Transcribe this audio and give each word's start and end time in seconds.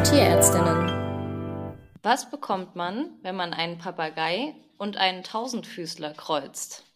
Diskutierärztinnen. 0.00 1.76
Was 2.02 2.30
bekommt 2.30 2.74
man, 2.74 3.18
wenn 3.20 3.36
man 3.36 3.52
einen 3.52 3.76
Papagei 3.76 4.54
und 4.78 4.96
einen 4.96 5.22
Tausendfüßler 5.22 6.14
kreuzt? 6.14 6.86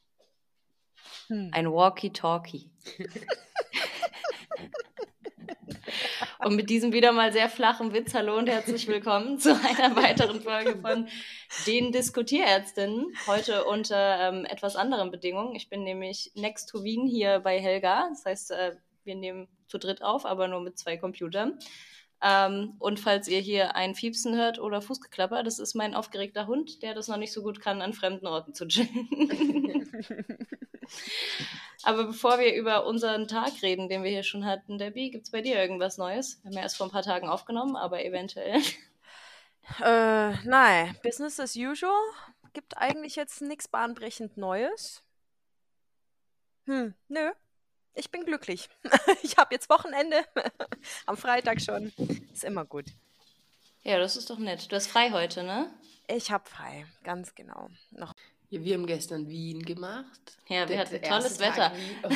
Hm. 1.26 1.50
Ein 1.52 1.70
Walkie-Talkie. 1.70 2.70
Und 6.38 6.56
mit 6.56 6.70
diesem 6.70 6.94
wieder 6.94 7.12
mal 7.12 7.30
sehr 7.32 7.50
flachen 7.50 7.92
Witz, 7.94 8.14
hallo 8.14 8.36
und 8.36 8.48
herzlich 8.48 8.86
willkommen 8.86 9.38
zu 9.38 9.54
einer 9.54 9.96
weiteren 9.96 10.42
Folge 10.42 10.76
von 10.78 11.08
den 11.66 11.90
Diskutierärztinnen. 11.90 13.14
Heute 13.26 13.64
unter 13.64 14.28
ähm, 14.28 14.44
etwas 14.44 14.76
anderen 14.76 15.10
Bedingungen. 15.10 15.54
Ich 15.54 15.70
bin 15.70 15.84
nämlich 15.84 16.32
next 16.34 16.68
to 16.68 16.84
Wien 16.84 17.06
hier 17.06 17.40
bei 17.40 17.58
Helga. 17.60 18.08
Das 18.10 18.26
heißt, 18.26 18.50
äh, 18.50 18.76
wir 19.04 19.14
nehmen 19.14 19.48
zu 19.66 19.78
dritt 19.78 20.02
auf, 20.02 20.26
aber 20.26 20.48
nur 20.48 20.60
mit 20.60 20.78
zwei 20.78 20.96
Computern. 20.98 21.58
Ähm, 22.26 22.76
und 22.78 22.98
falls 23.00 23.28
ihr 23.28 23.40
hier 23.40 23.76
ein 23.76 23.94
Fiepsen 23.94 24.34
hört 24.34 24.58
oder 24.58 24.80
Fußgeklapper, 24.80 25.42
das 25.42 25.58
ist 25.58 25.74
mein 25.74 25.94
aufgeregter 25.94 26.46
Hund, 26.46 26.82
der 26.82 26.94
das 26.94 27.06
noch 27.06 27.18
nicht 27.18 27.32
so 27.32 27.42
gut 27.42 27.60
kann, 27.60 27.82
an 27.82 27.92
fremden 27.92 28.26
Orten 28.26 28.54
zu 28.54 28.66
chillen. 28.66 29.90
Aber 31.82 32.04
bevor 32.04 32.38
wir 32.38 32.54
über 32.54 32.86
unseren 32.86 33.28
Tag 33.28 33.60
reden, 33.60 33.90
den 33.90 34.02
wir 34.02 34.10
hier 34.10 34.22
schon 34.22 34.46
hatten, 34.46 34.78
Debbie, 34.78 35.10
gibt 35.10 35.26
es 35.26 35.32
bei 35.32 35.42
dir 35.42 35.60
irgendwas 35.60 35.98
Neues? 35.98 36.40
Wir 36.42 36.48
haben 36.48 36.56
ja 36.56 36.62
erst 36.62 36.78
vor 36.78 36.86
ein 36.86 36.92
paar 36.92 37.02
Tagen 37.02 37.28
aufgenommen, 37.28 37.76
aber 37.76 38.02
eventuell. 38.02 38.62
Äh, 39.82 40.32
nein, 40.46 40.96
Business 41.02 41.38
as 41.38 41.56
usual. 41.56 41.92
Gibt 42.54 42.78
eigentlich 42.78 43.16
jetzt 43.16 43.42
nichts 43.42 43.68
bahnbrechend 43.68 44.38
Neues. 44.38 45.02
Hm, 46.64 46.94
nö, 47.08 47.32
ich 47.94 48.10
bin 48.10 48.24
glücklich. 48.24 48.68
Ich 49.22 49.36
habe 49.36 49.54
jetzt 49.54 49.70
Wochenende. 49.70 50.24
Am 51.06 51.16
Freitag 51.16 51.60
schon. 51.60 51.92
Ist 52.32 52.44
immer 52.44 52.64
gut. 52.64 52.86
Ja, 53.82 53.98
das 53.98 54.16
ist 54.16 54.30
doch 54.30 54.38
nett. 54.38 54.70
Du 54.70 54.76
hast 54.76 54.86
frei 54.86 55.10
heute, 55.10 55.42
ne? 55.42 55.70
Ich 56.08 56.30
habe 56.30 56.48
frei, 56.48 56.86
ganz 57.02 57.34
genau. 57.34 57.68
Noch. 57.90 58.14
Ja, 58.50 58.62
wir 58.62 58.74
haben 58.74 58.86
gestern 58.86 59.28
Wien 59.28 59.62
gemacht. 59.64 60.38
Ja, 60.48 60.68
wir 60.68 60.78
hatten 60.78 61.00
tolles 61.02 61.38
Wetter. 61.38 61.72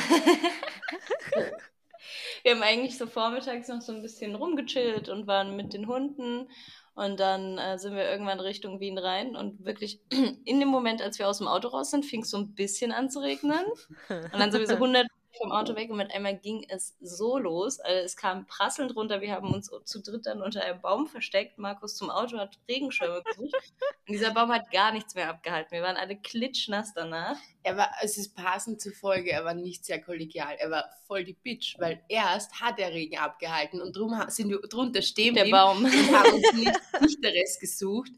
wir 2.43 2.51
haben 2.51 2.63
eigentlich 2.63 2.97
so 2.97 3.07
vormittags 3.07 3.67
noch 3.67 3.81
so 3.81 3.91
ein 3.91 4.01
bisschen 4.01 4.35
rumgechillt 4.35 5.09
und 5.09 5.27
waren 5.27 5.55
mit 5.55 5.73
den 5.73 5.87
Hunden. 5.87 6.49
Und 6.93 7.19
dann 7.19 7.57
äh, 7.57 7.77
sind 7.79 7.95
wir 7.95 8.09
irgendwann 8.09 8.39
Richtung 8.39 8.79
Wien 8.79 8.97
rein 8.97 9.35
und 9.35 9.65
wirklich 9.65 9.99
in 10.45 10.59
dem 10.59 10.69
Moment, 10.69 11.01
als 11.01 11.17
wir 11.17 11.27
aus 11.27 11.39
dem 11.39 11.47
Auto 11.47 11.69
raus 11.69 11.91
sind, 11.91 12.05
fing 12.05 12.21
es 12.21 12.29
so 12.29 12.37
ein 12.37 12.53
bisschen 12.53 12.91
an 12.91 13.09
zu 13.09 13.19
regnen. 13.19 13.63
Und 14.09 14.33
dann 14.33 14.51
sind 14.51 14.61
wir 14.61 14.67
so 14.67 14.75
100 14.75 15.07
vom 15.37 15.51
Auto 15.51 15.75
weg 15.75 15.89
und 15.89 15.97
mit 15.97 16.13
einmal 16.13 16.37
ging 16.37 16.65
es 16.69 16.95
so 17.01 17.37
los. 17.37 17.79
Also 17.79 18.05
es 18.05 18.15
kam 18.15 18.45
prasselnd 18.45 18.95
runter. 18.95 19.21
Wir 19.21 19.31
haben 19.31 19.53
uns 19.53 19.71
zu 19.83 20.01
dritt 20.01 20.25
dann 20.25 20.41
unter 20.41 20.63
einem 20.63 20.81
Baum 20.81 21.07
versteckt. 21.07 21.57
Markus 21.57 21.95
zum 21.95 22.09
Auto 22.09 22.37
hat 22.37 22.57
Regenschirme 22.67 23.21
gesucht. 23.23 23.53
und 24.07 24.13
dieser 24.13 24.31
Baum 24.31 24.51
hat 24.51 24.71
gar 24.71 24.91
nichts 24.91 25.15
mehr 25.15 25.29
abgehalten. 25.29 25.71
Wir 25.71 25.81
waren 25.81 25.97
alle 25.97 26.17
klitschnass 26.17 26.93
danach. 26.93 27.37
Er 27.63 27.77
war, 27.77 27.91
es 28.01 28.17
ist 28.17 28.35
passend 28.35 28.81
zur 28.81 28.93
Folge, 28.93 29.31
er 29.31 29.45
war 29.45 29.53
nicht 29.53 29.85
sehr 29.85 30.01
kollegial. 30.01 30.55
Er 30.57 30.71
war 30.71 30.85
voll 31.05 31.23
die 31.23 31.33
Bitch, 31.33 31.77
weil 31.79 32.03
erst 32.07 32.59
hat 32.61 32.79
der 32.79 32.91
Regen 32.91 33.17
abgehalten 33.17 33.81
und 33.81 33.95
drum 33.95 34.15
sind 34.27 34.49
wir 34.49 34.59
drunter 34.61 35.01
stehen 35.01 35.35
der 35.35 35.45
Baum 35.45 35.83
und 35.83 36.15
haben 36.15 36.33
uns 36.33 36.53
nicht, 36.53 37.01
nicht 37.01 37.23
der 37.23 37.33
Rest 37.33 37.59
gesucht. 37.59 38.11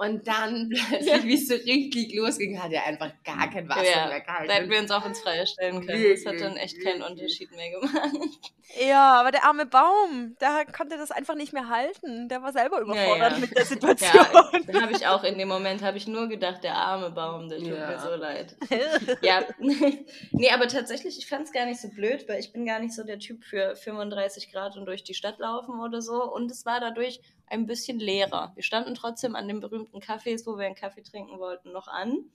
Und 0.00 0.26
dann 0.26 0.70
plötzlich, 0.88 1.10
ja. 1.10 1.22
wie 1.24 1.34
es 1.34 1.46
so 1.46 1.54
richtig 1.54 2.14
losging, 2.14 2.58
hat 2.58 2.72
er 2.72 2.86
einfach 2.86 3.10
gar 3.22 3.50
kein 3.50 3.68
Wasser 3.68 3.84
ja, 3.84 4.08
mehr 4.08 4.20
gehalten. 4.22 4.48
Da 4.48 4.54
hätten 4.54 4.70
wir 4.70 4.78
uns 4.78 4.90
auch 4.90 5.04
ins 5.04 5.20
Freie 5.20 5.46
stellen 5.46 5.86
können. 5.86 6.04
Das 6.10 6.24
hat 6.24 6.40
dann 6.40 6.56
echt 6.56 6.82
keinen 6.82 7.02
Unterschied 7.02 7.50
mehr 7.54 7.70
gemacht. 7.70 8.50
Ja, 8.78 9.20
aber 9.20 9.30
der 9.30 9.44
arme 9.44 9.66
Baum, 9.66 10.36
der 10.40 10.64
konnte 10.64 10.96
das 10.96 11.10
einfach 11.10 11.34
nicht 11.34 11.52
mehr 11.52 11.68
halten. 11.68 12.28
Der 12.28 12.42
war 12.42 12.52
selber 12.52 12.80
überfordert 12.80 13.32
ja, 13.32 13.38
mit 13.38 13.54
der 13.54 13.64
Situation. 13.66 14.24
Ja, 14.24 14.50
dann 14.66 14.82
habe 14.82 14.92
ich 14.92 15.06
auch 15.06 15.24
in 15.24 15.36
dem 15.36 15.48
Moment, 15.48 15.82
habe 15.82 15.98
ich 15.98 16.06
nur 16.06 16.28
gedacht, 16.28 16.62
der 16.62 16.76
arme 16.76 17.10
Baum, 17.10 17.50
der 17.50 17.58
tut 17.58 17.68
mir 17.68 17.98
so 17.98 18.14
leid. 18.14 18.56
ja, 19.22 19.42
nee, 19.58 20.50
aber 20.50 20.68
tatsächlich, 20.68 21.18
ich 21.18 21.26
fand 21.26 21.46
es 21.46 21.52
gar 21.52 21.66
nicht 21.66 21.80
so 21.80 21.88
blöd, 21.88 22.26
weil 22.28 22.40
ich 22.40 22.52
bin 22.52 22.64
gar 22.64 22.78
nicht 22.78 22.94
so 22.94 23.04
der 23.04 23.18
Typ 23.18 23.44
für 23.44 23.74
35 23.76 24.50
Grad 24.52 24.76
und 24.76 24.86
durch 24.86 25.04
die 25.04 25.14
Stadt 25.14 25.38
laufen 25.40 25.80
oder 25.80 26.00
so. 26.00 26.22
Und 26.32 26.50
es 26.50 26.64
war 26.64 26.80
dadurch 26.80 27.20
ein 27.50 27.66
bisschen 27.66 27.98
leerer. 27.98 28.52
Wir 28.54 28.62
standen 28.62 28.94
trotzdem 28.94 29.34
an 29.34 29.48
den 29.48 29.60
berühmten 29.60 29.89
Cafés, 29.98 30.46
wo 30.46 30.56
wir 30.56 30.66
einen 30.66 30.76
Kaffee 30.76 31.02
trinken 31.02 31.38
wollten, 31.38 31.72
noch 31.72 31.88
an. 31.88 32.30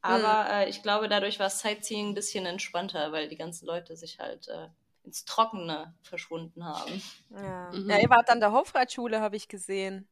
Aber 0.00 0.44
mhm. 0.44 0.50
äh, 0.50 0.68
ich 0.68 0.82
glaube, 0.82 1.08
dadurch 1.08 1.40
war 1.40 1.50
Sightseeing 1.50 2.10
ein 2.10 2.14
bisschen 2.14 2.46
entspannter, 2.46 3.10
weil 3.10 3.28
die 3.28 3.36
ganzen 3.36 3.66
Leute 3.66 3.96
sich 3.96 4.18
halt 4.18 4.48
äh, 4.48 4.68
ins 5.02 5.24
Trockene 5.24 5.94
verschwunden 6.02 6.64
haben. 6.64 7.02
Ja, 7.30 7.70
mhm. 7.72 7.90
ja 7.90 7.98
ihr 7.98 8.10
wart 8.10 8.30
an 8.30 8.40
der 8.40 8.52
Hofreitschule, 8.52 9.20
habe 9.20 9.36
ich 9.36 9.48
gesehen. 9.48 10.06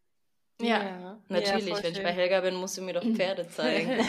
Ja, 0.63 0.83
ja. 0.83 1.19
natürlich. 1.29 1.67
Ja, 1.69 1.83
Wenn 1.83 1.93
ich 1.93 2.03
bei 2.03 2.13
Helga 2.13 2.41
bin, 2.41 2.55
musst 2.55 2.77
du 2.79 2.83
mir 2.83 2.95
doch 2.95 3.05
Pferde 3.05 3.49
zeigen. 3.51 4.05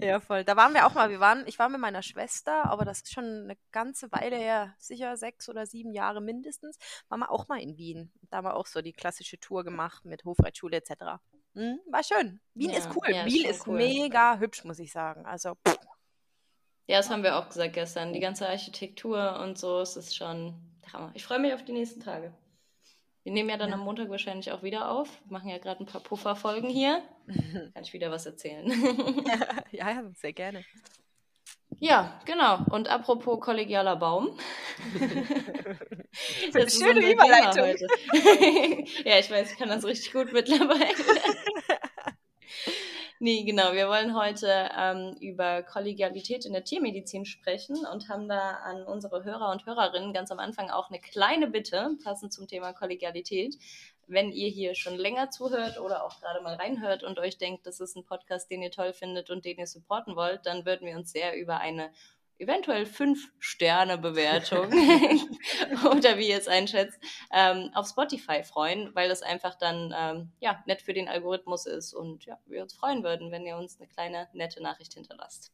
ja, 0.00 0.20
voll. 0.20 0.44
Da 0.44 0.56
waren 0.56 0.74
wir 0.74 0.86
auch 0.86 0.94
mal. 0.94 1.10
Wir 1.10 1.20
waren, 1.20 1.44
ich 1.46 1.58
war 1.58 1.68
mit 1.68 1.80
meiner 1.80 2.02
Schwester, 2.02 2.64
aber 2.64 2.84
das 2.84 2.98
ist 2.98 3.12
schon 3.12 3.24
eine 3.24 3.56
ganze 3.70 4.10
Weile 4.12 4.36
her, 4.36 4.74
sicher 4.78 5.16
sechs 5.16 5.48
oder 5.48 5.66
sieben 5.66 5.92
Jahre 5.92 6.20
mindestens, 6.20 6.78
waren 7.08 7.20
wir 7.20 7.30
auch 7.30 7.48
mal 7.48 7.60
in 7.60 7.76
Wien. 7.76 8.12
Da 8.30 8.38
haben 8.38 8.46
wir 8.46 8.56
auch 8.56 8.66
so 8.66 8.82
die 8.82 8.92
klassische 8.92 9.38
Tour 9.38 9.64
gemacht 9.64 10.04
mit 10.04 10.24
Hofreitschule 10.24 10.76
etc. 10.76 11.20
Hm, 11.54 11.78
war 11.90 12.02
schön. 12.02 12.40
Wien 12.54 12.70
ja, 12.70 12.78
ist 12.78 12.88
cool. 12.96 13.08
Wien 13.08 13.44
ist, 13.44 13.58
ist 13.58 13.66
cool. 13.66 13.76
mega 13.76 14.38
hübsch, 14.38 14.64
muss 14.64 14.78
ich 14.78 14.90
sagen. 14.92 15.26
Also, 15.26 15.54
pff. 15.66 15.76
Ja, 16.86 16.96
das 16.98 17.10
haben 17.10 17.22
wir 17.22 17.36
auch 17.36 17.48
gesagt 17.48 17.74
gestern. 17.74 18.12
Die 18.12 18.20
ganze 18.20 18.48
Architektur 18.48 19.38
und 19.40 19.58
so, 19.58 19.80
es 19.80 19.96
ist 19.96 20.16
schon 20.16 20.54
Hammer. 20.92 21.10
Ich 21.14 21.24
freue 21.24 21.38
mich 21.38 21.54
auf 21.54 21.64
die 21.64 21.72
nächsten 21.72 22.00
Tage. 22.00 22.32
Wir 23.24 23.32
nehmen 23.32 23.50
ja 23.50 23.56
dann 23.56 23.70
ja. 23.70 23.76
am 23.76 23.80
Montag 23.82 24.10
wahrscheinlich 24.10 24.50
auch 24.50 24.62
wieder 24.62 24.90
auf. 24.90 25.08
Wir 25.24 25.32
machen 25.32 25.48
ja 25.48 25.58
gerade 25.58 25.82
ein 25.82 25.86
paar 25.86 26.00
Pufferfolgen 26.00 26.68
hier. 26.68 27.02
Kann 27.72 27.84
ich 27.84 27.92
wieder 27.92 28.10
was 28.10 28.26
erzählen. 28.26 28.66
ja, 29.70 29.90
ja, 29.90 30.02
sehr 30.14 30.32
gerne. 30.32 30.64
Ja, 31.78 32.20
genau. 32.24 32.58
Und 32.70 32.88
apropos 32.88 33.40
kollegialer 33.40 33.96
Baum. 33.96 34.38
das 36.52 36.64
ist 36.64 36.82
schöne 36.82 37.12
Überleitung. 37.12 37.88
ja, 39.04 39.18
ich 39.18 39.30
weiß, 39.30 39.52
ich 39.52 39.58
kann 39.58 39.68
das 39.68 39.84
richtig 39.84 40.12
gut 40.12 40.32
mittlerweile. 40.32 40.94
Nee, 43.24 43.44
genau. 43.44 43.72
Wir 43.72 43.86
wollen 43.86 44.16
heute 44.16 44.68
ähm, 44.76 45.14
über 45.20 45.62
Kollegialität 45.62 46.44
in 46.44 46.54
der 46.54 46.64
Tiermedizin 46.64 47.24
sprechen 47.24 47.86
und 47.86 48.08
haben 48.08 48.28
da 48.28 48.54
an 48.64 48.82
unsere 48.82 49.22
Hörer 49.22 49.52
und 49.52 49.64
Hörerinnen 49.64 50.12
ganz 50.12 50.32
am 50.32 50.40
Anfang 50.40 50.70
auch 50.70 50.90
eine 50.90 50.98
kleine 50.98 51.46
Bitte, 51.46 51.96
passend 52.02 52.32
zum 52.32 52.48
Thema 52.48 52.72
Kollegialität. 52.72 53.56
Wenn 54.08 54.32
ihr 54.32 54.48
hier 54.48 54.74
schon 54.74 54.96
länger 54.96 55.30
zuhört 55.30 55.78
oder 55.78 56.02
auch 56.02 56.18
gerade 56.18 56.42
mal 56.42 56.56
reinhört 56.56 57.04
und 57.04 57.20
euch 57.20 57.38
denkt, 57.38 57.64
das 57.64 57.78
ist 57.78 57.94
ein 57.94 58.04
Podcast, 58.04 58.50
den 58.50 58.60
ihr 58.60 58.72
toll 58.72 58.92
findet 58.92 59.30
und 59.30 59.44
den 59.44 59.56
ihr 59.56 59.68
supporten 59.68 60.16
wollt, 60.16 60.44
dann 60.44 60.66
würden 60.66 60.84
wir 60.84 60.96
uns 60.96 61.12
sehr 61.12 61.38
über 61.38 61.58
eine 61.58 61.92
eventuell 62.42 62.86
fünf 62.86 63.32
Sterne 63.38 63.96
Bewertung 63.98 64.66
oder 65.90 66.18
wie 66.18 66.28
ihr 66.28 66.38
es 66.38 66.48
einschätzt, 66.48 66.98
ähm, 67.32 67.70
auf 67.74 67.88
Spotify 67.88 68.42
freuen, 68.42 68.94
weil 68.94 69.08
das 69.08 69.22
einfach 69.22 69.54
dann 69.54 69.94
ähm, 69.96 70.32
ja, 70.40 70.62
nett 70.66 70.82
für 70.82 70.92
den 70.92 71.08
Algorithmus 71.08 71.66
ist 71.66 71.94
und 71.94 72.24
ja, 72.26 72.38
wir 72.46 72.62
uns 72.62 72.74
freuen 72.74 73.04
würden, 73.04 73.30
wenn 73.30 73.46
ihr 73.46 73.56
uns 73.56 73.78
eine 73.78 73.88
kleine 73.88 74.28
nette 74.32 74.62
Nachricht 74.62 74.94
hinterlasst. 74.94 75.52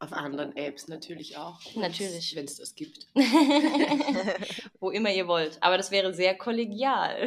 Auf 0.00 0.12
anderen 0.12 0.56
Apps 0.56 0.88
natürlich 0.88 1.36
auch. 1.36 1.60
Natürlich. 1.76 2.34
Wenn 2.34 2.44
es 2.44 2.56
das 2.56 2.74
gibt. 2.74 3.06
Wo 4.80 4.90
immer 4.90 5.10
ihr 5.10 5.28
wollt. 5.28 5.62
Aber 5.62 5.78
das 5.78 5.92
wäre 5.92 6.12
sehr 6.12 6.36
kollegial. 6.36 7.26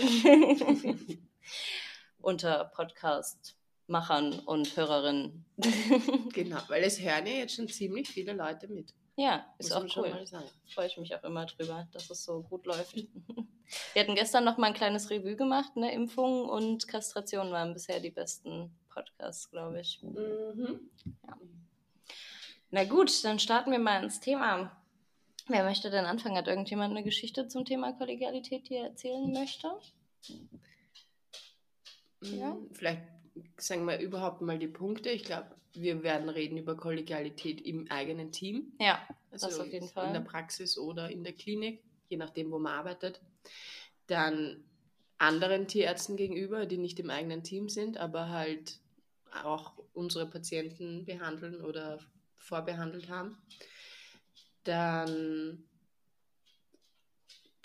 Unter 2.20 2.66
Podcast 2.66 3.57
Machern 3.88 4.40
und 4.40 4.76
Hörerinnen. 4.76 5.46
genau, 6.34 6.60
weil 6.68 6.84
es 6.84 7.00
hören 7.02 7.26
ja 7.26 7.34
jetzt 7.34 7.56
schon 7.56 7.68
ziemlich 7.68 8.08
viele 8.08 8.34
Leute 8.34 8.68
mit. 8.68 8.94
Ja, 9.16 9.46
ist 9.58 9.72
Muss 9.74 9.96
auch 9.96 9.98
cool. 9.98 10.26
Freue 10.74 10.88
ich 10.88 10.98
mich 10.98 11.16
auch 11.16 11.24
immer 11.24 11.46
drüber, 11.48 11.88
dass 11.92 12.10
es 12.10 12.24
so 12.24 12.44
gut 12.44 12.66
läuft. 12.68 12.96
Wir 13.94 14.02
hatten 14.04 14.16
gestern 14.16 14.44
noch 14.44 14.58
mal 14.58 14.68
ein 14.68 14.74
kleines 14.74 15.10
Revue 15.10 15.36
gemacht, 15.36 15.76
ne? 15.76 15.92
Impfungen 15.92 16.48
und 16.48 16.88
Kastration 16.88 17.52
waren 17.52 17.74
bisher 17.74 18.00
die 18.00 18.12
besten 18.12 18.72
Podcasts, 18.94 19.50
glaube 19.50 19.82
ich. 19.82 20.02
Mhm. 20.04 20.90
Ja. 21.26 21.38
Na 22.70 22.84
gut, 22.84 23.24
dann 23.24 23.40
starten 23.40 23.72
wir 23.72 23.80
mal 23.80 24.04
ins 24.04 24.20
Thema. 24.20 24.72
Wer 25.48 25.64
möchte 25.64 25.90
denn 25.90 26.06
anfangen? 26.06 26.38
Hat 26.38 26.48
irgendjemand 26.48 26.92
eine 26.92 27.04
Geschichte 27.04 27.48
zum 27.48 27.66
Thema 27.66 27.94
Kollegialität, 27.94 28.70
die 28.70 28.76
er 28.76 28.90
erzählen 28.90 29.32
möchte? 29.32 29.72
Ja? 32.22 32.58
Vielleicht 32.74 33.02
sagen 33.58 33.86
wir 33.86 34.00
überhaupt 34.00 34.42
mal 34.42 34.60
die 34.60 34.68
Punkte. 34.68 35.10
Ich 35.10 35.24
glaube, 35.24 35.56
wir 35.74 36.04
werden 36.04 36.30
reden 36.30 36.58
über 36.58 36.76
Kollegialität 36.76 37.62
im 37.62 37.90
eigenen 37.90 38.32
Team. 38.32 38.74
Ja, 38.80 39.08
also 39.32 39.48
das 39.48 39.60
auf 39.60 39.72
jeden 39.72 39.88
Fall. 39.88 40.08
In 40.08 40.14
der 40.14 40.22
Praxis 40.22 40.78
oder 40.78 41.10
in 41.10 41.24
der 41.24 41.34
Klinik, 41.34 41.84
je 42.10 42.18
nachdem, 42.18 42.52
wo 42.52 42.60
man 42.60 42.74
arbeitet. 42.74 43.22
Dann 44.08 44.64
anderen 45.18 45.68
Tierärzten 45.68 46.16
gegenüber, 46.16 46.66
die 46.66 46.78
nicht 46.78 47.00
im 47.00 47.10
eigenen 47.10 47.44
Team 47.44 47.70
sind, 47.70 47.98
aber 47.98 48.30
halt 48.30 48.80
auch 49.44 49.74
unsere 49.94 50.26
Patienten 50.28 51.06
behandeln 51.06 51.62
oder 51.62 52.00
vorbehandelt 52.38 53.10
haben. 53.10 53.38
Dann 54.64 55.64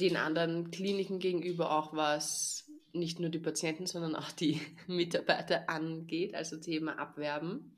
den 0.01 0.17
anderen 0.17 0.71
Kliniken 0.71 1.19
gegenüber 1.19 1.71
auch 1.71 1.95
was 1.95 2.62
nicht 2.93 3.21
nur 3.21 3.31
die 3.31 3.39
Patienten, 3.39 3.87
sondern 3.87 4.15
auch 4.15 4.33
die 4.33 4.61
Mitarbeiter 4.87 5.69
angeht, 5.69 6.35
also 6.35 6.57
Thema 6.57 6.99
Abwerben. 6.99 7.77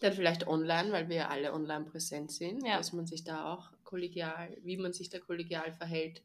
Dann 0.00 0.12
vielleicht 0.12 0.46
online, 0.46 0.92
weil 0.92 1.08
wir 1.08 1.16
ja 1.16 1.28
alle 1.28 1.52
online 1.52 1.84
präsent 1.84 2.30
sind, 2.30 2.66
ja. 2.66 2.76
dass 2.76 2.92
man 2.92 3.06
sich 3.06 3.24
da 3.24 3.52
auch 3.52 3.70
kollegial, 3.84 4.56
wie 4.62 4.76
man 4.76 4.92
sich 4.92 5.08
da 5.08 5.18
kollegial 5.18 5.72
verhält, 5.72 6.22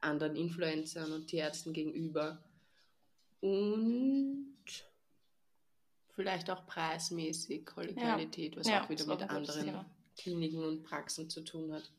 anderen 0.00 0.36
Influencern 0.36 1.12
und 1.12 1.26
Tierärzten 1.26 1.72
gegenüber. 1.72 2.42
Und 3.40 4.56
vielleicht 6.14 6.50
auch 6.50 6.66
preismäßig 6.66 7.66
Kollegialität, 7.66 8.54
ja. 8.54 8.60
was 8.60 8.68
ja, 8.68 8.84
auch 8.84 8.88
wieder 8.88 9.06
mit 9.06 9.22
anderen 9.28 9.84
Kliniken 10.16 10.64
und 10.64 10.82
Praxen 10.82 11.28
zu 11.28 11.42
tun 11.42 11.72
hat. 11.72 11.90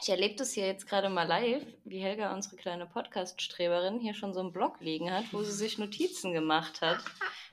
Ich 0.00 0.08
erlebe 0.08 0.34
das 0.34 0.52
hier 0.52 0.66
jetzt 0.66 0.88
gerade 0.88 1.08
mal 1.08 1.26
live, 1.26 1.62
wie 1.84 1.98
Helga, 2.00 2.34
unsere 2.34 2.56
kleine 2.56 2.86
Podcast-Streberin, 2.86 4.00
hier 4.00 4.14
schon 4.14 4.34
so 4.34 4.40
einen 4.40 4.52
Blog 4.52 4.80
liegen 4.80 5.12
hat, 5.12 5.24
wo 5.32 5.42
sie 5.42 5.52
sich 5.52 5.78
Notizen 5.78 6.32
gemacht 6.32 6.80
hat. 6.80 6.98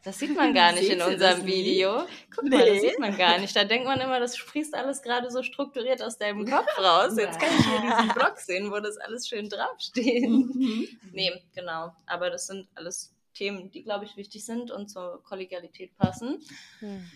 Das 0.04 0.18
sieht 0.18 0.36
man 0.36 0.54
gar 0.54 0.72
nicht 0.74 0.90
in 0.90 1.02
unserem 1.02 1.46
Video. 1.46 2.08
Guck 2.34 2.46
nee. 2.46 2.58
mal, 2.58 2.66
das 2.66 2.82
sieht 2.82 3.00
man 3.00 3.18
gar 3.18 3.38
nicht. 3.38 3.56
Da 3.56 3.66
denkt 3.66 3.86
man 3.86 4.00
immer, 4.00 4.20
das 4.20 4.38
sprießt 4.38 4.74
alles 4.74 5.02
gerade 5.02 5.30
so 5.30 5.44
strukturiert 5.44 6.02
aus 6.02 6.18
deinem 6.18 6.50
Kopf 6.50 6.76
raus. 6.78 7.18
Jetzt 7.18 7.40
kann 7.40 7.50
ich 7.58 7.66
hier 7.66 7.82
diesen 7.82 8.08
Blog 8.16 8.38
sehen, 8.38 8.72
wo 8.72 8.80
das 8.80 8.98
alles 8.98 9.28
schön 9.28 9.50
draufsteht. 9.50 10.28
Mhm. 10.30 10.88
nee, 11.12 11.32
genau. 11.54 11.94
Aber 12.06 12.30
das 12.30 12.48
sind 12.48 12.68
alles 12.74 13.14
Themen, 13.34 13.70
die, 13.70 13.84
glaube 13.84 14.06
ich, 14.06 14.18
wichtig 14.18 14.46
sind 14.46 14.72
und 14.72 14.90
zur 14.90 15.24
Kollegialität 15.24 15.96
passen. 15.98 16.40
Hm. 16.80 17.10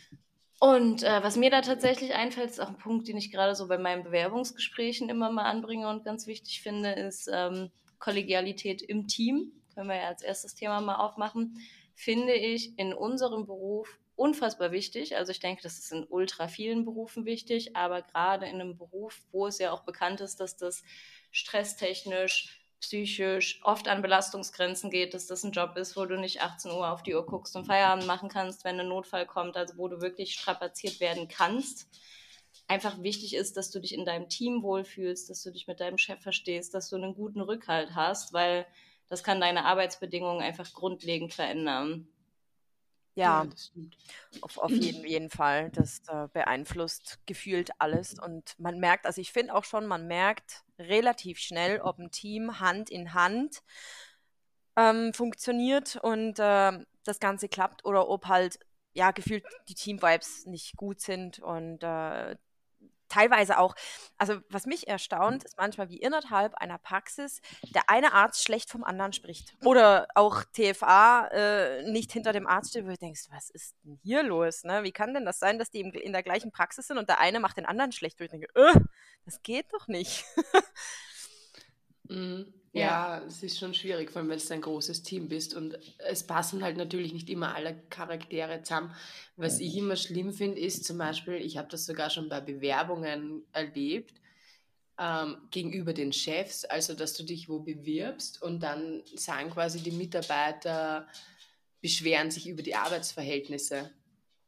Und 0.63 1.03
äh, 1.03 1.21
was 1.21 1.35
mir 1.35 1.49
da 1.49 1.59
tatsächlich 1.59 2.13
einfällt, 2.13 2.49
ist 2.49 2.61
auch 2.61 2.69
ein 2.69 2.77
Punkt, 2.77 3.09
den 3.09 3.17
ich 3.17 3.33
gerade 3.33 3.53
so 3.53 3.67
bei 3.67 3.77
meinen 3.77 4.05
Bewerbungsgesprächen 4.05 5.09
immer 5.09 5.29
mal 5.29 5.43
anbringe 5.43 5.89
und 5.89 6.05
ganz 6.05 6.25
wichtig 6.25 6.61
finde, 6.61 6.93
ist 6.93 7.29
ähm, 7.29 7.69
Kollegialität 7.99 8.81
im 8.81 9.09
Team. 9.09 9.51
Können 9.73 9.89
wir 9.89 9.97
ja 9.97 10.07
als 10.07 10.21
erstes 10.21 10.55
Thema 10.55 10.79
mal 10.79 10.95
aufmachen. 10.95 11.59
Finde 11.95 12.31
ich 12.31 12.79
in 12.79 12.93
unserem 12.93 13.45
Beruf 13.45 13.99
unfassbar 14.15 14.71
wichtig. 14.71 15.17
Also 15.17 15.33
ich 15.33 15.41
denke, 15.41 15.63
das 15.63 15.79
ist 15.79 15.91
in 15.91 16.05
ultra 16.05 16.47
vielen 16.47 16.85
Berufen 16.85 17.25
wichtig, 17.25 17.75
aber 17.75 18.01
gerade 18.01 18.45
in 18.45 18.61
einem 18.61 18.77
Beruf, 18.77 19.19
wo 19.33 19.47
es 19.47 19.59
ja 19.59 19.73
auch 19.73 19.83
bekannt 19.83 20.21
ist, 20.21 20.39
dass 20.39 20.55
das 20.55 20.85
stresstechnisch 21.33 22.62
psychisch 22.83 23.61
oft 23.63 23.87
an 23.87 24.01
Belastungsgrenzen 24.01 24.89
geht, 24.89 25.13
dass 25.13 25.25
das 25.25 25.45
ein 25.45 25.53
Job 25.53 25.77
ist, 25.77 25.95
wo 25.95 26.05
du 26.05 26.19
nicht 26.19 26.41
18 26.41 26.69
Uhr 26.69 26.91
auf 26.91 27.01
die 27.01 27.15
Uhr 27.15 27.25
guckst 27.25 27.55
und 27.55 27.63
Feierabend 27.65 28.05
machen 28.05 28.27
kannst, 28.27 28.65
wenn 28.65 28.77
ein 28.77 28.89
Notfall 28.89 29.25
kommt, 29.25 29.55
also 29.55 29.77
wo 29.77 29.87
du 29.87 30.01
wirklich 30.01 30.33
strapaziert 30.33 30.99
werden 30.99 31.29
kannst. 31.29 31.87
Einfach 32.67 33.01
wichtig 33.01 33.35
ist, 33.35 33.55
dass 33.55 33.71
du 33.71 33.79
dich 33.79 33.93
in 33.93 34.03
deinem 34.03 34.27
Team 34.27 34.63
wohlfühlst, 34.63 35.29
dass 35.29 35.41
du 35.43 35.51
dich 35.51 35.65
mit 35.65 35.79
deinem 35.79 35.97
Chef 35.97 36.21
verstehst, 36.21 36.73
dass 36.73 36.89
du 36.89 36.97
einen 36.97 37.15
guten 37.15 37.39
Rückhalt 37.39 37.95
hast, 37.95 38.33
weil 38.33 38.65
das 39.07 39.23
kann 39.23 39.39
deine 39.39 39.63
Arbeitsbedingungen 39.63 40.41
einfach 40.41 40.73
grundlegend 40.73 41.33
verändern. 41.33 42.09
Ja, 43.15 43.45
das 43.45 43.67
stimmt. 43.67 43.97
Auf, 44.41 44.57
auf 44.57 44.71
jeden, 44.71 45.05
jeden 45.05 45.29
Fall. 45.29 45.69
Das 45.71 46.01
äh, 46.07 46.27
beeinflusst 46.33 47.19
gefühlt 47.25 47.71
alles. 47.79 48.19
Und 48.19 48.55
man 48.59 48.79
merkt, 48.79 49.05
also 49.05 49.21
ich 49.21 49.31
finde 49.31 49.53
auch 49.55 49.63
schon, 49.63 49.85
man 49.85 50.07
merkt 50.07 50.63
relativ 50.79 51.39
schnell, 51.39 51.79
ob 51.81 51.99
ein 51.99 52.11
Team 52.11 52.59
Hand 52.59 52.89
in 52.89 53.13
Hand 53.13 53.61
ähm, 54.75 55.13
funktioniert 55.13 55.97
und 55.97 56.39
äh, 56.39 56.71
das 57.03 57.19
Ganze 57.19 57.47
klappt 57.47 57.85
oder 57.85 58.09
ob 58.09 58.27
halt 58.27 58.59
ja 58.93 59.11
gefühlt 59.11 59.43
die 59.67 59.75
Team-Vibes 59.75 60.45
nicht 60.45 60.75
gut 60.77 60.99
sind 60.99 61.39
und 61.39 61.83
äh, 61.83 62.35
teilweise 63.13 63.59
auch, 63.59 63.75
also 64.17 64.39
was 64.49 64.65
mich 64.65 64.87
erstaunt, 64.87 65.43
ist 65.43 65.57
manchmal 65.57 65.89
wie 65.89 65.97
innerhalb 65.97 66.55
einer 66.55 66.77
Praxis 66.77 67.41
der 67.73 67.89
eine 67.89 68.13
Arzt 68.13 68.43
schlecht 68.43 68.69
vom 68.69 68.83
anderen 68.83 69.13
spricht. 69.13 69.55
Oder 69.63 70.07
auch 70.15 70.43
TFA 70.43 71.27
äh, 71.27 71.91
nicht 71.91 72.11
hinter 72.11 72.33
dem 72.33 72.47
Arzt 72.47 72.71
steht, 72.71 72.85
wo 72.85 72.89
du 72.89 72.97
denkst, 72.97 73.27
was 73.29 73.49
ist 73.49 73.75
denn 73.83 73.99
hier 74.01 74.23
los? 74.23 74.63
Ne? 74.63 74.83
Wie 74.83 74.91
kann 74.91 75.13
denn 75.13 75.25
das 75.25 75.39
sein, 75.39 75.59
dass 75.59 75.69
die 75.69 75.81
in 75.81 76.13
der 76.13 76.23
gleichen 76.23 76.51
Praxis 76.51 76.87
sind 76.87 76.97
und 76.97 77.09
der 77.09 77.19
eine 77.19 77.39
macht 77.39 77.57
den 77.57 77.65
anderen 77.65 77.91
schlecht? 77.91 78.19
Wo 78.19 78.23
ich 78.23 78.31
denke, 78.31 78.47
äh, 78.55 78.79
das 79.25 79.41
geht 79.43 79.71
doch 79.73 79.87
nicht. 79.87 80.25
mhm. 82.03 82.62
Ja, 82.75 83.21
es 83.27 83.43
ist 83.43 83.59
schon 83.59 83.75
schwierig, 83.75 84.09
vor 84.11 84.21
allem 84.21 84.29
wenn 84.29 84.39
du 84.39 84.53
ein 84.53 84.61
großes 84.61 85.03
Team 85.03 85.29
bist. 85.29 85.53
Und 85.53 85.77
es 85.99 86.25
passen 86.25 86.63
halt 86.63 86.75
natürlich 86.75 87.13
nicht 87.13 87.29
immer 87.29 87.55
alle 87.55 87.75
Charaktere 87.89 88.63
zusammen. 88.63 88.95
Was 89.37 89.59
ich 89.59 89.77
immer 89.77 89.95
schlimm 89.95 90.33
finde, 90.33 90.59
ist 90.59 90.83
zum 90.83 90.97
Beispiel, 90.97 91.35
ich 91.35 91.57
habe 91.57 91.67
das 91.69 91.85
sogar 91.85 92.09
schon 92.09 92.29
bei 92.29 92.41
Bewerbungen 92.41 93.43
erlebt, 93.51 94.15
ähm, 94.99 95.37
gegenüber 95.51 95.93
den 95.93 96.13
Chefs, 96.13 96.65
also 96.65 96.93
dass 96.95 97.13
du 97.13 97.23
dich 97.23 97.47
wo 97.49 97.59
bewirbst 97.59 98.41
und 98.41 98.61
dann 98.61 99.03
sagen 99.15 99.51
quasi 99.51 99.81
die 99.81 99.91
Mitarbeiter, 99.91 101.07
beschweren 101.81 102.31
sich 102.31 102.47
über 102.47 102.63
die 102.63 102.75
Arbeitsverhältnisse 102.75 103.91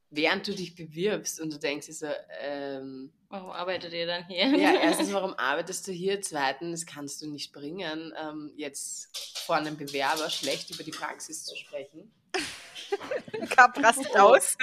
während 0.09 0.47
du 0.47 0.53
dich 0.53 0.75
bewirbst 0.75 1.39
und 1.39 1.53
du 1.53 1.59
denkst 1.59 1.87
dir 1.87 1.93
so, 1.93 2.07
ähm, 2.41 3.11
warum 3.29 3.51
arbeitet 3.51 3.93
ihr 3.93 4.05
dann 4.05 4.25
hier? 4.27 4.47
Ja, 4.57 4.73
erstens, 4.81 5.11
warum 5.13 5.33
arbeitest 5.33 5.87
du 5.87 5.91
hier? 5.91 6.21
Zweitens, 6.21 6.85
kannst 6.85 7.21
du 7.21 7.29
nicht 7.29 7.51
bringen, 7.51 8.13
ähm, 8.17 8.53
jetzt 8.55 9.17
vor 9.45 9.55
einem 9.55 9.77
Bewerber 9.77 10.29
schlecht 10.29 10.69
über 10.71 10.83
die 10.83 10.91
Praxis 10.91 11.45
zu 11.45 11.55
sprechen. 11.55 12.11
Kap 13.49 13.77
rastet 13.77 14.11
oh. 14.15 14.19
aus. 14.19 14.57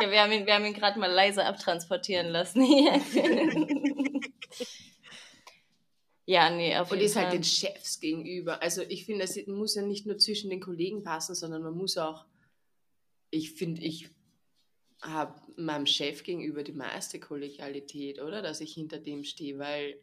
Ja, 0.00 0.10
wir 0.10 0.20
haben 0.22 0.32
ihn, 0.32 0.46
ihn 0.46 0.74
gerade 0.74 0.98
mal 0.98 1.10
leise 1.10 1.44
abtransportieren 1.44 2.28
lassen. 2.28 2.62
ja, 6.26 6.50
nee, 6.50 6.76
auf 6.76 6.90
Und 6.90 7.00
ist 7.00 7.16
halt 7.16 7.32
den 7.32 7.44
Chefs 7.44 8.00
gegenüber. 8.00 8.62
Also 8.62 8.82
ich 8.82 9.04
finde, 9.04 9.24
es 9.24 9.36
muss 9.46 9.74
ja 9.74 9.82
nicht 9.82 10.06
nur 10.06 10.18
zwischen 10.18 10.50
den 10.50 10.60
Kollegen 10.60 11.02
passen, 11.02 11.34
sondern 11.34 11.62
man 11.62 11.74
muss 11.74 11.96
auch, 11.98 12.24
ich 13.30 13.52
finde, 13.52 13.82
ich 13.82 14.10
habe 15.02 15.34
meinem 15.56 15.86
Chef 15.86 16.24
gegenüber 16.24 16.62
die 16.62 16.72
meiste 16.72 17.20
Kollegialität, 17.20 18.20
oder? 18.20 18.42
Dass 18.42 18.60
ich 18.60 18.74
hinter 18.74 18.98
dem 18.98 19.24
stehe, 19.24 19.58
weil. 19.58 20.00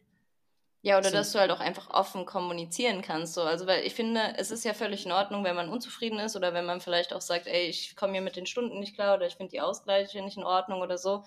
Ja, 0.82 0.98
oder 0.98 1.10
dass 1.10 1.32
du 1.32 1.40
halt 1.40 1.50
auch 1.50 1.58
einfach 1.58 1.90
offen 1.90 2.26
kommunizieren 2.26 3.02
kannst. 3.02 3.34
So. 3.34 3.42
Also, 3.42 3.66
weil 3.66 3.84
ich 3.84 3.94
finde, 3.94 4.34
es 4.36 4.50
ist 4.50 4.64
ja 4.64 4.72
völlig 4.72 5.04
in 5.04 5.12
Ordnung, 5.12 5.42
wenn 5.42 5.56
man 5.56 5.68
unzufrieden 5.68 6.18
ist 6.20 6.36
oder 6.36 6.54
wenn 6.54 6.64
man 6.64 6.80
vielleicht 6.80 7.12
auch 7.12 7.20
sagt, 7.20 7.46
ey, 7.48 7.66
ich 7.66 7.96
komme 7.96 8.12
hier 8.12 8.22
mit 8.22 8.36
den 8.36 8.46
Stunden 8.46 8.78
nicht 8.78 8.94
klar 8.94 9.16
oder 9.16 9.26
ich 9.26 9.34
finde 9.34 9.50
die 9.50 9.60
Ausgleiche 9.60 10.22
nicht 10.22 10.36
in 10.36 10.44
Ordnung 10.44 10.80
oder 10.80 10.96
so. 10.96 11.24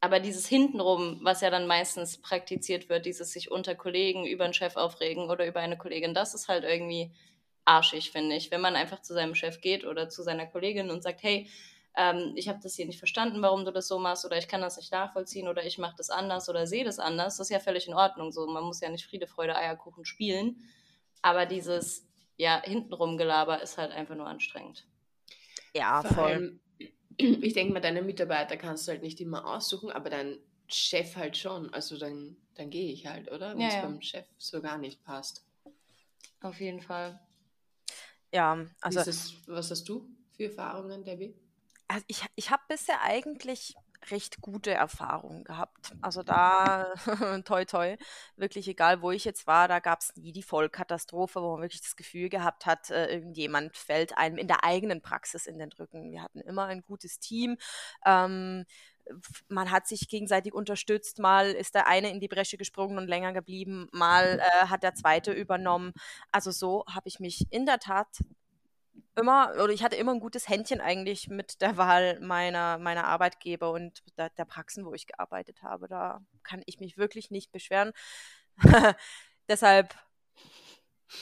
Aber 0.00 0.20
dieses 0.20 0.46
Hintenrum, 0.46 1.20
was 1.22 1.40
ja 1.40 1.50
dann 1.50 1.66
meistens 1.66 2.20
praktiziert 2.20 2.88
wird, 2.88 3.06
dieses 3.06 3.32
sich 3.32 3.50
unter 3.50 3.74
Kollegen 3.74 4.26
über 4.26 4.44
einen 4.44 4.54
Chef 4.54 4.76
aufregen 4.76 5.30
oder 5.30 5.46
über 5.46 5.60
eine 5.60 5.78
Kollegin, 5.78 6.12
das 6.14 6.34
ist 6.34 6.48
halt 6.48 6.64
irgendwie 6.64 7.12
arschig, 7.64 8.10
finde 8.10 8.36
ich. 8.36 8.50
Wenn 8.50 8.60
man 8.60 8.76
einfach 8.76 9.00
zu 9.00 9.14
seinem 9.14 9.34
Chef 9.34 9.60
geht 9.60 9.84
oder 9.84 10.08
zu 10.08 10.22
seiner 10.22 10.46
Kollegin 10.46 10.90
und 10.90 11.02
sagt, 11.02 11.22
hey, 11.22 11.48
ähm, 11.96 12.32
ich 12.36 12.48
habe 12.48 12.58
das 12.62 12.74
hier 12.74 12.86
nicht 12.86 12.98
verstanden, 12.98 13.40
warum 13.40 13.64
du 13.64 13.72
das 13.72 13.88
so 13.88 13.98
machst 13.98 14.24
oder 14.26 14.36
ich 14.36 14.48
kann 14.48 14.60
das 14.60 14.76
nicht 14.76 14.92
nachvollziehen 14.92 15.48
oder 15.48 15.64
ich 15.64 15.78
mache 15.78 15.96
das 15.96 16.10
anders 16.10 16.48
oder 16.48 16.66
sehe 16.66 16.84
das 16.84 16.98
anders, 16.98 17.38
das 17.38 17.46
ist 17.46 17.52
ja 17.52 17.60
völlig 17.60 17.88
in 17.88 17.94
Ordnung. 17.94 18.32
So, 18.32 18.46
man 18.46 18.64
muss 18.64 18.80
ja 18.80 18.90
nicht 18.90 19.06
Friede, 19.06 19.26
Freude, 19.26 19.56
Eierkuchen 19.56 20.04
spielen, 20.04 20.62
aber 21.22 21.46
dieses 21.46 22.06
ja 22.36 22.60
hintenrum 22.62 23.16
Gelaber 23.16 23.62
ist 23.62 23.78
halt 23.78 23.92
einfach 23.92 24.14
nur 24.14 24.26
anstrengend. 24.26 24.86
Ja, 25.74 26.02
voll. 26.02 26.60
ich 27.16 27.54
denke 27.54 27.72
mal, 27.72 27.80
deine 27.80 28.02
Mitarbeiter 28.02 28.58
kannst 28.58 28.86
du 28.86 28.92
halt 28.92 29.02
nicht 29.02 29.20
immer 29.20 29.46
aussuchen, 29.46 29.90
aber 29.90 30.10
dein 30.10 30.38
Chef 30.68 31.16
halt 31.16 31.36
schon. 31.36 31.72
Also 31.72 31.96
dann, 31.96 32.36
dann 32.54 32.68
gehe 32.68 32.92
ich 32.92 33.06
halt, 33.06 33.32
oder? 33.32 33.52
Wenn 33.56 33.66
es 33.66 33.74
ja, 33.74 33.80
ja. 33.80 33.86
beim 33.86 34.02
Chef 34.02 34.26
so 34.36 34.60
gar 34.60 34.76
nicht 34.76 35.02
passt. 35.02 35.46
Auf 36.42 36.60
jeden 36.60 36.82
Fall. 36.82 37.18
Ja, 38.32 38.66
also. 38.82 39.00
Es, 39.00 39.34
was 39.46 39.70
hast 39.70 39.88
du 39.88 40.10
für 40.32 40.44
Erfahrungen, 40.44 41.02
Debbie? 41.02 41.34
Also 41.88 42.04
ich, 42.08 42.24
ich 42.34 42.50
habe 42.50 42.62
bisher 42.68 43.02
eigentlich 43.02 43.76
recht 44.10 44.40
gute 44.40 44.72
Erfahrungen 44.72 45.44
gehabt. 45.44 45.94
Also 46.00 46.22
da, 46.22 46.94
toi 47.44 47.64
toi, 47.64 47.96
wirklich 48.36 48.68
egal, 48.68 49.02
wo 49.02 49.10
ich 49.10 49.24
jetzt 49.24 49.46
war, 49.46 49.68
da 49.68 49.78
gab 49.80 50.00
es 50.00 50.14
nie 50.16 50.32
die 50.32 50.42
Vollkatastrophe, 50.42 51.40
wo 51.42 51.52
man 51.52 51.62
wirklich 51.62 51.82
das 51.82 51.96
Gefühl 51.96 52.28
gehabt 52.28 52.66
hat, 52.66 52.90
äh, 52.90 53.12
irgendjemand 53.12 53.76
fällt 53.76 54.16
einem 54.16 54.38
in 54.38 54.48
der 54.48 54.64
eigenen 54.64 55.02
Praxis 55.02 55.46
in 55.46 55.58
den 55.58 55.72
Rücken. 55.72 56.10
Wir 56.10 56.22
hatten 56.22 56.40
immer 56.40 56.66
ein 56.66 56.82
gutes 56.82 57.18
Team. 57.18 57.56
Ähm, 58.04 58.64
man 59.48 59.70
hat 59.70 59.86
sich 59.86 60.08
gegenseitig 60.08 60.52
unterstützt, 60.52 61.20
mal 61.20 61.52
ist 61.52 61.76
der 61.76 61.86
eine 61.86 62.10
in 62.10 62.18
die 62.20 62.28
Bresche 62.28 62.56
gesprungen 62.56 62.98
und 62.98 63.06
länger 63.06 63.32
geblieben, 63.32 63.88
mal 63.92 64.40
äh, 64.40 64.66
hat 64.66 64.82
der 64.82 64.94
zweite 64.94 65.32
übernommen. 65.32 65.92
Also 66.32 66.50
so 66.50 66.84
habe 66.92 67.08
ich 67.08 67.20
mich 67.20 67.46
in 67.50 67.66
der 67.66 67.78
Tat 67.78 68.08
immer, 69.16 69.52
oder 69.62 69.72
ich 69.72 69.82
hatte 69.82 69.96
immer 69.96 70.12
ein 70.12 70.20
gutes 70.20 70.48
Händchen 70.48 70.80
eigentlich 70.80 71.28
mit 71.28 71.60
der 71.60 71.76
Wahl 71.76 72.20
meiner, 72.20 72.78
meiner 72.78 73.04
Arbeitgeber 73.06 73.70
und 73.72 74.02
der, 74.18 74.30
der 74.30 74.44
Praxen, 74.44 74.84
wo 74.84 74.94
ich 74.94 75.06
gearbeitet 75.06 75.62
habe. 75.62 75.88
Da 75.88 76.20
kann 76.42 76.62
ich 76.66 76.80
mich 76.80 76.96
wirklich 76.98 77.30
nicht 77.30 77.52
beschweren. 77.52 77.92
Deshalb 79.48 79.94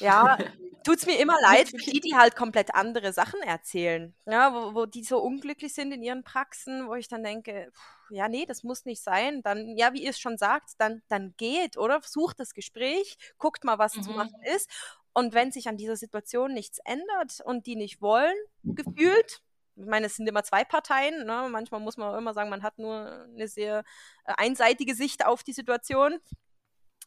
Ja, 0.01 0.39
tut 0.85 0.97
es 0.99 1.07
mir 1.07 1.19
immer 1.19 1.41
leid 1.41 1.69
für 1.69 1.77
die, 1.77 2.01
die 2.01 2.15
halt 2.17 2.37
komplett 2.37 2.75
andere 2.75 3.13
Sachen 3.13 3.41
erzählen. 3.43 4.15
Ja, 4.27 4.53
wo, 4.53 4.75
wo 4.75 4.87
die 4.87 5.05
so 5.05 5.19
unglücklich 5.21 5.75
sind 5.75 5.93
in 5.93 6.03
ihren 6.03 6.25
Praxen, 6.25 6.89
wo 6.89 6.95
ich 6.95 7.09
dann 7.09 7.23
denke, 7.23 7.71
ja, 8.11 8.29
nee, 8.29 8.47
das 8.47 8.63
muss 8.63 8.85
nicht 8.85 9.03
sein. 9.03 9.43
Dann, 9.43 9.77
ja, 9.77 9.93
wie 9.93 10.03
ihr 10.03 10.11
es 10.11 10.19
schon 10.19 10.39
sagt, 10.39 10.71
dann, 10.79 11.03
dann 11.09 11.35
geht, 11.37 11.77
oder? 11.77 12.01
Sucht 12.03 12.41
das 12.41 12.55
Gespräch, 12.55 13.17
guckt 13.39 13.65
mal, 13.65 13.79
was 13.79 13.95
mhm. 13.97 14.03
zu 14.03 14.11
machen 14.13 14.41
ist. 14.55 14.71
Und 15.15 15.33
wenn 15.33 15.53
sich 15.53 15.69
an 15.69 15.77
dieser 15.77 15.97
Situation 15.97 16.53
nichts 16.53 16.79
ändert 16.85 17.41
und 17.45 17.67
die 17.67 17.77
nicht 17.77 18.03
wollen, 18.03 18.35
gefühlt, 18.65 19.43
ich 19.77 19.87
meine, 19.87 20.07
es 20.07 20.17
sind 20.17 20.29
immer 20.29 20.45
zwei 20.45 20.65
Parteien. 20.65 21.25
Ne? 21.25 21.49
Manchmal 21.51 21.81
muss 21.81 21.97
man 21.97 22.13
auch 22.13 22.19
immer 22.19 22.35
sagen, 22.35 22.51
man 22.51 22.63
hat 22.63 22.79
nur 22.79 23.25
eine 23.25 23.49
sehr 23.49 23.85
äh, 24.25 24.35
einseitige 24.37 24.95
Sicht 24.95 25.25
auf 25.25 25.43
die 25.43 25.53
Situation. 25.53 26.19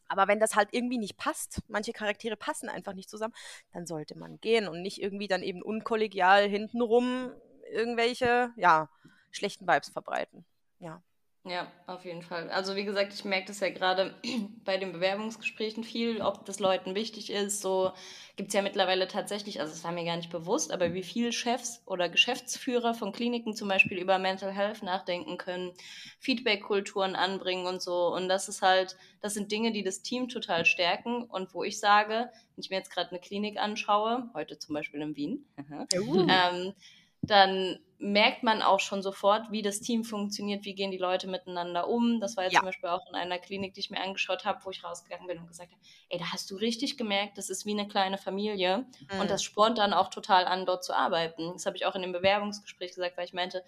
Aber 0.08 0.26
wenn 0.26 0.40
das 0.40 0.56
halt 0.56 0.70
irgendwie 0.72 0.98
nicht 0.98 1.18
passt, 1.18 1.60
manche 1.68 1.92
Charaktere 1.92 2.36
passen 2.36 2.68
einfach 2.70 2.94
nicht 2.94 3.10
zusammen, 3.10 3.34
dann 3.72 3.86
sollte 3.86 4.16
man 4.16 4.40
gehen 4.40 4.66
und 4.68 4.80
nicht 4.80 5.02
irgendwie 5.02 5.28
dann 5.28 5.42
eben 5.42 5.62
unkollegial 5.62 6.48
hintenrum 6.48 7.30
irgendwelche, 7.70 8.50
ja, 8.56 8.88
schlechten 9.30 9.68
Vibes 9.68 9.90
verbreiten. 9.90 10.46
Ja. 10.78 11.02
Ja, 11.48 11.66
auf 11.86 12.04
jeden 12.04 12.22
Fall. 12.22 12.50
Also 12.50 12.76
wie 12.76 12.84
gesagt, 12.84 13.14
ich 13.14 13.24
merke 13.24 13.46
das 13.46 13.60
ja 13.60 13.70
gerade 13.70 14.14
bei 14.64 14.76
den 14.76 14.92
Bewerbungsgesprächen 14.92 15.82
viel, 15.82 16.20
ob 16.20 16.44
das 16.44 16.60
Leuten 16.60 16.94
wichtig 16.94 17.30
ist. 17.30 17.62
So 17.62 17.92
gibt 18.36 18.48
es 18.48 18.54
ja 18.54 18.60
mittlerweile 18.60 19.08
tatsächlich, 19.08 19.60
also 19.60 19.72
es 19.72 19.82
war 19.82 19.92
mir 19.92 20.04
gar 20.04 20.16
nicht 20.16 20.30
bewusst, 20.30 20.72
aber 20.72 20.92
wie 20.92 21.02
viele 21.02 21.32
Chefs 21.32 21.82
oder 21.86 22.10
Geschäftsführer 22.10 22.92
von 22.92 23.12
Kliniken 23.12 23.54
zum 23.54 23.68
Beispiel 23.68 23.98
über 23.98 24.18
Mental 24.18 24.52
Health 24.52 24.82
nachdenken 24.82 25.38
können, 25.38 25.72
Feedback-Kulturen 26.18 27.16
anbringen 27.16 27.66
und 27.66 27.80
so. 27.80 28.14
Und 28.14 28.28
das 28.28 28.48
ist 28.48 28.60
halt, 28.60 28.96
das 29.22 29.32
sind 29.32 29.50
Dinge, 29.50 29.72
die 29.72 29.82
das 29.82 30.02
Team 30.02 30.28
total 30.28 30.66
stärken. 30.66 31.24
Und 31.24 31.54
wo 31.54 31.64
ich 31.64 31.80
sage, 31.80 32.30
wenn 32.54 32.62
ich 32.62 32.68
mir 32.68 32.76
jetzt 32.76 32.92
gerade 32.92 33.10
eine 33.10 33.20
Klinik 33.20 33.58
anschaue, 33.58 34.28
heute 34.34 34.58
zum 34.58 34.74
Beispiel 34.74 35.00
in 35.00 35.16
Wien, 35.16 35.46
uh. 35.96 36.26
ähm, 36.28 36.74
dann 37.22 37.78
merkt 38.00 38.44
man 38.44 38.62
auch 38.62 38.78
schon 38.78 39.02
sofort, 39.02 39.50
wie 39.50 39.60
das 39.60 39.80
Team 39.80 40.04
funktioniert, 40.04 40.64
wie 40.64 40.74
gehen 40.74 40.92
die 40.92 40.98
Leute 40.98 41.26
miteinander 41.26 41.88
um. 41.88 42.20
Das 42.20 42.36
war 42.36 42.44
jetzt 42.44 42.52
ja. 42.52 42.60
zum 42.60 42.66
Beispiel 42.66 42.88
auch 42.88 43.08
in 43.08 43.16
einer 43.16 43.38
Klinik, 43.38 43.74
die 43.74 43.80
ich 43.80 43.90
mir 43.90 44.00
angeschaut 44.00 44.44
habe, 44.44 44.64
wo 44.64 44.70
ich 44.70 44.84
rausgegangen 44.84 45.26
bin 45.26 45.38
und 45.38 45.48
gesagt 45.48 45.72
habe, 45.72 45.80
ey, 46.08 46.18
da 46.18 46.32
hast 46.32 46.50
du 46.50 46.56
richtig 46.56 46.96
gemerkt, 46.96 47.38
das 47.38 47.50
ist 47.50 47.66
wie 47.66 47.72
eine 47.72 47.88
kleine 47.88 48.16
Familie 48.16 48.86
mhm. 49.12 49.20
und 49.20 49.30
das 49.30 49.42
spornt 49.42 49.78
dann 49.78 49.92
auch 49.92 50.10
total 50.10 50.44
an, 50.44 50.64
dort 50.64 50.84
zu 50.84 50.94
arbeiten. 50.94 51.52
Das 51.52 51.66
habe 51.66 51.76
ich 51.76 51.86
auch 51.86 51.96
in 51.96 52.02
dem 52.02 52.12
Bewerbungsgespräch 52.12 52.90
gesagt, 52.94 53.16
weil 53.16 53.24
ich 53.24 53.32
meinte, 53.32 53.64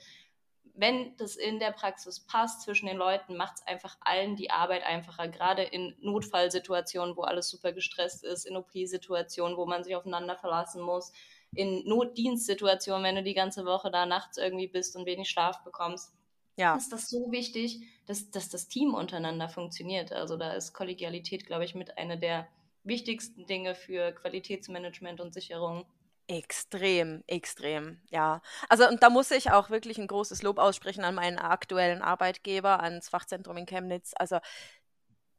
wenn 0.75 1.17
das 1.17 1.35
in 1.35 1.59
der 1.59 1.73
Praxis 1.73 2.21
passt 2.21 2.63
zwischen 2.63 2.87
den 2.87 2.97
Leuten, 2.97 3.37
macht 3.37 3.55
es 3.57 3.67
einfach 3.67 3.97
allen 4.01 4.37
die 4.37 4.51
Arbeit 4.51 4.85
einfacher, 4.85 5.27
gerade 5.27 5.63
in 5.63 5.97
Notfallsituationen, 6.01 7.17
wo 7.17 7.23
alles 7.23 7.51
super 7.51 7.73
gestresst 7.73 8.25
ist, 8.25 8.47
in 8.47 8.57
OP-Situationen, 8.57 9.57
wo 9.57 9.67
man 9.67 9.83
sich 9.83 9.97
aufeinander 9.97 10.37
verlassen 10.37 10.81
muss 10.81 11.13
in 11.55 11.85
Notdienstsituationen, 11.87 13.05
wenn 13.05 13.17
du 13.17 13.23
die 13.23 13.35
ganze 13.35 13.65
Woche 13.65 13.91
da 13.91 14.07
nachts 14.07 14.39
irgendwie 14.39 14.69
bist 14.69 14.97
und 14.97 15.07
wenig 15.07 15.29
Schlaf 15.29 15.63
bekommst, 15.65 16.13
ja. 16.57 16.77
ist 16.77 16.93
das 16.93 17.09
so 17.09 17.31
wichtig, 17.33 17.81
dass, 18.07 18.31
dass 18.31 18.49
das 18.49 18.69
Team 18.69 18.95
untereinander 18.95 19.49
funktioniert. 19.49 20.13
Also 20.13 20.37
da 20.37 20.53
ist 20.53 20.73
Kollegialität, 20.73 21.47
glaube 21.47 21.65
ich, 21.65 21.75
mit 21.75 21.99
einer 21.99 22.17
der 22.17 22.49
wichtigsten 22.85 23.47
Dinge 23.47 23.75
für 23.75 24.13
Qualitätsmanagement 24.13 25.21
und 25.21 25.35
Sicherung. 25.35 25.87
Extrem, 26.29 27.25
extrem, 27.27 28.01
ja. 28.11 28.41
Also 28.69 28.89
und 28.89 29.03
da 29.03 29.11
muss 29.11 29.33
ich 29.33 29.51
auch 29.51 29.69
wirklich 29.69 29.99
ein 29.99 30.07
großes 30.07 30.43
Lob 30.43 30.59
aussprechen 30.59 31.03
an 31.03 31.17
meinen 31.17 31.41
aktuellen 31.41 32.03
Arbeitgeber, 32.03 32.81
ans 32.81 33.09
Fachzentrum 33.09 33.57
in 33.57 33.67
Chemnitz. 33.67 34.13
Also 34.15 34.39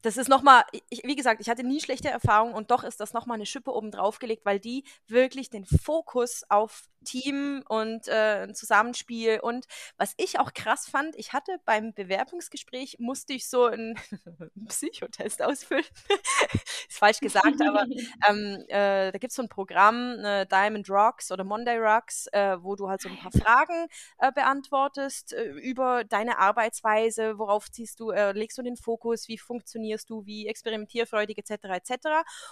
das 0.01 0.17
ist 0.17 0.29
nochmal, 0.29 0.63
wie 1.03 1.15
gesagt, 1.15 1.41
ich 1.41 1.49
hatte 1.49 1.63
nie 1.63 1.79
schlechte 1.79 2.09
Erfahrungen 2.09 2.53
und 2.53 2.71
doch 2.71 2.83
ist 2.83 2.99
das 2.99 3.13
nochmal 3.13 3.35
eine 3.35 3.45
Schippe 3.45 3.73
oben 3.73 3.91
drauf 3.91 4.19
gelegt, 4.19 4.45
weil 4.45 4.59
die 4.59 4.83
wirklich 5.07 5.49
den 5.49 5.65
Fokus 5.65 6.43
auf 6.49 6.83
Team 7.03 7.63
und 7.67 8.07
äh, 8.07 8.51
Zusammenspiel 8.53 9.39
und 9.39 9.65
was 9.97 10.13
ich 10.17 10.39
auch 10.39 10.53
krass 10.53 10.87
fand, 10.87 11.15
ich 11.15 11.33
hatte 11.33 11.57
beim 11.65 11.93
Bewerbungsgespräch, 11.93 12.97
musste 12.99 13.33
ich 13.33 13.47
so 13.49 13.65
einen 13.65 13.95
Psychotest 14.67 15.41
ausfüllen. 15.41 15.85
ist 16.89 16.97
falsch 16.97 17.19
gesagt, 17.19 17.61
aber 17.61 17.85
ähm, 18.29 18.63
äh, 18.67 19.11
da 19.11 19.17
gibt 19.17 19.31
es 19.31 19.35
so 19.35 19.41
ein 19.41 19.49
Programm, 19.49 20.23
äh, 20.23 20.45
Diamond 20.45 20.89
Rocks 20.89 21.31
oder 21.31 21.43
Monday 21.43 21.77
Rocks, 21.77 22.27
äh, 22.27 22.57
wo 22.61 22.75
du 22.75 22.89
halt 22.89 23.01
so 23.01 23.09
ein 23.09 23.17
paar 23.17 23.31
Fragen 23.31 23.87
äh, 24.19 24.31
beantwortest 24.31 25.33
äh, 25.33 25.43
über 25.43 26.03
deine 26.03 26.39
Arbeitsweise, 26.39 27.37
worauf 27.37 27.71
ziehst 27.71 27.99
du, 27.99 28.11
legst 28.11 28.57
du 28.57 28.61
den 28.61 28.77
Fokus, 28.77 29.27
wie 29.27 29.37
funktionierst 29.37 30.09
du, 30.09 30.25
wie 30.25 30.47
experimentierfreudig 30.47 31.37
etc. 31.37 31.63
etc. 31.65 31.91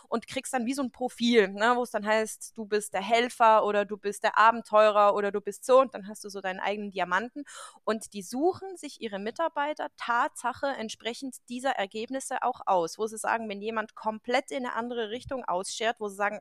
und 0.08 0.28
kriegst 0.28 0.54
dann 0.54 0.66
wie 0.66 0.74
so 0.74 0.84
ein 0.84 0.92
Profil, 0.92 1.50
ne, 1.50 1.74
wo 1.76 1.84
es 1.84 1.92
dann 1.92 2.06
heißt, 2.06 2.58
du 2.58 2.66
bist 2.66 2.94
der 2.94 3.02
Helfer 3.02 3.66
oder 3.66 3.86
du 3.86 3.98
bist 3.98 4.24
der 4.24 4.38
Abenteurer 4.40 5.14
oder 5.16 5.32
du 5.32 5.42
bist 5.42 5.66
so 5.66 5.82
und 5.82 5.94
dann 5.94 6.08
hast 6.08 6.24
du 6.24 6.30
so 6.30 6.42
deinen 6.42 6.60
eigenen 6.60 6.92
Diamanten. 6.92 7.44
Und 7.84 8.14
die 8.14 8.22
suchen 8.22 8.78
sich 8.78 9.02
ihre 9.02 9.20
Mitarbeiter 9.20 9.90
Tatsache 9.98 10.68
entsprechend 10.68 11.38
dieser 11.50 11.72
Ergebnisse 11.72 12.42
auch 12.42 12.62
aus, 12.66 12.98
wo 12.98 13.08
sie 13.08 13.18
sagen, 13.18 13.50
wenn 13.50 13.62
jemand 13.62 13.96
komplett 13.96 14.52
in 14.52 14.66
eine 14.66 14.76
andere 14.76 15.10
Richtung 15.10 15.44
ausschert, 15.46 16.00
wo 16.00 16.08
sie 16.08 16.16
sagen, 16.16 16.40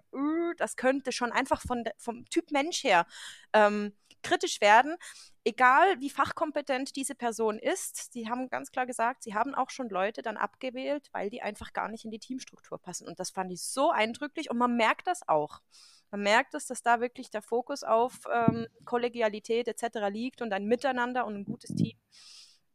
das 0.56 0.76
könnte 0.76 1.12
schon 1.12 1.32
einfach 1.32 1.60
von 1.60 1.84
vom 1.98 2.24
Typ 2.26 2.50
Mensch 2.50 2.84
her 2.84 3.06
ähm, 3.52 3.92
kritisch 4.22 4.60
werden, 4.60 4.96
egal 5.44 6.00
wie 6.00 6.10
fachkompetent 6.10 6.96
diese 6.96 7.14
Person 7.14 7.58
ist. 7.58 8.12
Sie 8.12 8.28
haben 8.28 8.48
ganz 8.48 8.70
klar 8.70 8.86
gesagt, 8.86 9.22
sie 9.22 9.34
haben 9.34 9.54
auch 9.54 9.70
schon 9.70 9.88
Leute 9.88 10.22
dann 10.22 10.36
abgewählt, 10.36 11.08
weil 11.12 11.30
die 11.30 11.42
einfach 11.42 11.72
gar 11.72 11.88
nicht 11.88 12.04
in 12.04 12.10
die 12.10 12.18
Teamstruktur 12.18 12.78
passen. 12.78 13.06
Und 13.06 13.20
das 13.20 13.30
fand 13.30 13.52
ich 13.52 13.62
so 13.62 13.90
eindrücklich 13.90 14.50
und 14.50 14.58
man 14.58 14.76
merkt 14.76 15.06
das 15.06 15.26
auch. 15.28 15.60
Man 16.10 16.22
merkt 16.22 16.54
es, 16.54 16.66
dass 16.66 16.82
da 16.82 17.00
wirklich 17.00 17.30
der 17.30 17.42
Fokus 17.42 17.82
auf 17.84 18.20
ähm, 18.32 18.66
Kollegialität 18.84 19.68
etc. 19.68 20.08
liegt 20.10 20.42
und 20.42 20.52
ein 20.52 20.64
Miteinander 20.64 21.26
und 21.26 21.34
ein 21.34 21.44
gutes 21.44 21.74
Team. 21.74 21.98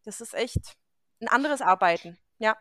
Das 0.03 0.21
ist 0.21 0.33
echt 0.33 0.75
ein 1.21 1.27
anderes 1.27 1.61
Arbeiten. 1.61 2.17
Ja. 2.37 2.57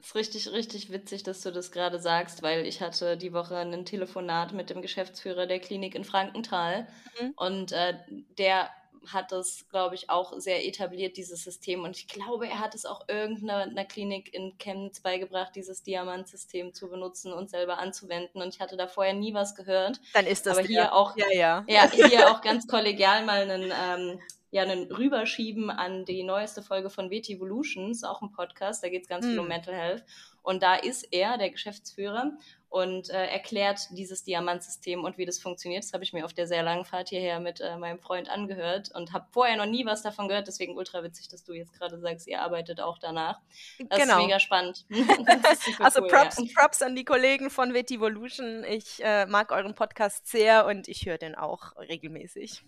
Es 0.00 0.08
ist 0.08 0.14
richtig, 0.14 0.52
richtig 0.52 0.92
witzig, 0.92 1.24
dass 1.24 1.40
du 1.40 1.50
das 1.50 1.72
gerade 1.72 1.98
sagst, 1.98 2.42
weil 2.42 2.66
ich 2.66 2.80
hatte 2.80 3.16
die 3.16 3.32
Woche 3.32 3.56
ein 3.56 3.84
Telefonat 3.84 4.52
mit 4.52 4.70
dem 4.70 4.80
Geschäftsführer 4.80 5.46
der 5.46 5.58
Klinik 5.58 5.94
in 5.94 6.04
Frankenthal 6.04 6.86
mhm. 7.20 7.32
und 7.36 7.72
äh, 7.72 7.94
der 8.38 8.70
hat 9.12 9.32
das, 9.32 9.66
glaube 9.68 9.94
ich, 9.94 10.10
auch 10.10 10.38
sehr 10.38 10.66
etabliert, 10.66 11.16
dieses 11.16 11.44
System. 11.44 11.84
Und 11.84 11.96
ich 11.96 12.08
glaube, 12.08 12.48
er 12.48 12.60
hat 12.60 12.74
es 12.74 12.86
auch 12.86 13.08
irgendeiner 13.08 13.84
Klinik 13.84 14.32
in 14.34 14.56
Chemnitz 14.58 15.00
beigebracht, 15.00 15.54
dieses 15.54 15.82
Diamantsystem 15.82 16.74
zu 16.74 16.88
benutzen 16.88 17.32
und 17.32 17.50
selber 17.50 17.78
anzuwenden. 17.78 18.42
Und 18.42 18.54
ich 18.54 18.60
hatte 18.60 18.76
da 18.76 18.86
vorher 18.86 19.14
nie 19.14 19.34
was 19.34 19.54
gehört. 19.54 20.00
Dann 20.14 20.26
ist 20.26 20.46
das 20.46 20.58
Aber 20.58 20.66
hier 20.66 20.82
der. 20.82 20.94
auch, 20.94 21.16
ja, 21.16 21.30
ja. 21.32 21.64
ja, 21.68 21.90
hier 21.90 22.30
auch 22.30 22.40
ganz 22.40 22.66
kollegial 22.66 23.24
mal 23.24 23.42
einen, 23.42 23.72
ähm, 23.72 24.20
ja, 24.50 24.62
einen 24.62 24.90
Rüberschieben 24.90 25.70
an 25.70 26.04
die 26.04 26.22
neueste 26.22 26.62
Folge 26.62 26.90
von 26.90 27.10
Vetivolutions, 27.10 28.04
auch 28.04 28.22
ein 28.22 28.32
Podcast, 28.32 28.82
da 28.82 28.88
geht 28.88 29.02
es 29.02 29.08
ganz 29.08 29.24
hm. 29.24 29.32
viel 29.32 29.38
um 29.40 29.46
hm. 29.46 29.48
Mental 29.48 29.74
Health. 29.74 30.04
Und 30.42 30.62
da 30.62 30.76
ist 30.76 31.06
er, 31.12 31.36
der 31.36 31.50
Geschäftsführer, 31.50 32.32
und 32.70 33.08
äh, 33.08 33.26
erklärt 33.26 33.80
dieses 33.92 34.24
Diamantsystem 34.24 35.02
und 35.02 35.16
wie 35.16 35.24
das 35.24 35.38
funktioniert. 35.38 35.84
Das 35.84 35.92
habe 35.94 36.04
ich 36.04 36.12
mir 36.12 36.24
auf 36.24 36.34
der 36.34 36.46
sehr 36.46 36.62
langen 36.62 36.84
Fahrt 36.84 37.08
hierher 37.08 37.40
mit 37.40 37.60
äh, 37.60 37.76
meinem 37.78 37.98
Freund 37.98 38.28
angehört 38.28 38.90
und 38.94 39.12
habe 39.12 39.26
vorher 39.30 39.56
noch 39.56 39.66
nie 39.66 39.86
was 39.86 40.02
davon 40.02 40.28
gehört. 40.28 40.48
Deswegen 40.48 40.76
ultra 40.76 41.02
witzig, 41.02 41.28
dass 41.28 41.44
du 41.44 41.54
jetzt 41.54 41.72
gerade 41.72 41.98
sagst, 41.98 42.26
ihr 42.26 42.42
arbeitet 42.42 42.80
auch 42.80 42.98
danach. 42.98 43.40
Das 43.88 44.00
genau. 44.00 44.18
ist 44.18 44.26
mega 44.26 44.38
spannend. 44.38 44.84
Ist 44.90 45.80
also 45.80 46.02
cool, 46.02 46.08
Props, 46.08 46.38
ja. 46.38 46.44
Props 46.54 46.82
an 46.82 46.94
die 46.94 47.04
Kollegen 47.04 47.50
von 47.50 47.72
Vetivolution. 47.72 48.64
Ich 48.64 49.02
äh, 49.02 49.26
mag 49.26 49.50
euren 49.50 49.74
Podcast 49.74 50.26
sehr 50.26 50.66
und 50.66 50.88
ich 50.88 51.06
höre 51.06 51.18
den 51.18 51.34
auch 51.34 51.76
regelmäßig. 51.76 52.62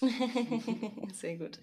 sehr 1.12 1.36
gut. 1.36 1.58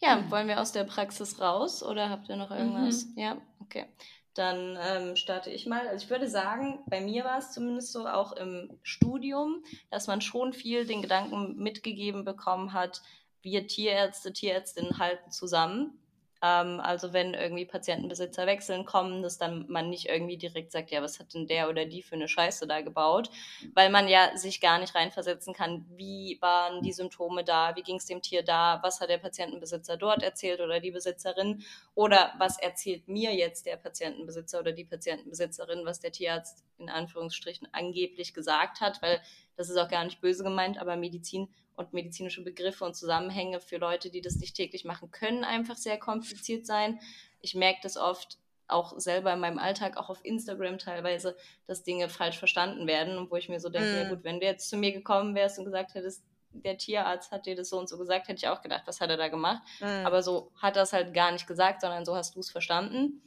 Ja, 0.00 0.28
wollen 0.30 0.48
wir 0.48 0.60
aus 0.60 0.72
der 0.72 0.84
Praxis 0.84 1.40
raus 1.40 1.82
oder 1.82 2.10
habt 2.10 2.28
ihr 2.28 2.36
noch 2.36 2.50
irgendwas? 2.50 3.06
Mhm. 3.06 3.18
Ja, 3.18 3.36
okay 3.60 3.86
dann 4.34 4.76
ähm, 4.80 5.16
starte 5.16 5.50
ich 5.50 5.66
mal. 5.66 5.86
Also 5.88 6.04
ich 6.04 6.10
würde 6.10 6.28
sagen, 6.28 6.80
bei 6.86 7.00
mir 7.00 7.24
war 7.24 7.38
es 7.38 7.52
zumindest 7.52 7.92
so 7.92 8.06
auch 8.06 8.32
im 8.32 8.78
Studium, 8.82 9.62
dass 9.90 10.06
man 10.06 10.20
schon 10.20 10.52
viel 10.52 10.86
den 10.86 11.02
Gedanken 11.02 11.56
mitgegeben 11.56 12.24
bekommen 12.24 12.72
hat, 12.72 13.02
wir 13.42 13.66
Tierärzte, 13.66 14.32
Tierärztinnen 14.32 14.98
halten 14.98 15.30
zusammen. 15.30 15.98
Ähm, 16.44 16.80
also 16.80 17.14
wenn 17.14 17.32
irgendwie 17.32 17.64
Patientenbesitzer 17.64 18.46
wechseln 18.46 18.84
kommen, 18.84 19.22
dass 19.22 19.38
dann 19.38 19.64
man 19.68 19.88
nicht 19.88 20.10
irgendwie 20.10 20.36
direkt 20.36 20.72
sagt, 20.72 20.90
ja, 20.90 21.00
was 21.00 21.18
hat 21.18 21.32
denn 21.32 21.46
der 21.46 21.70
oder 21.70 21.86
die 21.86 22.02
für 22.02 22.16
eine 22.16 22.28
Scheiße 22.28 22.66
da 22.66 22.82
gebaut, 22.82 23.30
weil 23.72 23.88
man 23.88 24.08
ja 24.08 24.36
sich 24.36 24.60
gar 24.60 24.78
nicht 24.78 24.94
reinversetzen 24.94 25.54
kann, 25.54 25.86
wie 25.96 26.36
waren 26.42 26.82
die 26.82 26.92
Symptome 26.92 27.44
da, 27.44 27.74
wie 27.76 27.82
ging 27.82 27.96
es 27.96 28.04
dem 28.04 28.20
Tier 28.20 28.42
da, 28.42 28.78
was 28.82 29.00
hat 29.00 29.08
der 29.08 29.18
Patientenbesitzer 29.18 29.96
dort 29.96 30.22
erzählt 30.22 30.60
oder 30.60 30.80
die 30.80 30.90
Besitzerin? 30.90 31.62
Oder 31.94 32.34
was 32.38 32.58
erzählt 32.58 33.08
mir 33.08 33.34
jetzt 33.34 33.64
der 33.64 33.76
Patientenbesitzer 33.76 34.60
oder 34.60 34.72
die 34.72 34.84
Patientenbesitzerin, 34.84 35.86
was 35.86 36.00
der 36.00 36.12
Tierarzt 36.12 36.62
in 36.78 36.90
Anführungsstrichen 36.90 37.68
angeblich 37.72 38.34
gesagt 38.34 38.80
hat, 38.80 39.00
weil 39.00 39.20
das 39.56 39.70
ist 39.70 39.76
auch 39.76 39.88
gar 39.88 40.04
nicht 40.04 40.20
böse 40.20 40.44
gemeint, 40.44 40.78
aber 40.78 40.96
Medizin 40.96 41.48
und 41.76 41.92
medizinische 41.92 42.42
Begriffe 42.42 42.84
und 42.84 42.94
Zusammenhänge 42.94 43.60
für 43.60 43.78
Leute, 43.78 44.10
die 44.10 44.20
das 44.20 44.36
nicht 44.36 44.56
täglich 44.56 44.84
machen, 44.84 45.10
können 45.10 45.44
einfach 45.44 45.76
sehr 45.76 45.98
kompliziert 45.98 46.66
sein. 46.66 47.00
Ich 47.40 47.54
merke 47.54 47.80
das 47.82 47.96
oft 47.96 48.38
auch 48.66 48.98
selber 48.98 49.32
in 49.32 49.40
meinem 49.40 49.58
Alltag, 49.58 49.96
auch 49.96 50.08
auf 50.08 50.24
Instagram 50.24 50.78
teilweise, 50.78 51.36
dass 51.66 51.82
Dinge 51.82 52.08
falsch 52.08 52.38
verstanden 52.38 52.86
werden 52.86 53.18
und 53.18 53.30
wo 53.30 53.36
ich 53.36 53.48
mir 53.48 53.60
so 53.60 53.68
denke, 53.68 53.88
mm. 53.88 53.96
ja 53.96 54.08
gut, 54.08 54.24
wenn 54.24 54.40
du 54.40 54.46
jetzt 54.46 54.70
zu 54.70 54.76
mir 54.76 54.92
gekommen 54.92 55.34
wärst 55.34 55.58
und 55.58 55.66
gesagt 55.66 55.94
hättest, 55.94 56.24
der 56.50 56.78
Tierarzt 56.78 57.30
hat 57.32 57.46
dir 57.46 57.56
das 57.56 57.68
so 57.68 57.78
und 57.78 57.88
so 57.88 57.98
gesagt, 57.98 58.28
hätte 58.28 58.38
ich 58.38 58.48
auch 58.48 58.62
gedacht, 58.62 58.84
was 58.86 59.00
hat 59.00 59.10
er 59.10 59.16
da 59.16 59.28
gemacht? 59.28 59.62
Mm. 59.80 60.06
Aber 60.06 60.22
so 60.22 60.50
hat 60.56 60.76
er 60.76 60.84
es 60.84 60.92
halt 60.92 61.12
gar 61.12 61.32
nicht 61.32 61.46
gesagt, 61.46 61.82
sondern 61.82 62.04
so 62.04 62.14
hast 62.16 62.36
du 62.36 62.40
es 62.40 62.50
verstanden. 62.50 63.20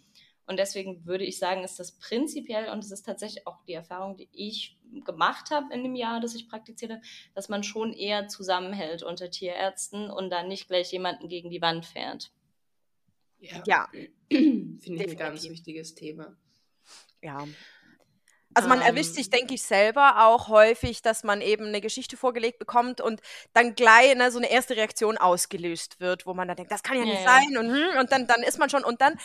Und 0.48 0.58
deswegen 0.58 1.06
würde 1.06 1.26
ich 1.26 1.38
sagen, 1.38 1.64
ist 1.64 1.78
das 1.78 1.92
prinzipiell, 1.92 2.70
und 2.70 2.84
es 2.84 2.92
ist 2.92 3.06
tatsächlich 3.06 3.46
auch 3.46 3.64
die 3.66 3.74
Erfahrung, 3.74 4.16
die 4.16 4.30
ich 4.32 4.78
gemacht 5.06 5.52
habe 5.52 5.74
in 5.74 5.84
dem 5.84 5.96
Jahr, 5.96 6.22
das 6.22 6.36
ich 6.36 6.48
praktiziere, 6.48 7.02
dass 7.36 7.50
man 7.50 7.64
schon 7.64 7.94
eher 7.94 8.28
zusammenhält 8.30 9.04
unter 9.04 9.30
Tierärzten 9.30 10.10
und 10.10 10.30
dann 10.30 10.48
nicht 10.48 10.68
gleich 10.68 10.92
jemanden 10.92 11.28
gegen 11.28 11.50
die 11.50 11.62
Wand 11.62 11.86
fährt. 11.86 12.32
Ja, 13.40 13.62
ja. 13.68 13.90
finde 14.30 15.04
ich 15.04 15.12
ein 15.12 15.18
ganz 15.18 15.44
wichtiges 15.44 15.94
Thema. 15.94 16.36
Ja, 17.22 17.46
also 18.58 18.70
man 18.70 18.82
erwischt 18.82 19.14
sich, 19.14 19.28
ähm. 19.28 19.32
denke 19.32 19.54
ich, 19.54 19.62
selber 19.62 20.26
auch 20.26 20.48
häufig, 20.48 21.04
dass 21.04 21.24
man 21.24 21.42
eben 21.42 21.66
eine 21.66 21.80
Geschichte 21.80 22.18
vorgelegt 22.18 22.58
bekommt 22.58 23.02
und 23.02 23.22
dann 23.54 23.76
gleich 23.76 24.16
ne, 24.16 24.32
so 24.32 24.40
eine 24.40 24.50
erste 24.50 24.76
Reaktion 24.76 25.18
ausgelöst 25.18 26.00
wird, 26.00 26.26
wo 26.26 26.34
man 26.34 26.48
dann 26.48 26.58
denkt, 26.58 26.72
das 26.72 26.82
kann 26.82 26.98
ja 26.98 27.06
nicht 27.06 27.24
ja, 27.24 27.40
sein 27.40 27.58
und, 27.58 27.72
hm, 27.72 28.00
und 28.00 28.12
dann, 28.12 28.26
dann 28.26 28.42
ist 28.42 28.58
man 28.58 28.70
schon 28.70 28.84
und 28.84 29.00
dann 29.00 29.20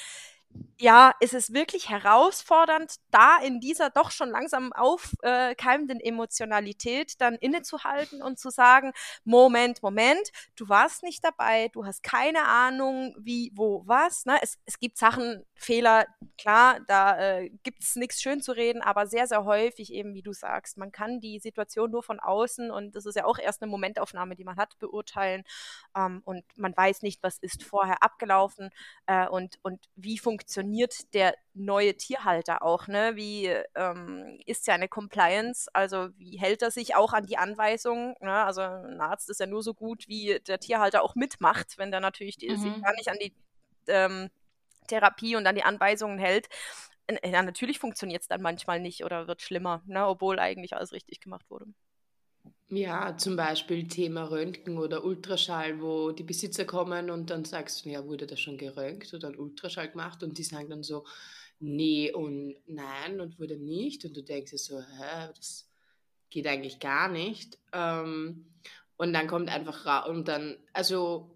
ja, 0.83 1.13
es 1.21 1.33
ist 1.33 1.55
wirklich 1.55 1.89
herausfordernd, 1.91 2.97
da 3.13 3.39
in 3.41 3.61
dieser 3.61 3.89
doch 3.91 4.11
schon 4.11 4.31
langsam 4.31 4.73
aufkeimenden 4.73 6.01
Emotionalität 6.01 7.21
dann 7.21 7.37
innezuhalten 7.37 8.21
und 8.21 8.41
zu 8.41 8.51
sagen, 8.51 8.93
Moment, 9.23 9.81
Moment, 9.83 10.31
du 10.57 10.69
warst 10.69 11.05
nicht 11.05 11.23
dabei, 11.23 11.69
du 11.69 11.87
hast 11.87 12.03
keine 12.03 12.47
Ahnung, 12.49 13.15
wie, 13.17 13.53
wo, 13.55 13.85
was. 13.87 14.25
Ne? 14.27 14.39
Es, 14.43 14.59
es 14.65 14.81
gibt 14.81 14.99
Sachen, 14.99 15.45
Fehler, 15.55 16.07
klar, 16.37 16.81
da 16.89 17.17
äh, 17.17 17.51
gibt 17.63 17.85
es 17.85 17.95
nichts 17.95 18.21
schön 18.21 18.43
zu 18.43 18.51
reden, 18.51 18.83
aber 18.83 19.07
sehr, 19.07 19.29
sehr 19.29 19.45
häufig 19.45 19.93
eben, 19.93 20.15
wie 20.15 20.23
du 20.23 20.33
sagst, 20.33 20.79
man 20.79 20.91
kann 20.91 21.21
die 21.21 21.39
Situation 21.39 21.93
nur 21.93 22.03
von 22.03 22.19
außen 22.19 22.73
und 22.73 22.97
das 22.97 23.07
ist 23.07 23.15
ja 23.15 23.25
auch 23.25 23.39
erst 23.39 23.63
eine 23.63 23.71
Momentaufnahme, 23.71 24.35
die 24.35 24.45
man 24.45 24.57
hat, 24.57 24.77
beurteilen 24.81 25.45
ähm, 25.97 26.23
und 26.25 26.43
man 26.57 26.77
weiß 26.77 27.03
nicht, 27.03 27.23
was 27.23 27.39
ist 27.39 27.63
vorher 27.63 28.03
abgelaufen 28.03 28.71
äh, 29.07 29.29
und, 29.29 29.61
und 29.63 29.79
wie 29.95 30.19
funktioniert 30.19 30.42
funktioniert 30.43 31.15
der 31.15 31.35
neue 31.55 31.97
Tierhalter 31.97 32.63
auch? 32.63 32.89
Ne? 32.89 33.13
Wie 33.15 33.47
ähm, 33.75 34.41
ist 34.45 34.65
seine 34.65 34.89
Compliance? 34.89 35.71
Also 35.73 36.09
wie 36.19 36.39
hält 36.39 36.63
er 36.63 36.71
sich 36.71 36.97
auch 36.97 37.13
an 37.13 37.27
die 37.27 37.39
Anweisungen? 37.39 38.15
Ne? 38.21 38.33
Also 38.33 38.61
ein 38.61 39.01
Arzt 39.01 39.31
ist 39.31 39.41
ja 39.41 39.47
nur 39.47 39.63
so 39.63 39.73
gut, 39.73 40.09
wie 40.09 40.41
der 40.47 40.59
Tierhalter 40.59 41.03
auch 41.03 41.15
mitmacht, 41.15 41.79
wenn 41.79 41.93
der 41.93 42.01
natürlich 42.01 42.37
die, 42.37 42.51
mhm. 42.51 42.57
sich 42.57 42.83
gar 42.83 42.95
nicht 42.95 43.09
an 43.09 43.19
die 43.21 43.33
ähm, 43.87 44.31
Therapie 44.89 45.37
und 45.37 45.47
an 45.47 45.55
die 45.55 45.63
Anweisungen 45.63 46.19
hält. 46.19 46.49
Ja, 47.25 47.43
natürlich 47.43 47.79
funktioniert 47.79 48.23
es 48.23 48.29
dann 48.29 48.43
manchmal 48.43 48.81
nicht 48.81 49.05
oder 49.05 49.29
wird 49.29 49.43
schlimmer, 49.43 49.83
ne? 49.87 50.07
obwohl 50.07 50.39
eigentlich 50.39 50.75
alles 50.75 50.93
richtig 50.93 51.21
gemacht 51.21 51.49
wurde. 51.51 51.67
Ja, 52.75 53.19
zum 53.19 53.37
Beispiel 53.37 53.87
Thema 53.87 54.31
Röntgen 54.31 54.79
oder 54.79 55.05
Ultraschall, 55.05 55.83
wo 55.83 56.11
die 56.11 56.23
Besitzer 56.23 56.65
kommen 56.65 57.11
und 57.11 57.29
dann 57.29 57.45
sagst 57.45 57.85
du, 57.85 57.91
ja, 57.91 58.07
wurde 58.07 58.27
das 58.27 58.41
schon 58.41 58.57
geröntgt 58.57 59.13
oder 59.13 59.29
ein 59.29 59.39
Ultraschall 59.39 59.91
gemacht 59.91 60.23
und 60.23 60.39
die 60.39 60.43
sagen 60.43 60.71
dann 60.71 60.83
so, 60.83 61.05
nee 61.61 62.11
und 62.11 62.57
nein 62.67 63.21
und 63.21 63.39
wurde 63.39 63.59
nicht 63.59 64.07
und 64.07 64.17
du 64.17 64.23
denkst 64.23 64.53
so, 64.57 64.81
hä, 64.81 65.29
das 65.37 65.69
geht 66.31 66.47
eigentlich 66.47 66.81
gar 66.81 67.11
nicht. 67.11 67.59
Ähm, 67.75 68.47
und 68.97 69.13
dann 69.13 69.27
kommt 69.27 69.51
einfach 69.51 69.85
raus 69.85 70.09
und 70.09 70.29
dann, 70.29 70.57
also 70.73 71.31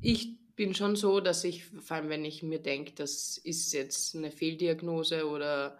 ich 0.00 0.36
bin 0.56 0.74
schon 0.74 0.96
so, 0.96 1.20
dass 1.20 1.44
ich, 1.44 1.66
vor 1.66 1.96
allem 1.96 2.08
wenn 2.08 2.24
ich 2.24 2.42
mir 2.42 2.58
denke, 2.58 2.90
das 2.96 3.38
ist 3.38 3.72
jetzt 3.72 4.16
eine 4.16 4.32
Fehldiagnose 4.32 5.28
oder 5.28 5.78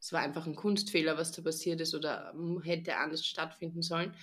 es 0.00 0.12
war 0.12 0.20
einfach 0.20 0.46
ein 0.46 0.56
Kunstfehler, 0.56 1.16
was 1.16 1.32
da 1.32 1.42
passiert 1.42 1.80
ist 1.80 1.94
oder 1.94 2.34
hätte 2.62 2.96
anders 2.96 3.26
stattfinden 3.26 3.82
sollen. 3.82 4.14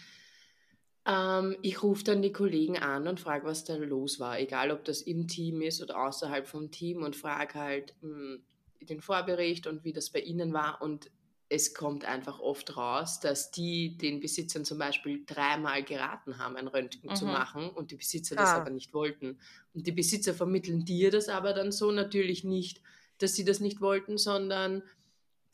Ähm, 1.06 1.58
ich 1.62 1.84
rufe 1.84 2.04
dann 2.04 2.22
die 2.22 2.32
Kollegen 2.32 2.78
an 2.78 3.08
und 3.08 3.20
frage, 3.20 3.46
was 3.46 3.64
da 3.64 3.76
los 3.76 4.20
war, 4.20 4.40
egal 4.40 4.72
ob 4.72 4.84
das 4.86 5.02
im 5.02 5.28
Team 5.28 5.62
ist 5.62 5.82
oder 5.82 6.02
außerhalb 6.02 6.48
vom 6.48 6.72
Team 6.72 7.04
und 7.04 7.16
frage 7.16 7.56
halt 7.56 7.94
mh, 8.02 8.10
hm, 8.10 8.46
den 8.82 9.02
Vorbericht 9.02 9.68
und 9.68 9.84
wie 9.84 9.94
das 9.94 10.10
bei 10.10 10.20
ihnen 10.20 10.54
war 10.54 10.82
und 10.82 11.10
es 11.48 11.76
kommt 11.76 12.06
einfach 12.06 12.40
oft 12.40 12.76
raus, 12.76 13.20
dass 13.20 13.52
die 13.52 13.98
den 13.98 14.20
Besitzern 14.20 14.66
zum 14.66 14.80
Beispiel 14.80 15.24
dreimal 15.26 15.84
geraten 15.84 16.40
haben, 16.40 16.56
ein 16.56 16.68
Röntgen 16.68 17.12
mhm. 17.12 17.16
zu 17.16 17.26
machen 17.26 17.70
und 17.70 17.92
die 17.92 17.98
Besitzer 17.98 18.36
ah. 18.38 18.42
das 18.42 18.50
aber 18.54 18.72
nicht 18.72 18.94
wollten. 18.94 19.38
Und 19.74 19.86
die 19.86 19.92
Besitzer 19.92 20.34
vermitteln 20.34 20.86
dir 20.86 21.12
das 21.12 21.30
aber 21.30 21.54
dann 21.54 21.72
so 21.72 21.92
natürlich 21.92 22.44
nicht, 22.44 22.82
dass 23.20 23.36
sie 23.36 23.46
das 23.46 23.60
nicht 23.60 23.80
wollten, 23.80 24.18
sondern 24.18 24.82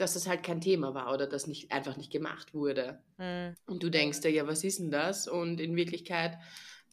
dass 0.02 0.16
das 0.16 0.28
halt 0.28 0.42
kein 0.42 0.62
Thema 0.62 0.96
war 0.96 1.14
oder 1.14 1.28
dass 1.28 1.46
nicht 1.46 1.72
einfach 1.72 1.96
nicht 1.96 2.12
gemacht 2.12 2.56
wurde. 2.56 3.00
Mhm. 3.18 3.56
Und 3.68 3.84
du 3.84 3.90
denkst 3.90 4.22
dir, 4.22 4.32
ja, 4.32 4.48
was 4.48 4.64
ist 4.64 4.80
denn 4.80 4.90
das? 4.90 5.28
Und 5.28 5.62
in 5.62 5.76
Wirklichkeit 5.76 6.40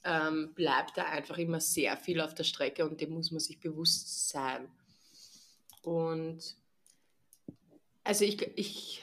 ähm, 0.05 0.53
bleibt 0.55 0.99
da 0.99 1.05
einfach 1.05 1.39
immer 1.39 1.61
sehr 1.61 1.97
viel 1.97 2.21
auf 2.21 2.35
der 2.35 2.45
Strecke 2.45 2.87
und 2.87 3.01
dem 3.01 3.11
muss 3.11 3.31
man 3.31 3.41
sich 3.41 3.61
bewusst 3.61 4.29
sein. 4.29 4.69
Und 5.83 6.57
also 8.05 8.27
ich, 8.27 8.43
ich, 8.57 9.03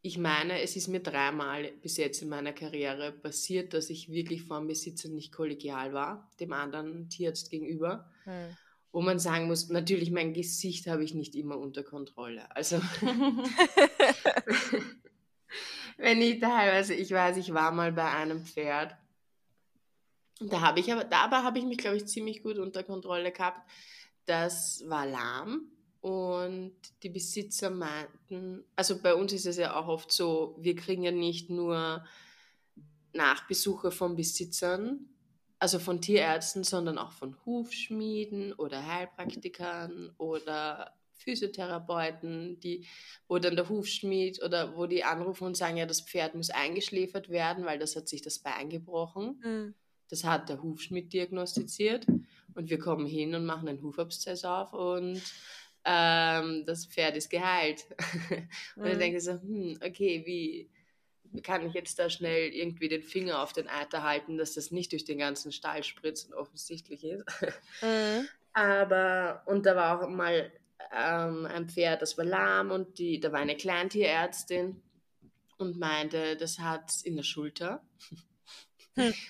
ich 0.00 0.16
meine, 0.16 0.62
es 0.62 0.74
ist 0.76 0.88
mir 0.88 1.00
dreimal 1.00 1.70
bis 1.82 1.98
jetzt 1.98 2.22
in 2.22 2.30
meiner 2.30 2.54
Karriere 2.54 3.12
passiert, 3.12 3.74
dass 3.74 3.90
ich 3.90 4.10
wirklich 4.10 4.44
vor 4.44 4.58
dem 4.58 4.68
Besitzer 4.68 5.10
nicht 5.10 5.32
kollegial 5.32 5.92
war, 5.92 6.30
dem 6.40 6.54
anderen 6.54 7.10
Tierarzt 7.10 7.50
gegenüber. 7.50 8.10
Mhm 8.24 8.56
wo 8.92 9.00
man 9.00 9.18
sagen 9.18 9.46
muss, 9.46 9.68
natürlich 9.68 10.10
mein 10.10 10.32
Gesicht 10.32 10.86
habe 10.86 11.04
ich 11.04 11.14
nicht 11.14 11.34
immer 11.34 11.58
unter 11.58 11.82
Kontrolle. 11.82 12.54
Also 12.54 12.80
wenn 15.98 16.22
ich 16.22 16.40
teilweise, 16.40 16.94
ich 16.94 17.10
weiß, 17.10 17.36
ich 17.36 17.52
war 17.52 17.72
mal 17.72 17.92
bei 17.92 18.10
einem 18.10 18.44
Pferd, 18.44 18.96
da 20.40 20.60
habe 20.60 20.80
ich 20.80 20.92
aber, 20.92 21.04
dabei 21.04 21.38
habe 21.38 21.58
ich 21.58 21.64
mich, 21.64 21.78
glaube 21.78 21.96
ich, 21.96 22.06
ziemlich 22.06 22.42
gut 22.42 22.58
unter 22.58 22.84
Kontrolle 22.84 23.32
gehabt. 23.32 23.68
Das 24.24 24.84
war 24.86 25.06
lahm 25.06 25.72
und 26.00 26.76
die 27.02 27.08
Besitzer 27.08 27.70
meinten, 27.70 28.64
also 28.76 29.02
bei 29.02 29.14
uns 29.14 29.32
ist 29.32 29.46
es 29.46 29.56
ja 29.56 29.76
auch 29.76 29.88
oft 29.88 30.12
so, 30.12 30.56
wir 30.60 30.76
kriegen 30.76 31.02
ja 31.02 31.10
nicht 31.10 31.50
nur 31.50 32.04
Nachbesuche 33.12 33.90
von 33.90 34.14
Besitzern, 34.14 35.08
also 35.58 35.78
von 35.78 36.00
Tierärzten, 36.00 36.64
sondern 36.64 36.98
auch 36.98 37.12
von 37.12 37.36
Hufschmieden 37.44 38.52
oder 38.52 38.86
Heilpraktikern 38.86 40.12
oder 40.18 40.94
Physiotherapeuten, 41.14 42.60
die, 42.60 42.86
wo 43.26 43.38
dann 43.38 43.56
der 43.56 43.68
Hufschmied 43.68 44.42
oder 44.42 44.76
wo 44.76 44.86
die 44.86 45.04
anrufen 45.04 45.44
und 45.44 45.56
sagen, 45.56 45.76
ja, 45.76 45.86
das 45.86 46.00
Pferd 46.00 46.34
muss 46.34 46.50
eingeschläfert 46.50 47.28
werden, 47.28 47.64
weil 47.64 47.78
das 47.78 47.96
hat 47.96 48.08
sich 48.08 48.22
das 48.22 48.38
Bein 48.38 48.70
gebrochen. 48.70 49.40
Mhm. 49.42 49.74
Das 50.08 50.24
hat 50.24 50.48
der 50.48 50.62
Hufschmied 50.62 51.12
diagnostiziert 51.12 52.06
und 52.54 52.70
wir 52.70 52.78
kommen 52.78 53.06
hin 53.06 53.34
und 53.34 53.44
machen 53.44 53.68
einen 53.68 53.82
Hufabszess 53.82 54.44
auf 54.44 54.72
und 54.72 55.20
ähm, 55.84 56.64
das 56.64 56.86
Pferd 56.86 57.16
ist 57.16 57.30
geheilt. 57.30 57.86
und 58.76 58.84
mhm. 58.84 58.88
dann 58.88 58.98
denke 58.98 59.18
ich 59.18 59.24
so, 59.24 59.32
hm, 59.32 59.78
okay, 59.84 60.22
wie, 60.24 60.70
kann 61.42 61.66
ich 61.66 61.74
jetzt 61.74 61.98
da 61.98 62.10
schnell 62.10 62.50
irgendwie 62.52 62.88
den 62.88 63.02
Finger 63.02 63.42
auf 63.42 63.52
den 63.52 63.68
Eiter 63.68 64.02
halten, 64.02 64.38
dass 64.38 64.54
das 64.54 64.70
nicht 64.70 64.92
durch 64.92 65.04
den 65.04 65.18
ganzen 65.18 65.52
Stall 65.52 65.82
spritzt 65.84 66.28
und 66.28 66.34
offensichtlich 66.34 67.04
ist. 67.04 67.24
Mhm. 67.82 68.28
Aber, 68.54 69.42
und 69.46 69.66
da 69.66 69.76
war 69.76 70.02
auch 70.02 70.08
mal 70.08 70.50
ähm, 70.92 71.46
ein 71.46 71.68
Pferd, 71.68 72.02
das 72.02 72.18
war 72.18 72.24
lahm 72.24 72.72
und 72.72 72.98
die, 72.98 73.20
da 73.20 73.30
war 73.30 73.38
eine 73.38 73.56
Kleintierärztin 73.56 74.82
und 75.58 75.78
meinte, 75.78 76.36
das 76.36 76.58
hat 76.58 76.90
in 77.04 77.16
der 77.16 77.22
Schulter. 77.22 77.82
Hm. 78.94 79.14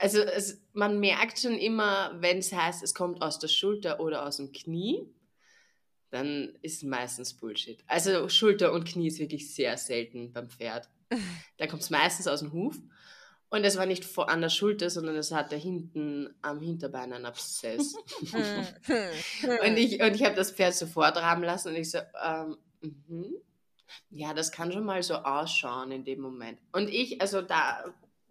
Also, 0.00 0.22
also 0.22 0.54
man 0.72 0.98
merkt 0.98 1.38
schon 1.38 1.56
immer, 1.56 2.16
wenn 2.20 2.38
es 2.38 2.52
heißt, 2.52 2.82
es 2.82 2.94
kommt 2.94 3.22
aus 3.22 3.38
der 3.38 3.46
Schulter 3.46 4.00
oder 4.00 4.26
aus 4.26 4.38
dem 4.38 4.50
Knie, 4.50 5.08
dann 6.10 6.58
ist 6.62 6.82
meistens 6.82 7.34
Bullshit. 7.34 7.78
Also 7.86 8.28
Schulter 8.28 8.72
und 8.72 8.84
Knie 8.84 9.06
ist 9.06 9.20
wirklich 9.20 9.54
sehr 9.54 9.76
selten 9.76 10.32
beim 10.32 10.50
Pferd. 10.50 10.88
Da 11.58 11.66
kommt 11.66 11.82
es 11.82 11.90
meistens 11.90 12.26
aus 12.26 12.40
dem 12.40 12.52
Huf. 12.52 12.76
Und 13.48 13.64
es 13.64 13.76
war 13.76 13.86
nicht 13.86 14.04
vor, 14.04 14.28
an 14.28 14.40
der 14.40 14.48
Schulter, 14.48 14.90
sondern 14.90 15.14
es 15.16 15.30
hatte 15.30 15.56
hinten 15.56 16.34
am 16.42 16.60
Hinterbein 16.60 17.12
einen 17.12 17.26
Abszess. 17.26 17.94
und 18.24 19.76
ich, 19.76 20.02
und 20.02 20.14
ich 20.14 20.24
habe 20.24 20.34
das 20.34 20.50
Pferd 20.50 20.74
sofort 20.74 21.16
rahmen 21.16 21.44
lassen 21.44 21.68
und 21.68 21.76
ich 21.76 21.90
so, 21.90 21.98
ähm, 22.24 22.58
mhm. 22.80 23.36
ja, 24.10 24.34
das 24.34 24.50
kann 24.50 24.72
schon 24.72 24.84
mal 24.84 25.02
so 25.02 25.14
ausschauen 25.14 25.92
in 25.92 26.04
dem 26.04 26.20
Moment. 26.20 26.58
Und 26.72 26.88
ich, 26.88 27.20
also 27.20 27.40
da, 27.40 27.84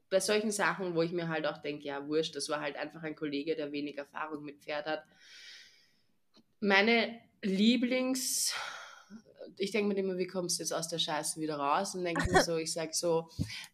bei 0.10 0.20
solchen 0.20 0.52
Sachen, 0.52 0.96
wo 0.96 1.02
ich 1.02 1.14
mir 1.14 1.30
halt 1.30 1.48
auch 1.48 1.60
denke, 1.60 1.86
ja, 1.86 2.06
wurscht, 2.08 2.36
das 2.36 2.50
war 2.50 2.60
halt 2.60 2.76
einfach 2.76 3.04
ein 3.04 3.16
Kollege, 3.16 3.56
der 3.56 3.72
wenig 3.72 3.98
Erfahrung 3.98 4.44
mit 4.44 4.64
Pferd 4.64 4.86
hat. 4.86 5.04
Meine 6.60 7.22
Lieblings- 7.42 8.54
ich 9.58 9.72
denke 9.72 9.94
mir 9.94 10.00
immer, 10.00 10.18
wie 10.18 10.28
kommst 10.28 10.60
du 10.60 10.64
jetzt 10.64 10.74
aus 10.74 10.88
der 10.88 11.00
Scheiße 11.00 11.40
wieder 11.40 11.58
raus? 11.58 11.96
Und 11.96 12.04
denke 12.04 12.32
mir 12.32 12.44
so, 12.44 12.58
ich 12.58 12.74
sage 12.74 12.92
so, 12.94 13.30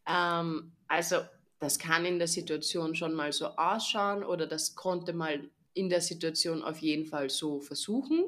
ähm, 0.07 0.71
also 0.87 1.17
das 1.59 1.77
kann 1.77 2.05
in 2.05 2.17
der 2.17 2.27
Situation 2.27 2.95
schon 2.95 3.13
mal 3.13 3.31
so 3.31 3.47
ausschauen 3.47 4.23
oder 4.23 4.47
das 4.47 4.75
konnte 4.75 5.13
mal 5.13 5.49
in 5.73 5.89
der 5.89 6.01
Situation 6.01 6.63
auf 6.63 6.79
jeden 6.79 7.05
Fall 7.05 7.29
so 7.29 7.59
versuchen. 7.59 8.25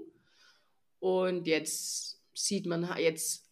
und 1.00 1.48
jetzt 1.48 2.22
sieht 2.34 2.66
man, 2.66 2.90
jetzt 2.98 3.44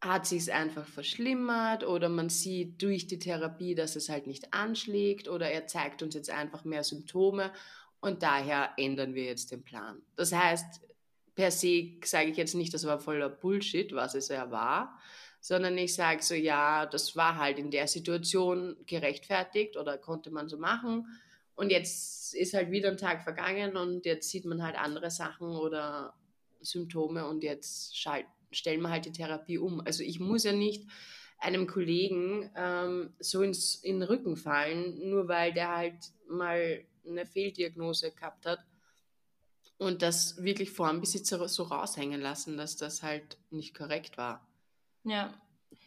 hat 0.00 0.26
sich 0.26 0.42
es 0.42 0.48
einfach 0.50 0.86
verschlimmert 0.86 1.84
oder 1.84 2.08
man 2.08 2.28
sieht 2.28 2.82
durch 2.82 3.06
die 3.06 3.18
Therapie, 3.18 3.74
dass 3.74 3.96
es 3.96 4.08
halt 4.08 4.26
nicht 4.26 4.52
anschlägt 4.52 5.28
oder 5.28 5.50
er 5.50 5.66
zeigt 5.66 6.02
uns 6.02 6.14
jetzt 6.14 6.28
einfach 6.28 6.64
mehr 6.64 6.84
Symptome 6.84 7.52
und 8.00 8.22
daher 8.22 8.72
ändern 8.76 9.14
wir 9.14 9.24
jetzt 9.24 9.50
den 9.50 9.62
Plan. 9.62 10.02
Das 10.14 10.32
heißt, 10.32 10.82
per 11.34 11.50
se 11.50 11.96
sage 12.04 12.30
ich 12.30 12.36
jetzt 12.36 12.54
nicht, 12.54 12.72
das 12.72 12.86
war 12.86 12.98
voller 12.98 13.28
Bullshit, 13.28 13.92
was 13.94 14.14
es 14.14 14.28
ja 14.28 14.50
war, 14.50 14.98
sondern 15.40 15.76
ich 15.76 15.94
sage 15.94 16.22
so, 16.22 16.34
ja, 16.34 16.86
das 16.86 17.16
war 17.16 17.36
halt 17.36 17.58
in 17.58 17.70
der 17.70 17.86
Situation 17.86 18.76
gerechtfertigt 18.86 19.76
oder 19.76 19.98
konnte 19.98 20.30
man 20.30 20.48
so 20.48 20.56
machen. 20.58 21.06
Und 21.54 21.70
jetzt 21.70 22.34
ist 22.34 22.54
halt 22.54 22.70
wieder 22.70 22.90
ein 22.90 22.96
Tag 22.96 23.22
vergangen 23.22 23.76
und 23.76 24.06
jetzt 24.06 24.30
sieht 24.30 24.44
man 24.44 24.62
halt 24.62 24.76
andere 24.76 25.10
Sachen 25.10 25.48
oder 25.48 26.14
Symptome 26.60 27.26
und 27.26 27.44
jetzt 27.44 27.96
stellen 27.96 28.80
wir 28.80 28.90
halt 28.90 29.04
die 29.04 29.12
Therapie 29.12 29.58
um. 29.58 29.80
Also 29.84 30.02
ich 30.02 30.18
muss 30.18 30.44
ja 30.44 30.52
nicht 30.52 30.86
einem 31.38 31.66
Kollegen 31.66 32.50
ähm, 32.56 33.12
so 33.18 33.42
ins, 33.42 33.76
in 33.76 34.00
den 34.00 34.08
Rücken 34.08 34.36
fallen, 34.36 35.10
nur 35.10 35.28
weil 35.28 35.52
der 35.52 35.76
halt 35.76 36.12
mal 36.28 36.84
eine 37.06 37.26
Fehldiagnose 37.26 38.12
gehabt 38.12 38.46
hat 38.46 38.60
und 39.78 40.02
das 40.02 40.42
wirklich 40.42 40.70
vor 40.70 40.88
dem 40.88 41.00
Besitzer 41.00 41.46
so 41.48 41.64
raushängen 41.64 42.20
lassen, 42.20 42.56
dass 42.56 42.76
das 42.76 43.02
halt 43.02 43.38
nicht 43.50 43.76
korrekt 43.76 44.16
war. 44.16 44.46
Ja. 45.04 45.34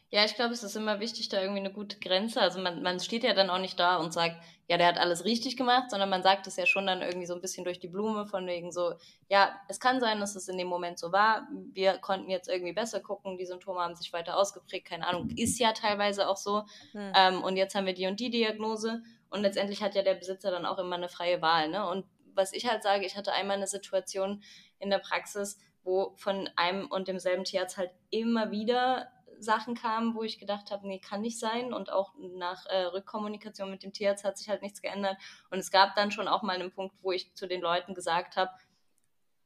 Ja, 0.10 0.24
ich 0.24 0.36
glaube, 0.36 0.54
es 0.54 0.64
ist 0.64 0.78
immer 0.78 1.02
wichtig, 1.02 1.28
da 1.28 1.42
irgendwie 1.42 1.60
eine 1.60 1.72
gute 1.72 2.00
Grenze. 2.00 2.40
Also 2.40 2.62
man, 2.62 2.82
man 2.82 3.02
steht 3.02 3.26
ja 3.26 3.34
dann 3.34 3.50
auch 3.50 3.60
nicht 3.60 3.78
da 3.78 3.98
und 3.98 4.14
sagt, 4.14 4.38
ja, 4.70 4.78
der 4.78 4.88
hat 4.88 4.98
alles 4.98 5.26
richtig 5.26 5.58
gemacht, 5.58 5.90
sondern 5.90 6.10
man 6.10 6.24
sagt 6.24 6.48
es 6.48 6.56
ja 6.56 6.66
schon 6.66 6.88
dann 6.88 7.02
irgendwie 7.02 7.26
so 7.26 7.36
ein 7.36 7.42
bisschen 7.42 7.66
durch 7.66 7.80
die 7.80 7.90
Blume, 7.90 8.26
von 8.26 8.48
wegen 8.48 8.72
so, 8.72 8.94
ja, 9.28 9.54
es 9.68 9.82
kann 9.82 10.00
sein, 10.00 10.22
dass 10.22 10.38
es 10.38 10.48
in 10.48 10.58
dem 10.58 10.68
Moment 10.68 10.98
so 10.98 11.12
war. 11.12 11.48
Wir 11.74 11.98
konnten 11.98 12.30
jetzt 12.30 12.48
irgendwie 12.48 12.72
besser 12.72 13.02
gucken, 13.02 13.38
die 13.38 13.46
Symptome 13.46 13.82
haben 13.82 13.96
sich 13.96 14.14
weiter 14.14 14.38
ausgeprägt, 14.38 14.88
keine 14.88 15.08
Ahnung, 15.08 15.30
ist 15.36 15.60
ja 15.60 15.74
teilweise 15.74 16.30
auch 16.30 16.38
so. 16.38 16.64
Hm. 16.94 17.12
Ähm, 17.14 17.44
und 17.44 17.58
jetzt 17.58 17.76
haben 17.76 17.86
wir 17.86 17.94
die 17.94 18.08
und 18.08 18.20
die 18.20 18.30
Diagnose. 18.30 19.04
Und 19.30 19.42
letztendlich 19.42 19.84
hat 19.84 19.94
ja 19.94 20.04
der 20.04 20.16
Besitzer 20.16 20.52
dann 20.52 20.66
auch 20.66 20.80
immer 20.80 20.96
eine 20.96 21.10
freie 21.10 21.42
Wahl. 21.42 21.68
Ne? 21.68 21.86
Und 21.86 22.06
was 22.38 22.54
ich 22.54 22.70
halt 22.70 22.84
sage, 22.84 23.06
ich 23.06 23.18
hatte 23.18 23.34
einmal 23.34 23.58
eine 23.58 23.68
Situation 23.68 24.44
in 24.80 24.90
der 24.90 25.00
Praxis, 25.00 25.60
wo 25.84 26.14
von 26.18 26.50
einem 26.56 26.88
und 26.88 27.08
demselben 27.08 27.44
Tierarzt 27.44 27.78
halt 27.78 27.92
immer 28.10 28.52
wieder 28.52 29.12
Sachen 29.40 29.76
kamen, 29.76 30.16
wo 30.16 30.24
ich 30.24 30.40
gedacht 30.40 30.72
habe, 30.72 30.88
nee, 30.88 31.00
kann 31.00 31.22
nicht 31.22 31.40
sein. 31.40 31.74
Und 31.74 31.92
auch 31.92 32.14
nach 32.18 32.66
äh, 32.68 32.84
Rückkommunikation 32.84 33.70
mit 33.70 33.84
dem 33.84 33.94
Tierarzt 33.94 34.24
hat 34.24 34.38
sich 34.38 34.50
halt 34.50 34.62
nichts 34.62 34.82
geändert. 34.82 35.18
Und 35.50 35.60
es 35.60 35.72
gab 35.72 35.96
dann 35.96 36.12
schon 36.12 36.28
auch 36.28 36.44
mal 36.44 36.56
einen 36.56 36.72
Punkt, 36.72 36.96
wo 37.02 37.12
ich 37.12 37.34
zu 37.36 37.48
den 37.48 37.62
Leuten 37.62 37.94
gesagt 37.94 38.36
habe, 38.36 38.52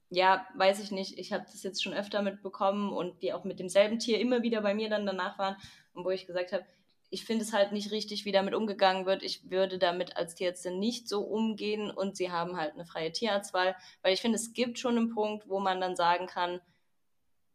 ja, 0.09 0.45
weiß 0.55 0.81
ich 0.81 0.91
nicht, 0.91 1.17
ich 1.17 1.31
habe 1.31 1.45
das 1.45 1.63
jetzt 1.63 1.81
schon 1.81 1.93
öfter 1.93 2.21
mitbekommen 2.21 2.91
und 2.91 3.21
die 3.21 3.33
auch 3.33 3.45
mit 3.45 3.59
demselben 3.59 3.97
Tier 3.97 4.19
immer 4.19 4.41
wieder 4.41 4.61
bei 4.61 4.73
mir 4.73 4.89
dann 4.89 5.05
danach 5.05 5.39
waren 5.39 5.55
und 5.93 6.03
wo 6.03 6.09
ich 6.09 6.27
gesagt 6.27 6.51
habe, 6.51 6.65
ich 7.11 7.25
finde 7.25 7.43
es 7.43 7.51
halt 7.51 7.73
nicht 7.73 7.91
richtig, 7.91 8.23
wie 8.23 8.31
damit 8.31 8.55
umgegangen 8.55 9.05
wird. 9.05 9.21
Ich 9.21 9.51
würde 9.51 9.77
damit 9.77 10.15
als 10.15 10.33
Tierärztin 10.33 10.79
nicht 10.79 11.09
so 11.09 11.21
umgehen 11.21 11.91
und 11.91 12.15
sie 12.15 12.31
haben 12.31 12.55
halt 12.55 12.73
eine 12.73 12.85
freie 12.85 13.11
Tierarztwahl, 13.11 13.75
weil 14.01 14.13
ich 14.13 14.21
finde, 14.21 14.37
es 14.37 14.53
gibt 14.53 14.79
schon 14.79 14.97
einen 14.97 15.13
Punkt, 15.13 15.49
wo 15.49 15.59
man 15.59 15.81
dann 15.81 15.97
sagen 15.97 16.25
kann, 16.25 16.61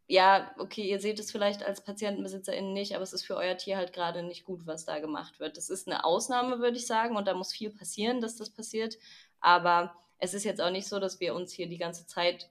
ja, 0.08 0.54
okay, 0.58 0.82
ihr 0.82 1.00
seht 1.00 1.18
es 1.18 1.32
vielleicht 1.32 1.64
als 1.64 1.82
PatientenbesitzerInnen 1.82 2.74
nicht, 2.74 2.94
aber 2.94 3.02
es 3.02 3.14
ist 3.14 3.24
für 3.24 3.34
euer 3.34 3.56
Tier 3.56 3.78
halt 3.78 3.94
gerade 3.94 4.22
nicht 4.22 4.44
gut, 4.44 4.66
was 4.66 4.84
da 4.84 5.00
gemacht 5.00 5.40
wird. 5.40 5.56
Das 5.56 5.70
ist 5.70 5.88
eine 5.88 6.04
Ausnahme, 6.04 6.60
würde 6.60 6.76
ich 6.76 6.86
sagen, 6.86 7.16
und 7.16 7.26
da 7.26 7.34
muss 7.34 7.52
viel 7.52 7.70
passieren, 7.70 8.20
dass 8.20 8.36
das 8.36 8.50
passiert. 8.50 8.98
Aber 9.40 9.96
es 10.18 10.34
ist 10.34 10.44
jetzt 10.44 10.60
auch 10.60 10.70
nicht 10.70 10.86
so, 10.86 11.00
dass 11.00 11.18
wir 11.18 11.34
uns 11.34 11.52
hier 11.52 11.68
die 11.68 11.78
ganze 11.78 12.06
Zeit 12.06 12.50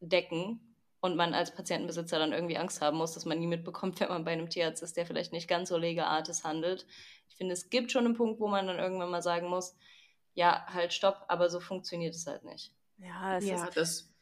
decken 0.00 0.65
und 1.06 1.16
man 1.16 1.32
als 1.32 1.54
Patientenbesitzer 1.54 2.18
dann 2.18 2.32
irgendwie 2.32 2.58
Angst 2.58 2.82
haben 2.82 2.98
muss, 2.98 3.14
dass 3.14 3.24
man 3.24 3.38
nie 3.38 3.46
mitbekommt, 3.46 3.98
wenn 4.00 4.08
man 4.08 4.24
bei 4.24 4.32
einem 4.32 4.50
Tierarzt 4.50 4.82
ist, 4.82 4.96
der 4.96 5.06
vielleicht 5.06 5.32
nicht 5.32 5.48
ganz 5.48 5.70
so 5.70 5.78
legeartes 5.78 6.44
handelt. 6.44 6.86
Ich 7.28 7.36
finde, 7.36 7.54
es 7.54 7.70
gibt 7.70 7.90
schon 7.90 8.04
einen 8.04 8.14
Punkt, 8.14 8.40
wo 8.40 8.48
man 8.48 8.66
dann 8.66 8.78
irgendwann 8.78 9.10
mal 9.10 9.22
sagen 9.22 9.48
muss, 9.48 9.76
ja, 10.34 10.66
halt 10.68 10.92
stopp, 10.92 11.24
aber 11.28 11.48
so 11.48 11.60
funktioniert 11.60 12.14
es 12.14 12.26
halt 12.26 12.44
nicht. 12.44 12.72
Ja, 12.98 13.38
es 13.38 13.46
ja, 13.46 13.64
ist 13.64 13.76
das 13.76 14.12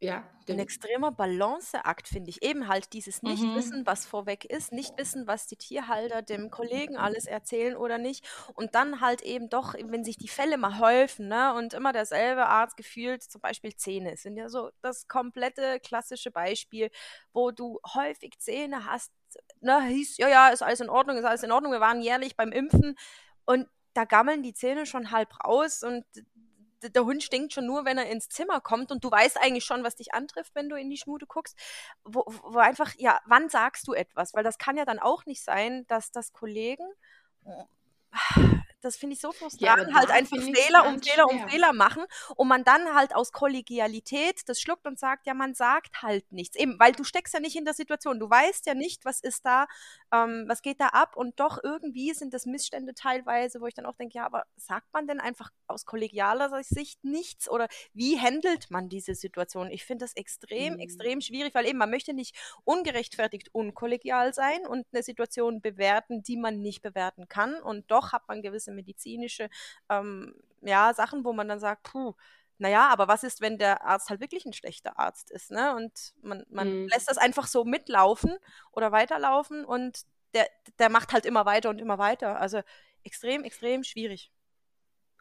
ja, 0.00 0.24
ein 0.48 0.60
extremer 0.60 1.10
Balanceakt, 1.10 2.06
finde 2.06 2.30
ich. 2.30 2.42
Eben 2.42 2.68
halt 2.68 2.92
dieses 2.92 3.22
mhm. 3.22 3.30
Nichtwissen, 3.30 3.86
was 3.86 4.06
vorweg 4.06 4.44
ist, 4.44 4.72
nicht 4.72 4.96
wissen, 4.96 5.26
was 5.26 5.48
die 5.48 5.56
Tierhalter 5.56 6.22
dem 6.22 6.50
Kollegen 6.50 6.96
alles 6.96 7.26
erzählen 7.26 7.76
oder 7.76 7.98
nicht. 7.98 8.26
Und 8.54 8.76
dann 8.76 9.00
halt 9.00 9.22
eben 9.22 9.48
doch, 9.48 9.74
wenn 9.74 10.04
sich 10.04 10.16
die 10.16 10.28
Fälle 10.28 10.56
mal 10.56 10.78
häufen, 10.78 11.28
ne, 11.28 11.52
und 11.54 11.74
immer 11.74 11.92
derselbe 11.92 12.46
Arzt 12.46 12.76
gefühlt, 12.76 13.24
zum 13.24 13.40
Beispiel 13.40 13.74
Zähne, 13.74 14.16
sind 14.16 14.36
ja 14.36 14.48
so 14.48 14.70
das 14.82 15.08
komplette 15.08 15.80
klassische 15.80 16.30
Beispiel, 16.30 16.90
wo 17.32 17.50
du 17.50 17.80
häufig 17.94 18.38
Zähne 18.38 18.84
hast, 18.84 19.12
ne, 19.60 19.82
hieß, 19.82 20.16
ja, 20.18 20.28
ja, 20.28 20.48
ist 20.48 20.62
alles 20.62 20.80
in 20.80 20.90
Ordnung, 20.90 21.16
ist 21.16 21.24
alles 21.24 21.42
in 21.42 21.52
Ordnung, 21.52 21.72
wir 21.72 21.80
waren 21.80 22.00
jährlich 22.00 22.36
beim 22.36 22.52
Impfen 22.52 22.96
und 23.44 23.66
da 23.94 24.04
gammeln 24.04 24.44
die 24.44 24.54
Zähne 24.54 24.86
schon 24.86 25.10
halb 25.10 25.44
raus 25.44 25.82
und 25.82 26.04
der 26.82 27.04
Hund 27.04 27.22
stinkt 27.22 27.52
schon 27.52 27.66
nur, 27.66 27.84
wenn 27.84 27.98
er 27.98 28.10
ins 28.10 28.28
Zimmer 28.28 28.60
kommt 28.60 28.92
und 28.92 29.04
du 29.04 29.10
weißt 29.10 29.38
eigentlich 29.38 29.64
schon, 29.64 29.84
was 29.84 29.96
dich 29.96 30.14
antrifft, 30.14 30.54
wenn 30.54 30.68
du 30.68 30.76
in 30.76 30.90
die 30.90 30.96
Schmude 30.96 31.26
guckst, 31.26 31.58
wo, 32.04 32.24
wo 32.26 32.58
einfach, 32.58 32.94
ja, 32.96 33.20
wann 33.26 33.48
sagst 33.48 33.88
du 33.88 33.94
etwas? 33.94 34.34
Weil 34.34 34.44
das 34.44 34.58
kann 34.58 34.76
ja 34.76 34.84
dann 34.84 34.98
auch 34.98 35.26
nicht 35.26 35.42
sein, 35.42 35.86
dass 35.88 36.10
das 36.10 36.32
Kollegen 36.32 36.86
das 38.80 38.96
finde 38.96 39.14
ich 39.14 39.20
so 39.20 39.32
frustrierend, 39.32 39.88
ja, 39.88 39.94
halt 39.94 40.10
einfach 40.10 40.36
Fehler 40.36 40.86
um 40.86 41.02
Fehler 41.02 41.26
um 41.28 41.48
Fehler 41.48 41.72
machen 41.72 42.04
und 42.36 42.48
man 42.48 42.64
dann 42.64 42.94
halt 42.94 43.14
aus 43.14 43.32
Kollegialität 43.32 44.42
das 44.46 44.60
schluckt 44.60 44.86
und 44.86 44.98
sagt, 44.98 45.26
ja, 45.26 45.34
man 45.34 45.54
sagt 45.54 46.02
halt 46.02 46.30
nichts. 46.32 46.56
Eben, 46.56 46.78
weil 46.78 46.92
du 46.92 47.04
steckst 47.04 47.34
ja 47.34 47.40
nicht 47.40 47.56
in 47.56 47.64
der 47.64 47.74
Situation, 47.74 48.18
du 48.18 48.30
weißt 48.30 48.66
ja 48.66 48.74
nicht, 48.74 49.04
was 49.04 49.20
ist 49.20 49.44
da, 49.44 49.66
ähm, 50.12 50.44
was 50.46 50.62
geht 50.62 50.80
da 50.80 50.88
ab 50.88 51.16
und 51.16 51.40
doch 51.40 51.58
irgendwie 51.62 52.12
sind 52.14 52.34
das 52.34 52.46
Missstände 52.46 52.94
teilweise, 52.94 53.60
wo 53.60 53.66
ich 53.66 53.74
dann 53.74 53.86
auch 53.86 53.96
denke, 53.96 54.18
ja, 54.18 54.26
aber 54.26 54.44
sagt 54.56 54.92
man 54.92 55.06
denn 55.06 55.20
einfach 55.20 55.50
aus 55.66 55.84
kollegialer 55.84 56.62
Sicht 56.62 57.04
nichts 57.04 57.48
oder 57.50 57.68
wie 57.92 58.18
handelt 58.20 58.70
man 58.70 58.88
diese 58.88 59.14
Situation? 59.14 59.70
Ich 59.70 59.84
finde 59.84 60.04
das 60.04 60.14
extrem, 60.14 60.74
mhm. 60.74 60.80
extrem 60.80 61.20
schwierig, 61.20 61.54
weil 61.54 61.66
eben 61.66 61.78
man 61.78 61.90
möchte 61.90 62.14
nicht 62.14 62.36
ungerechtfertigt 62.64 63.48
unkollegial 63.52 64.32
sein 64.34 64.66
und 64.66 64.86
eine 64.92 65.02
Situation 65.02 65.60
bewerten, 65.60 66.22
die 66.22 66.36
man 66.36 66.60
nicht 66.60 66.82
bewerten 66.82 67.28
kann 67.28 67.60
und 67.60 67.90
doch 67.90 68.12
hat 68.12 68.28
man 68.28 68.42
gewisse 68.42 68.67
medizinische 68.72 69.48
ähm, 69.88 70.34
ja, 70.62 70.92
Sachen, 70.94 71.24
wo 71.24 71.32
man 71.32 71.48
dann 71.48 71.60
sagt, 71.60 71.84
puh, 71.84 72.14
naja, 72.58 72.88
aber 72.88 73.06
was 73.06 73.22
ist, 73.22 73.40
wenn 73.40 73.56
der 73.56 73.84
Arzt 73.84 74.10
halt 74.10 74.20
wirklich 74.20 74.44
ein 74.44 74.52
schlechter 74.52 74.98
Arzt 74.98 75.30
ist, 75.30 75.50
ne? 75.50 75.76
Und 75.76 76.12
man, 76.22 76.44
man 76.50 76.82
mhm. 76.82 76.88
lässt 76.88 77.08
das 77.08 77.18
einfach 77.18 77.46
so 77.46 77.64
mitlaufen 77.64 78.36
oder 78.72 78.90
weiterlaufen 78.90 79.64
und 79.64 80.02
der, 80.34 80.48
der 80.78 80.90
macht 80.90 81.12
halt 81.12 81.24
immer 81.24 81.46
weiter 81.46 81.70
und 81.70 81.78
immer 81.78 81.98
weiter. 81.98 82.40
Also 82.40 82.60
extrem, 83.04 83.44
extrem 83.44 83.84
schwierig. 83.84 84.32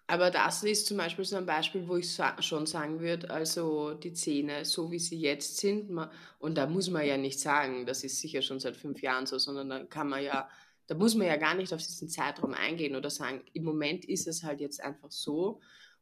Aber 0.09 0.31
das 0.31 0.63
ist 0.63 0.87
zum 0.87 0.97
Beispiel 0.97 1.25
so 1.25 1.35
ein 1.35 1.45
Beispiel, 1.45 1.85
wo 1.87 1.97
ich 1.97 2.17
schon 2.39 2.65
sagen 2.65 3.01
würde, 3.01 3.29
also 3.29 3.93
die 3.93 4.13
Zähne, 4.13 4.63
so 4.63 4.89
wie 4.89 4.99
sie 4.99 5.19
jetzt 5.19 5.57
sind, 5.57 5.91
und 6.39 6.55
da 6.55 6.65
muss 6.65 6.89
man 6.89 7.05
ja 7.05 7.17
nicht 7.17 7.41
sagen, 7.41 7.85
das 7.85 8.05
ist 8.05 8.21
sicher 8.21 8.41
schon 8.41 8.61
seit 8.61 8.77
fünf 8.77 9.01
Jahren 9.01 9.25
so, 9.25 9.37
sondern 9.37 9.69
da 9.69 9.83
kann 9.83 10.07
man 10.07 10.23
ja 10.23 10.49
da 10.87 10.95
muss 10.95 11.15
man 11.15 11.27
ja 11.27 11.35
gar 11.35 11.53
nicht 11.53 11.73
auf 11.73 11.81
diesen 11.81 12.09
Zeitraum 12.09 12.53
eingehen 12.53 12.95
oder 12.95 13.09
sagen, 13.09 13.43
im 13.53 13.63
Moment 13.63 14.05
ist 14.05 14.27
es 14.27 14.43
halt 14.43 14.61
jetzt 14.61 14.81
einfach 14.81 15.11
so 15.11 15.59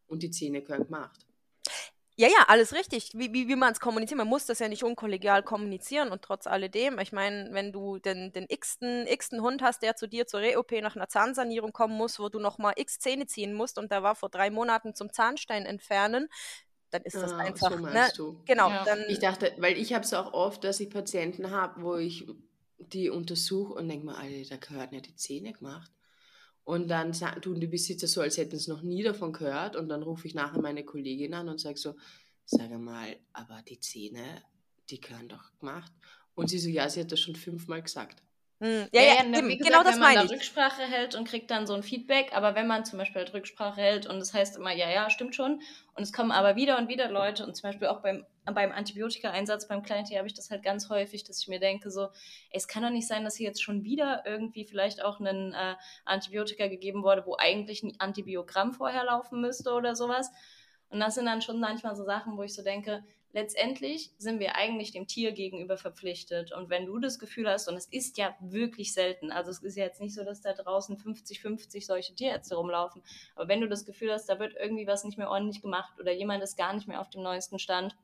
und 0.08 0.24
die 0.24 0.32
Zähne 0.32 0.62
können 0.62 0.86
gemacht. 0.86 1.26
Ja, 2.18 2.30
ja, 2.30 2.46
alles 2.48 2.74
richtig. 2.74 3.12
Wie, 3.14 3.34
wie, 3.34 3.50
wie 3.50 3.58
man 3.58 3.74
es 3.74 3.82
kommuniziert. 3.82 4.18
Man 4.18 4.30
muss 4.30 4.46
das 4.46 4.60
ja 4.60 4.70
nicht 4.70 4.84
unkollegial 4.84 5.44
kommunizieren 5.44 6.12
und 6.12 6.22
trotz 6.22 6.48
alledem, 6.48 6.98
ich 7.00 7.12
meine, 7.12 7.50
wenn 7.52 7.74
du 7.74 7.98
den, 8.00 8.32
den 8.32 8.46
x-ten, 8.48 9.06
x-ten 9.06 9.42
Hund 9.42 9.62
hast, 9.62 9.82
der 9.82 9.98
zu 9.98 10.08
dir 10.08 10.26
zur 10.26 10.40
Re-OP 10.40 10.72
nach 10.82 10.96
einer 10.96 11.10
Zahnsanierung 11.10 11.74
kommen 11.74 11.98
muss, 11.98 12.18
wo 12.18 12.30
du 12.30 12.40
nochmal 12.40 12.74
x 12.78 13.00
Zähne 13.00 13.26
ziehen 13.26 13.54
musst 13.54 13.78
und 13.78 13.92
der 13.92 14.02
war 14.02 14.16
vor 14.16 14.30
drei 14.30 14.50
Monaten 14.50 14.96
zum 14.96 15.12
Zahnstein 15.12 15.66
entfernen, 15.66 16.30
dann 16.90 17.02
ist 17.02 17.16
das 17.16 17.34
ah, 17.34 17.38
einfach. 17.38 17.72
So 17.72 17.78
ne? 17.80 18.10
du. 18.16 18.42
Genau. 18.46 18.70
Ja. 18.70 18.86
Dann, 18.86 19.04
ich 19.10 19.20
dachte, 19.20 19.52
weil 19.58 19.78
ich 19.78 19.94
habe 19.94 20.06
es 20.06 20.14
auch 20.14 20.32
oft, 20.32 20.64
dass 20.64 20.80
ich 20.80 20.90
Patienten 20.90 21.52
habe, 21.52 21.82
wo 21.82 21.96
ich 21.98 22.26
die 22.78 23.10
untersuche 23.10 23.74
und 23.74 23.88
denke 23.88 24.06
mir, 24.06 24.18
Alter, 24.18 24.50
da 24.50 24.58
gehören 24.58 24.94
ja 24.94 25.00
die 25.00 25.16
Zähne 25.16 25.54
gemacht. 25.54 25.92
Und 26.64 26.88
dann 26.88 27.14
tun 27.14 27.60
die 27.60 27.68
Besitzer 27.68 28.08
so, 28.08 28.22
als 28.22 28.38
hätten 28.38 28.58
sie 28.58 28.72
noch 28.72 28.82
nie 28.82 29.04
davon 29.04 29.34
gehört. 29.34 29.76
Und 29.76 29.88
dann 29.88 30.02
rufe 30.02 30.28
ich 30.28 30.34
nachher 30.34 30.62
meine 30.62 30.84
Kollegin 30.84 31.34
an 31.36 31.48
und 31.48 31.60
sage 31.60 31.78
so, 31.78 31.96
sage 32.46 32.78
mal, 32.78 33.18
aber 33.34 33.62
die 33.68 33.80
Zähne, 33.80 34.42
die 34.90 35.00
gehören 35.00 35.30
doch 35.30 35.58
gemacht. 35.60 35.92
Und 36.34 36.50
sie 36.50 36.60
so, 36.60 36.70
ja, 36.70 36.90
sie 36.90 37.02
hat 37.02 37.12
das 37.12 37.20
schon 37.20 37.36
fünfmal 37.36 37.84
gesagt. 37.84 38.24
Hm. 38.62 38.88
Ja, 38.92 39.02
ja, 39.02 39.14
ja, 39.16 39.24
ja 39.26 39.48
wie 39.48 39.58
gesagt, 39.58 39.64
genau 39.64 39.84
das 39.84 40.00
meine 40.00 40.14
ich. 40.14 40.16
Wenn 40.16 40.16
man 40.16 40.28
da 40.28 40.34
Rücksprache 40.34 40.82
hält 40.82 41.16
und 41.16 41.28
kriegt 41.28 41.52
dann 41.52 41.68
so 41.68 41.74
ein 41.74 41.84
Feedback, 41.84 42.32
aber 42.34 42.56
wenn 42.56 42.68
man 42.68 42.86
zum 42.86 43.00
Beispiel 43.00 43.22
halt 43.22 43.34
Rücksprache 43.34 43.82
hält 43.82 44.08
und 44.08 44.18
es 44.18 44.30
das 44.30 44.34
heißt 44.34 44.58
immer, 44.58 44.74
ja, 44.74 44.90
ja, 44.90 45.10
stimmt 45.10 45.36
schon, 45.36 45.62
und 45.94 46.04
es 46.04 46.14
kommen 46.14 46.32
aber 46.32 46.56
wieder 46.56 46.78
und 46.78 46.88
wieder 46.88 47.12
Leute 47.12 47.46
und 47.46 47.56
zum 47.56 47.70
Beispiel 47.70 47.88
auch 47.88 48.02
beim, 48.02 48.26
beim 48.54 48.72
Antibiotika-Einsatz 48.72 49.68
beim 49.68 49.82
Kleintier 49.82 50.18
habe 50.18 50.28
ich 50.28 50.34
das 50.34 50.52
halt 50.52 50.64
ganz 50.64 50.90
häufig, 50.90 51.24
dass 51.24 51.40
ich 51.40 51.48
mir 51.48 51.60
denke 51.60 51.90
so, 51.90 52.10
es 52.52 52.68
kann 52.68 52.84
doch 52.84 52.90
nicht 52.90 53.08
sein, 53.08 53.24
dass 53.24 53.36
hier 53.36 53.48
jetzt 53.48 53.64
schon 53.64 53.84
wieder 53.84 54.24
irgendwie 54.26 54.66
vielleicht 54.66 55.04
auch 55.04 55.20
ein 55.20 55.54
äh, 55.54 55.76
Antibiotika 56.06 56.68
gegeben 56.68 57.04
wurde, 57.04 57.26
wo 57.26 57.36
eigentlich 57.38 57.84
ein 57.84 58.00
Antibiogramm 58.00 58.74
vorher 58.74 59.06
laufen 59.06 59.42
müsste 59.42 59.74
oder 59.74 59.96
sowas. 59.96 60.32
Und 60.90 61.00
das 61.00 61.16
sind 61.16 61.26
dann 61.26 61.42
schon 61.42 61.60
manchmal 61.60 61.96
so 61.96 62.04
Sachen, 62.04 62.38
wo 62.38 62.44
ich 62.44 62.54
so 62.54 62.64
denke, 62.64 63.04
letztendlich 63.36 64.12
sind 64.18 64.40
wir 64.40 64.56
eigentlich 64.56 64.94
dem 64.94 65.08
Tier 65.08 65.34
gegenüber 65.34 65.78
verpflichtet. 65.78 66.54
Und 66.54 66.70
wenn 66.70 66.86
du 66.86 67.00
das 67.00 67.20
Gefühl 67.20 67.50
hast, 67.50 67.68
und 67.68 67.76
es 67.76 67.86
ist 67.88 68.18
ja 68.18 68.34
wirklich 68.40 68.94
selten, 68.94 69.30
also 69.30 69.52
es 69.52 69.62
ist 69.62 69.76
ja 69.76 69.84
jetzt 69.84 70.00
nicht 70.00 70.16
so, 70.16 70.24
dass 70.24 70.40
da 70.40 70.54
draußen 70.54 70.98
50-50 70.98 71.86
solche 71.86 72.16
Tierärzte 72.16 72.56
rumlaufen, 72.56 73.04
aber 73.36 73.50
wenn 73.50 73.60
du 73.60 73.68
das 73.68 73.86
Gefühl 73.86 74.14
hast, 74.14 74.28
da 74.28 74.40
wird 74.40 74.56
irgendwie 74.58 74.88
was 74.88 75.04
nicht 75.04 75.18
mehr 75.18 75.30
ordentlich 75.30 75.62
gemacht 75.62 76.00
oder 76.00 76.14
jemand 76.14 76.44
ist 76.44 76.56
gar 76.56 76.74
nicht 76.74 76.88
mehr 76.88 77.02
auf 77.02 77.10
dem 77.10 77.24
neuesten 77.24 77.60
Stand, 77.60 77.98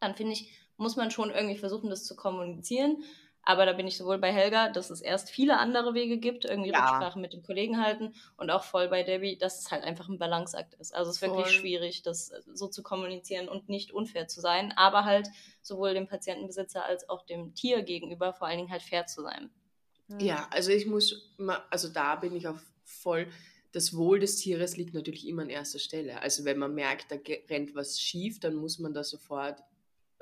dann 0.00 0.14
finde 0.14 0.32
ich, 0.32 0.50
muss 0.76 0.96
man 0.96 1.10
schon 1.10 1.30
irgendwie 1.30 1.58
versuchen, 1.58 1.90
das 1.90 2.04
zu 2.04 2.16
kommunizieren. 2.16 3.04
Aber 3.42 3.64
da 3.64 3.72
bin 3.72 3.86
ich 3.86 3.96
sowohl 3.96 4.18
bei 4.18 4.32
Helga, 4.32 4.68
dass 4.68 4.90
es 4.90 5.00
erst 5.00 5.30
viele 5.30 5.58
andere 5.58 5.94
Wege 5.94 6.18
gibt, 6.18 6.44
irgendwie 6.44 6.70
ja. 6.70 6.78
Rücksprache 6.78 7.18
mit 7.18 7.32
dem 7.32 7.42
Kollegen 7.42 7.82
halten 7.82 8.14
und 8.36 8.50
auch 8.50 8.64
voll 8.64 8.88
bei 8.88 9.02
Debbie, 9.02 9.38
dass 9.38 9.60
es 9.60 9.70
halt 9.70 9.82
einfach 9.82 10.08
ein 10.08 10.18
Balanceakt 10.18 10.74
ist. 10.74 10.94
Also 10.94 11.10
es 11.10 11.16
ist 11.16 11.24
voll. 11.24 11.38
wirklich 11.38 11.56
schwierig, 11.56 12.02
das 12.02 12.30
äh, 12.30 12.42
so 12.52 12.68
zu 12.68 12.82
kommunizieren 12.82 13.48
und 13.48 13.68
nicht 13.68 13.92
unfair 13.92 14.28
zu 14.28 14.40
sein, 14.40 14.72
aber 14.76 15.04
halt 15.04 15.28
sowohl 15.62 15.94
dem 15.94 16.06
Patientenbesitzer 16.06 16.84
als 16.84 17.08
auch 17.08 17.24
dem 17.24 17.54
Tier 17.54 17.82
gegenüber 17.82 18.34
vor 18.34 18.46
allen 18.46 18.58
Dingen 18.58 18.70
halt 18.70 18.82
fair 18.82 19.06
zu 19.06 19.22
sein. 19.22 19.50
Ja, 20.18 20.48
also 20.50 20.70
ich 20.70 20.86
muss, 20.86 21.34
also 21.70 21.88
da 21.88 22.16
bin 22.16 22.34
ich 22.34 22.46
auch 22.46 22.58
voll, 22.84 23.28
das 23.72 23.96
Wohl 23.96 24.18
des 24.18 24.36
Tieres 24.36 24.76
liegt 24.76 24.92
natürlich 24.94 25.26
immer 25.26 25.42
an 25.42 25.50
erster 25.50 25.78
Stelle. 25.78 26.20
Also 26.20 26.44
wenn 26.44 26.58
man 26.58 26.74
merkt, 26.74 27.12
da 27.12 27.16
rennt 27.48 27.74
was 27.74 28.00
schief, 28.00 28.40
dann 28.40 28.54
muss 28.56 28.78
man 28.80 28.92
da 28.92 29.04
sofort 29.04 29.62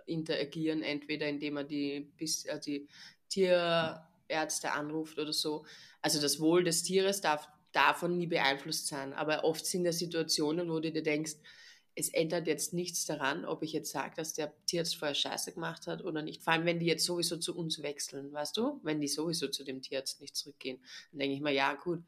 interagieren, 0.09 0.83
entweder 0.83 1.29
indem 1.29 1.55
man 1.55 1.69
die, 1.69 2.11
äh, 2.19 2.61
die 2.61 2.89
Tierärzte 3.29 4.73
anruft 4.73 5.19
oder 5.19 5.33
so. 5.33 5.65
Also 6.03 6.21
das 6.21 6.41
Wohl 6.41 6.65
des 6.65 6.83
Tieres 6.83 7.21
darf 7.21 7.49
davon 7.73 8.17
nie 8.17 8.27
beeinflusst 8.27 8.87
sein. 8.87 9.13
Aber 9.13 9.45
oft 9.45 9.67
sind 9.67 9.85
ja 9.85 9.93
Situationen, 9.93 10.71
wo 10.71 10.81
du 10.81 10.91
dir 10.91 11.03
denkst, 11.03 11.37
es 11.95 12.11
ändert 12.11 12.47
jetzt 12.47 12.73
nichts 12.73 13.07
daran, 13.07 13.45
ob 13.45 13.63
ich 13.65 13.73
jetzt 13.73 13.91
sage, 13.91 14.15
dass 14.17 14.33
der 14.33 14.55
Tierarzt 14.67 14.97
vorher 14.97 15.17
Scheiße 15.17 15.53
gemacht 15.53 15.89
hat 15.89 16.05
oder 16.05 16.23
nicht. 16.23 16.45
Vor 16.45 16.53
allem, 16.53 16.65
wenn 16.65 16.79
die 16.79 16.87
jetzt 16.87 17.05
sowieso 17.05 17.39
zu 17.39 17.57
uns 17.57 17.83
wechseln, 17.83 18.33
weißt 18.33 18.57
du? 18.57 18.79
Wenn 18.85 19.01
die 19.01 19.09
sowieso 19.09 19.49
zu 19.49 19.65
dem 19.65 19.83
Tierarzt 19.83 20.21
nicht 20.21 20.37
zurückgehen, 20.37 20.79
dann 21.11 21.19
denke 21.19 21.35
ich 21.35 21.41
mir, 21.41 21.53
ja 21.53 21.75
gut, 21.75 22.05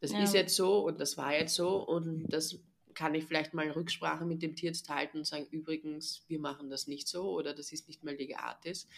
das 0.00 0.12
ja. 0.12 0.22
ist 0.22 0.34
jetzt 0.34 0.54
so 0.54 0.84
und 0.84 1.00
das 1.00 1.16
war 1.16 1.34
jetzt 1.34 1.54
so 1.54 1.76
und 1.76 2.26
das 2.28 2.58
kann 2.94 3.14
ich 3.14 3.24
vielleicht 3.24 3.54
mal 3.54 3.70
Rücksprache 3.70 4.24
mit 4.24 4.42
dem 4.42 4.54
Tierarzt 4.56 4.88
halten 4.88 5.18
und 5.18 5.26
sagen, 5.26 5.46
übrigens, 5.50 6.22
wir 6.28 6.38
machen 6.38 6.70
das 6.70 6.86
nicht 6.86 7.08
so 7.08 7.30
oder 7.30 7.54
das 7.54 7.72
ist 7.72 7.88
nicht 7.88 8.04
mal 8.04 8.16
die 8.16 8.36
Artis. 8.36 8.88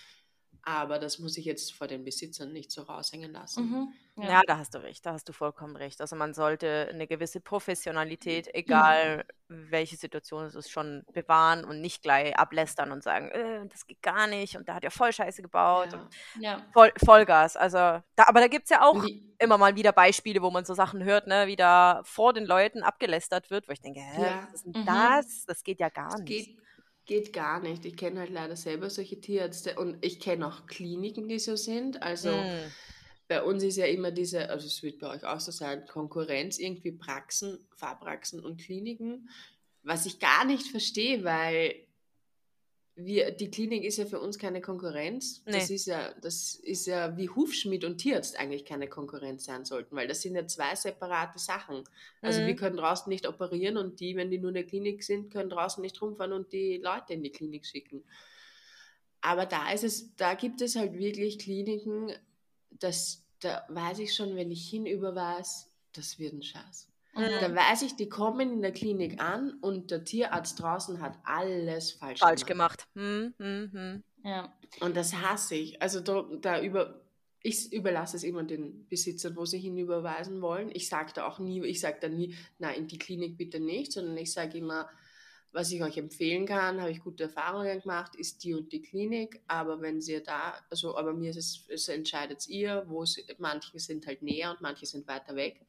Aber 0.66 0.98
das 0.98 1.18
muss 1.18 1.36
ich 1.36 1.44
jetzt 1.44 1.74
vor 1.74 1.86
den 1.86 2.04
Besitzern 2.04 2.52
nicht 2.52 2.70
so 2.70 2.82
raushängen 2.82 3.32
lassen. 3.32 3.70
Mhm. 3.70 3.92
Ja. 4.16 4.30
ja. 4.30 4.40
da 4.46 4.56
hast 4.56 4.74
du 4.74 4.78
recht, 4.78 5.04
da 5.04 5.12
hast 5.12 5.28
du 5.28 5.34
vollkommen 5.34 5.76
recht. 5.76 6.00
Also 6.00 6.16
man 6.16 6.32
sollte 6.32 6.88
eine 6.90 7.06
gewisse 7.06 7.40
Professionalität, 7.40 8.48
egal 8.54 9.24
mhm. 9.48 9.70
welche 9.70 9.96
Situation 9.96 10.44
es 10.46 10.54
ist, 10.54 10.70
schon 10.70 11.04
bewahren 11.12 11.64
und 11.64 11.82
nicht 11.82 12.02
gleich 12.02 12.34
ablästern 12.38 12.92
und 12.92 13.02
sagen, 13.02 13.30
äh, 13.30 13.66
das 13.68 13.86
geht 13.86 14.00
gar 14.00 14.26
nicht 14.26 14.56
und 14.56 14.66
da 14.68 14.74
hat 14.74 14.84
ja 14.84 14.90
voll 14.90 15.12
Scheiße 15.12 15.42
gebaut 15.42 15.92
ja. 15.92 15.98
und 15.98 16.42
ja. 16.42 16.66
Voll, 16.72 16.92
Vollgas. 17.04 17.56
Also, 17.56 17.76
da, 17.76 18.24
aber 18.26 18.40
da 18.40 18.48
gibt 18.48 18.64
es 18.64 18.70
ja 18.70 18.82
auch 18.82 19.04
die, 19.04 19.34
immer 19.38 19.58
mal 19.58 19.76
wieder 19.76 19.92
Beispiele, 19.92 20.40
wo 20.40 20.50
man 20.50 20.64
so 20.64 20.72
Sachen 20.72 21.04
hört, 21.04 21.26
ne, 21.26 21.46
wie 21.46 21.56
da 21.56 22.00
vor 22.04 22.32
den 22.32 22.46
Leuten 22.46 22.82
abgelästert 22.82 23.50
wird, 23.50 23.68
wo 23.68 23.72
ich 23.72 23.80
denke, 23.82 24.00
hä, 24.00 24.46
was 24.46 24.54
ist 24.54 24.64
denn 24.64 24.82
mhm. 24.82 24.86
das? 24.86 25.44
Das 25.44 25.62
geht 25.62 25.80
ja 25.80 25.90
gar 25.90 26.10
das 26.10 26.20
nicht. 26.20 26.46
Geht 26.46 26.63
Geht 27.06 27.32
gar 27.32 27.60
nicht. 27.60 27.84
Ich 27.84 27.96
kenne 27.96 28.20
halt 28.20 28.30
leider 28.30 28.56
selber 28.56 28.88
solche 28.88 29.20
Tierärzte 29.20 29.74
und 29.78 30.04
ich 30.04 30.20
kenne 30.20 30.46
auch 30.46 30.66
Kliniken, 30.66 31.28
die 31.28 31.38
so 31.38 31.56
sind. 31.56 32.02
Also 32.02 32.30
mm. 32.30 32.72
bei 33.28 33.42
uns 33.42 33.62
ist 33.62 33.76
ja 33.76 33.86
immer 33.86 34.10
diese, 34.10 34.48
also 34.48 34.66
es 34.66 34.82
wird 34.82 35.00
bei 35.00 35.08
euch 35.08 35.24
auch 35.24 35.40
so 35.40 35.52
sein, 35.52 35.86
Konkurrenz, 35.86 36.58
irgendwie 36.58 36.92
Praxen, 36.92 37.58
Fahrpraxen 37.76 38.40
und 38.40 38.60
Kliniken, 38.60 39.28
was 39.82 40.06
ich 40.06 40.18
gar 40.18 40.46
nicht 40.46 40.66
verstehe, 40.68 41.24
weil 41.24 41.83
wir, 42.96 43.32
die 43.32 43.50
Klinik 43.50 43.84
ist 43.84 43.96
ja 43.96 44.06
für 44.06 44.20
uns 44.20 44.38
keine 44.38 44.60
Konkurrenz. 44.60 45.42
Nee. 45.46 45.52
Das, 45.52 45.70
ist 45.70 45.86
ja, 45.86 46.12
das 46.20 46.54
ist 46.54 46.86
ja 46.86 47.16
wie 47.16 47.28
Hufschmied 47.28 47.84
und 47.84 47.98
Tierarzt 47.98 48.38
eigentlich 48.38 48.64
keine 48.64 48.88
Konkurrenz 48.88 49.44
sein 49.44 49.64
sollten, 49.64 49.96
weil 49.96 50.06
das 50.06 50.22
sind 50.22 50.36
ja 50.36 50.46
zwei 50.46 50.76
separate 50.76 51.38
Sachen. 51.38 51.82
Also 52.22 52.40
mhm. 52.40 52.46
wir 52.46 52.56
können 52.56 52.76
draußen 52.76 53.08
nicht 53.08 53.26
operieren 53.26 53.76
und 53.76 53.98
die, 53.98 54.14
wenn 54.14 54.30
die 54.30 54.38
nur 54.38 54.50
in 54.50 54.54
der 54.54 54.66
Klinik 54.66 55.02
sind, 55.02 55.32
können 55.32 55.50
draußen 55.50 55.82
nicht 55.82 56.00
rumfahren 56.00 56.32
und 56.32 56.52
die 56.52 56.78
Leute 56.78 57.14
in 57.14 57.22
die 57.22 57.32
Klinik 57.32 57.66
schicken. 57.66 58.04
Aber 59.20 59.46
da 59.46 59.72
ist 59.72 59.84
es, 59.84 60.14
da 60.16 60.34
gibt 60.34 60.60
es 60.60 60.76
halt 60.76 60.94
wirklich 60.94 61.38
Kliniken, 61.38 62.12
das, 62.70 63.24
da 63.40 63.64
weiß 63.68 63.98
ich 64.00 64.14
schon, 64.14 64.36
wenn 64.36 64.50
ich 64.50 64.68
hinüberweise, 64.68 65.66
das 65.92 66.18
wird 66.18 66.34
ein 66.34 66.42
Schatz. 66.42 66.88
Mhm. 67.16 67.40
Da 67.40 67.54
weiß 67.54 67.82
ich, 67.82 67.96
die 67.96 68.08
kommen 68.08 68.52
in 68.52 68.62
der 68.62 68.72
Klinik 68.72 69.22
an 69.22 69.54
und 69.60 69.90
der 69.90 70.04
Tierarzt 70.04 70.60
draußen 70.60 71.00
hat 71.00 71.18
alles 71.24 71.92
falsch, 71.92 72.20
falsch 72.20 72.44
gemacht. 72.44 72.86
gemacht. 72.94 73.34
Hm, 73.38 73.70
hm. 73.72 74.02
Ja. 74.24 74.52
Und 74.80 74.96
das 74.96 75.14
hasse 75.14 75.54
ich. 75.54 75.80
Also 75.80 76.00
da, 76.00 76.26
da 76.40 76.60
über, 76.60 77.02
ich 77.42 77.72
überlasse 77.72 78.16
es 78.16 78.24
immer 78.24 78.42
den 78.42 78.88
Besitzern, 78.88 79.36
wo 79.36 79.44
sie 79.44 79.58
hinüberweisen 79.58 80.40
wollen. 80.40 80.70
Ich 80.72 80.88
sage 80.88 81.12
da 81.14 81.26
auch 81.26 81.38
nie, 81.38 81.64
ich 81.64 81.80
sage 81.80 81.98
da 82.00 82.08
nie, 82.08 82.34
nein, 82.58 82.74
in 82.74 82.88
die 82.88 82.98
Klinik 82.98 83.36
bitte 83.36 83.60
nicht, 83.60 83.92
sondern 83.92 84.16
ich 84.16 84.32
sage 84.32 84.58
immer, 84.58 84.88
was 85.52 85.70
ich 85.70 85.80
euch 85.84 85.96
empfehlen 85.98 86.46
kann, 86.46 86.80
habe 86.80 86.90
ich 86.90 87.00
gute 87.00 87.24
Erfahrungen 87.24 87.80
gemacht, 87.80 88.16
ist 88.16 88.42
die 88.42 88.54
und 88.54 88.72
die 88.72 88.82
Klinik. 88.82 89.40
Aber 89.46 89.80
wenn 89.80 90.00
sie 90.00 90.20
da, 90.20 90.54
also, 90.68 90.96
aber 90.96 91.12
mir 91.12 91.30
ist 91.30 91.36
es, 91.36 91.66
es 91.68 91.88
entscheidet 91.88 92.48
ihr, 92.48 92.84
wo 92.88 93.04
sie, 93.04 93.24
manche 93.38 93.78
sind 93.78 94.04
halt 94.08 94.22
näher 94.22 94.50
und 94.50 94.60
manche 94.60 94.84
sind 94.84 95.06
weiter 95.06 95.36
weg. 95.36 95.64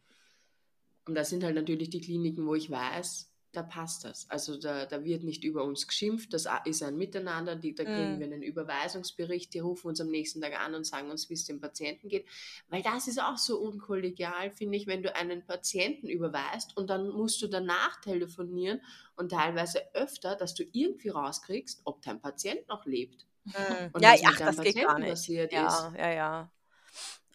Und 1.08 1.16
das 1.16 1.30
sind 1.30 1.44
halt 1.44 1.56
natürlich 1.56 1.90
die 1.90 2.02
Kliniken, 2.02 2.46
wo 2.48 2.56
ich 2.56 2.70
weiß, 2.72 3.30
da 3.56 3.64
passt 3.64 4.04
das. 4.04 4.30
Also 4.30 4.58
da, 4.58 4.86
da 4.86 5.04
wird 5.04 5.24
nicht 5.24 5.44
über 5.44 5.64
uns 5.64 5.88
geschimpft, 5.88 6.34
das 6.34 6.48
ist 6.66 6.84
ein 6.84 6.98
Miteinander, 6.98 7.56
die, 7.56 7.74
da 7.74 7.84
kriegen 7.84 8.18
mm. 8.18 8.20
wir 8.20 8.26
einen 8.26 8.44
Überweisungsbericht, 8.44 9.54
die 9.54 9.60
rufen 9.60 9.88
uns 9.88 10.02
am 10.02 10.10
nächsten 10.10 10.42
Tag 10.42 10.60
an 10.60 10.76
und 10.76 10.86
sagen 10.86 11.10
uns, 11.10 11.30
wie 11.30 11.36
es 11.36 11.46
dem 11.46 11.62
Patienten 11.62 12.10
geht. 12.10 12.26
Weil 12.70 12.82
das 12.82 13.08
ist 13.08 13.22
auch 13.22 13.38
so 13.38 13.60
unkollegial, 13.60 14.52
finde 14.52 14.78
ich, 14.78 14.88
wenn 14.88 15.04
du 15.04 15.16
einen 15.16 15.46
Patienten 15.46 16.10
überweist 16.10 16.76
und 16.76 16.90
dann 16.90 17.10
musst 17.10 17.42
du 17.42 17.48
danach 17.48 18.02
telefonieren 18.02 18.82
und 19.16 19.30
teilweise 19.32 19.82
öfter, 19.94 20.36
dass 20.36 20.54
du 20.54 20.64
irgendwie 20.72 21.10
rauskriegst, 21.10 21.82
ob 21.86 22.02
dein 22.02 22.22
Patient 22.22 22.68
noch 22.68 22.86
lebt. 22.86 23.26
Mm. 23.46 24.00
ja, 24.00 24.16
ach, 24.26 24.38
das 24.38 24.60
geht 24.60 24.76
gar 24.76 25.00
nicht. 25.00 25.28
Ja, 25.28 25.44
ist. 25.44 25.98
ja, 25.98 26.12
ja. 26.12 26.52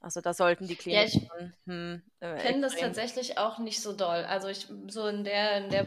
Also 0.02 0.22
da 0.22 0.32
sollten 0.32 0.66
die 0.66 0.76
Kliniken. 0.76 1.28
Ja, 1.28 1.46
ich 1.46 1.50
hm, 1.66 2.02
äh, 2.20 2.36
kenne 2.38 2.62
das 2.62 2.74
tatsächlich 2.74 3.36
auch 3.36 3.58
nicht 3.58 3.82
so 3.82 3.92
doll. 3.92 4.24
Also 4.24 4.48
ich 4.48 4.66
so 4.88 5.06
in 5.06 5.24
der, 5.24 5.58
in 5.58 5.70
der 5.70 5.84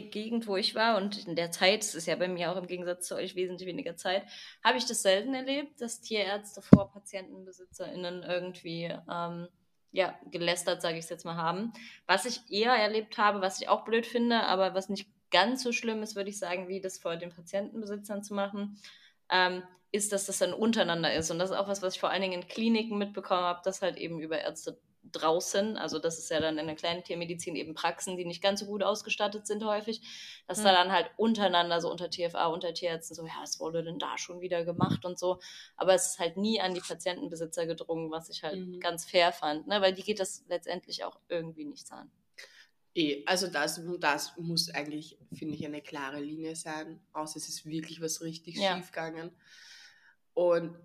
Gegend, 0.00 0.46
wo 0.46 0.56
ich 0.56 0.74
war 0.74 0.96
und 0.96 1.26
in 1.26 1.36
der 1.36 1.50
Zeit, 1.50 1.82
es 1.82 1.94
ist 1.94 2.06
ja 2.06 2.16
bei 2.16 2.26
mir 2.26 2.50
auch 2.50 2.56
im 2.56 2.66
Gegensatz 2.66 3.06
zu 3.06 3.16
euch 3.16 3.36
wesentlich 3.36 3.68
weniger 3.68 3.96
Zeit, 3.96 4.22
habe 4.64 4.78
ich 4.78 4.86
das 4.86 5.02
selten 5.02 5.34
erlebt, 5.34 5.78
dass 5.80 6.00
Tierärzte 6.00 6.62
vor 6.62 6.90
PatientenbesitzerInnen 6.90 8.22
irgendwie 8.22 8.94
ähm, 9.10 9.48
ja, 9.92 10.18
gelästert, 10.30 10.80
sage 10.80 10.96
ich 10.96 11.04
es 11.04 11.10
jetzt 11.10 11.26
mal, 11.26 11.36
haben. 11.36 11.74
Was 12.06 12.24
ich 12.24 12.40
eher 12.50 12.72
erlebt 12.72 13.18
habe, 13.18 13.42
was 13.42 13.60
ich 13.60 13.68
auch 13.68 13.84
blöd 13.84 14.06
finde, 14.06 14.44
aber 14.44 14.74
was 14.74 14.88
nicht 14.88 15.06
ganz 15.30 15.62
so 15.62 15.72
schlimm 15.72 16.02
ist, 16.02 16.16
würde 16.16 16.30
ich 16.30 16.38
sagen, 16.38 16.68
wie 16.68 16.80
das 16.80 16.98
vor 16.98 17.16
den 17.16 17.30
Patientenbesitzern 17.30 18.22
zu 18.22 18.34
machen. 18.34 18.78
Ähm, 19.30 19.62
ist, 19.92 20.12
dass 20.12 20.26
das 20.26 20.38
dann 20.38 20.52
untereinander 20.52 21.12
ist. 21.12 21.30
Und 21.30 21.38
das 21.38 21.50
ist 21.50 21.56
auch 21.56 21.68
was, 21.68 21.82
was 21.82 21.94
ich 21.94 22.00
vor 22.00 22.10
allen 22.10 22.22
Dingen 22.22 22.42
in 22.42 22.48
Kliniken 22.48 22.96
mitbekommen 22.96 23.42
habe, 23.42 23.60
dass 23.64 23.82
halt 23.82 23.96
eben 23.96 24.20
über 24.20 24.38
Ärzte 24.38 24.80
draußen, 25.12 25.76
also 25.76 25.98
das 25.98 26.18
ist 26.18 26.30
ja 26.30 26.40
dann 26.40 26.58
in 26.58 26.66
der 26.66 26.76
kleinen 26.76 27.02
Tiermedizin 27.02 27.56
eben 27.56 27.74
Praxen, 27.74 28.16
die 28.16 28.24
nicht 28.24 28.42
ganz 28.42 28.60
so 28.60 28.66
gut 28.66 28.82
ausgestattet 28.82 29.46
sind 29.46 29.64
häufig, 29.64 30.02
dass 30.46 30.58
mhm. 30.58 30.64
da 30.64 30.72
dann 30.72 30.92
halt 30.92 31.10
untereinander, 31.16 31.80
so 31.80 31.90
unter 31.90 32.10
TFA, 32.10 32.46
unter 32.46 32.74
Tierärzten 32.74 33.16
so, 33.16 33.26
ja, 33.26 33.32
was 33.40 33.58
wurde 33.60 33.82
denn 33.82 33.98
da 33.98 34.18
schon 34.18 34.40
wieder 34.40 34.64
gemacht 34.64 35.04
und 35.04 35.18
so. 35.18 35.40
Aber 35.76 35.94
es 35.94 36.12
ist 36.12 36.18
halt 36.18 36.36
nie 36.36 36.60
an 36.60 36.74
die 36.74 36.80
Patientenbesitzer 36.80 37.66
gedrungen, 37.66 38.10
was 38.10 38.28
ich 38.28 38.42
halt 38.42 38.58
mhm. 38.58 38.80
ganz 38.80 39.04
fair 39.04 39.32
fand, 39.32 39.66
ne? 39.66 39.80
weil 39.80 39.94
die 39.94 40.02
geht 40.02 40.20
das 40.20 40.44
letztendlich 40.48 41.04
auch 41.04 41.18
irgendwie 41.28 41.64
nichts 41.64 41.90
an. 41.90 42.10
Eh, 42.94 43.22
also 43.26 43.46
das, 43.46 43.80
das 44.00 44.36
muss 44.36 44.70
eigentlich, 44.70 45.18
finde 45.32 45.54
ich, 45.54 45.64
eine 45.64 45.80
klare 45.80 46.20
Linie 46.20 46.56
sein, 46.56 47.00
außer 47.12 47.36
es 47.36 47.48
ist 47.48 47.66
wirklich 47.66 48.00
was 48.00 48.20
richtig 48.20 48.56
ja. 48.56 48.76
schief 48.76 48.90
gegangen. 48.90 49.30
Und 50.34 50.76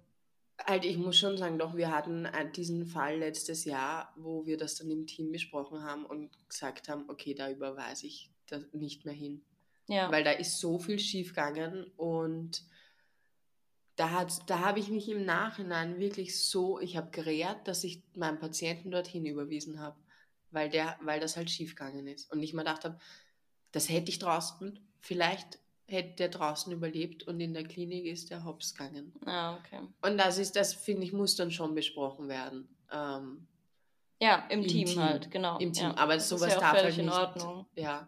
halt, 0.64 0.86
ich 0.86 0.98
muss 0.98 1.18
schon 1.18 1.38
sagen, 1.38 1.58
doch, 1.58 1.76
wir 1.76 1.92
hatten 1.92 2.26
äh, 2.26 2.52
diesen 2.52 2.86
Fall 2.86 3.18
letztes 3.18 3.66
Jahr, 3.66 4.14
wo 4.16 4.46
wir 4.46 4.58
das 4.58 4.76
dann 4.76 4.92
im 4.92 5.08
Team 5.08 5.32
besprochen 5.32 5.84
haben 5.84 6.06
und 6.06 6.30
gesagt 6.48 6.90
haben, 6.90 7.10
okay, 7.10 7.34
da 7.34 7.50
überweise 7.50 8.08
ich 8.08 8.30
das 8.48 8.64
nicht 8.74 9.06
mehr 9.06 9.14
hin. 9.14 9.42
Ja. 9.88 10.12
Weil 10.12 10.24
da 10.24 10.32
ist 10.32 10.60
so 10.60 10.80
viel 10.80 11.00
schiefgegangen 11.00 11.86
und 11.98 12.64
da, 13.96 14.28
da 14.46 14.60
habe 14.60 14.80
ich 14.80 14.90
mich 14.90 15.08
im 15.10 15.26
Nachhinein 15.26 16.00
wirklich 16.00 16.40
so, 16.40 16.80
ich 16.80 16.98
habe 16.98 17.12
gerät, 17.12 17.58
dass 17.66 17.84
ich 17.84 18.02
meinen 18.14 18.40
Patienten 18.40 18.92
dorthin 18.92 19.26
überwiesen 19.26 19.80
habe, 19.80 19.96
weil, 20.56 20.72
weil 21.02 21.20
das 21.20 21.38
halt 21.38 21.52
schiefgegangen 21.52 22.08
ist. 22.08 22.32
Und 22.32 22.42
ich 22.42 22.54
mir 22.54 22.64
gedacht 22.64 22.84
habe, 22.84 22.98
das 23.72 23.90
hätte 23.90 24.10
ich 24.10 24.18
draußen 24.18 24.80
vielleicht 25.06 25.60
hätte 25.88 26.16
der 26.16 26.30
draußen 26.30 26.74
überlebt 26.74 27.24
und 27.24 27.40
in 27.40 27.54
der 27.54 27.64
Klinik 27.64 28.06
ist 28.06 28.32
der 28.32 28.44
hops 28.44 28.74
gegangen. 28.74 29.14
Ah, 29.26 29.56
okay. 29.56 29.82
Und 30.02 30.18
das 30.18 30.40
ist, 30.40 30.56
das 30.56 30.74
finde 30.74 31.04
ich, 31.04 31.14
muss 31.14 31.36
dann 31.36 31.52
schon 31.52 31.76
besprochen 31.76 32.28
werden. 32.28 32.68
Ähm, 32.92 33.48
ja, 34.20 34.48
im, 34.50 34.62
im 34.62 34.68
Team, 34.68 34.88
Team, 34.88 35.00
halt, 35.00 35.30
genau. 35.30 35.60
Im 35.60 35.74
Team, 35.74 35.90
ja. 35.90 35.98
aber 35.98 36.16
das 36.16 36.28
sowas 36.28 36.48
ist 36.48 36.54
ja 36.56 36.60
darf 36.60 36.74
halt 36.74 36.88
nicht. 36.88 36.98
In 36.98 37.10
Ordnung. 37.10 37.66
Ja. 37.76 38.08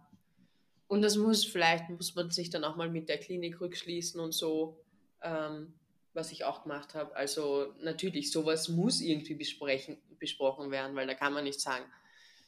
und 0.87 1.01
das 1.01 1.17
muss, 1.17 1.45
vielleicht 1.45 1.89
muss 1.89 2.15
man 2.15 2.31
sich 2.31 2.49
dann 2.49 2.63
auch 2.63 2.75
mal 2.75 2.89
mit 2.89 3.09
der 3.09 3.19
Klinik 3.19 3.61
rückschließen 3.61 4.19
und 4.19 4.31
so, 4.31 4.79
ähm, 5.21 5.73
was 6.13 6.31
ich 6.31 6.45
auch 6.45 6.63
gemacht 6.63 6.95
habe. 6.95 7.15
Also 7.15 7.75
natürlich, 7.81 8.31
sowas 8.31 8.69
muss 8.69 9.01
irgendwie 9.01 9.35
besprechen, 9.35 9.97
besprochen 10.17 10.71
werden, 10.71 10.95
weil 10.95 11.05
da 11.05 11.13
kann 11.13 11.33
man 11.33 11.43
nicht 11.43 11.61
sagen, 11.61 11.85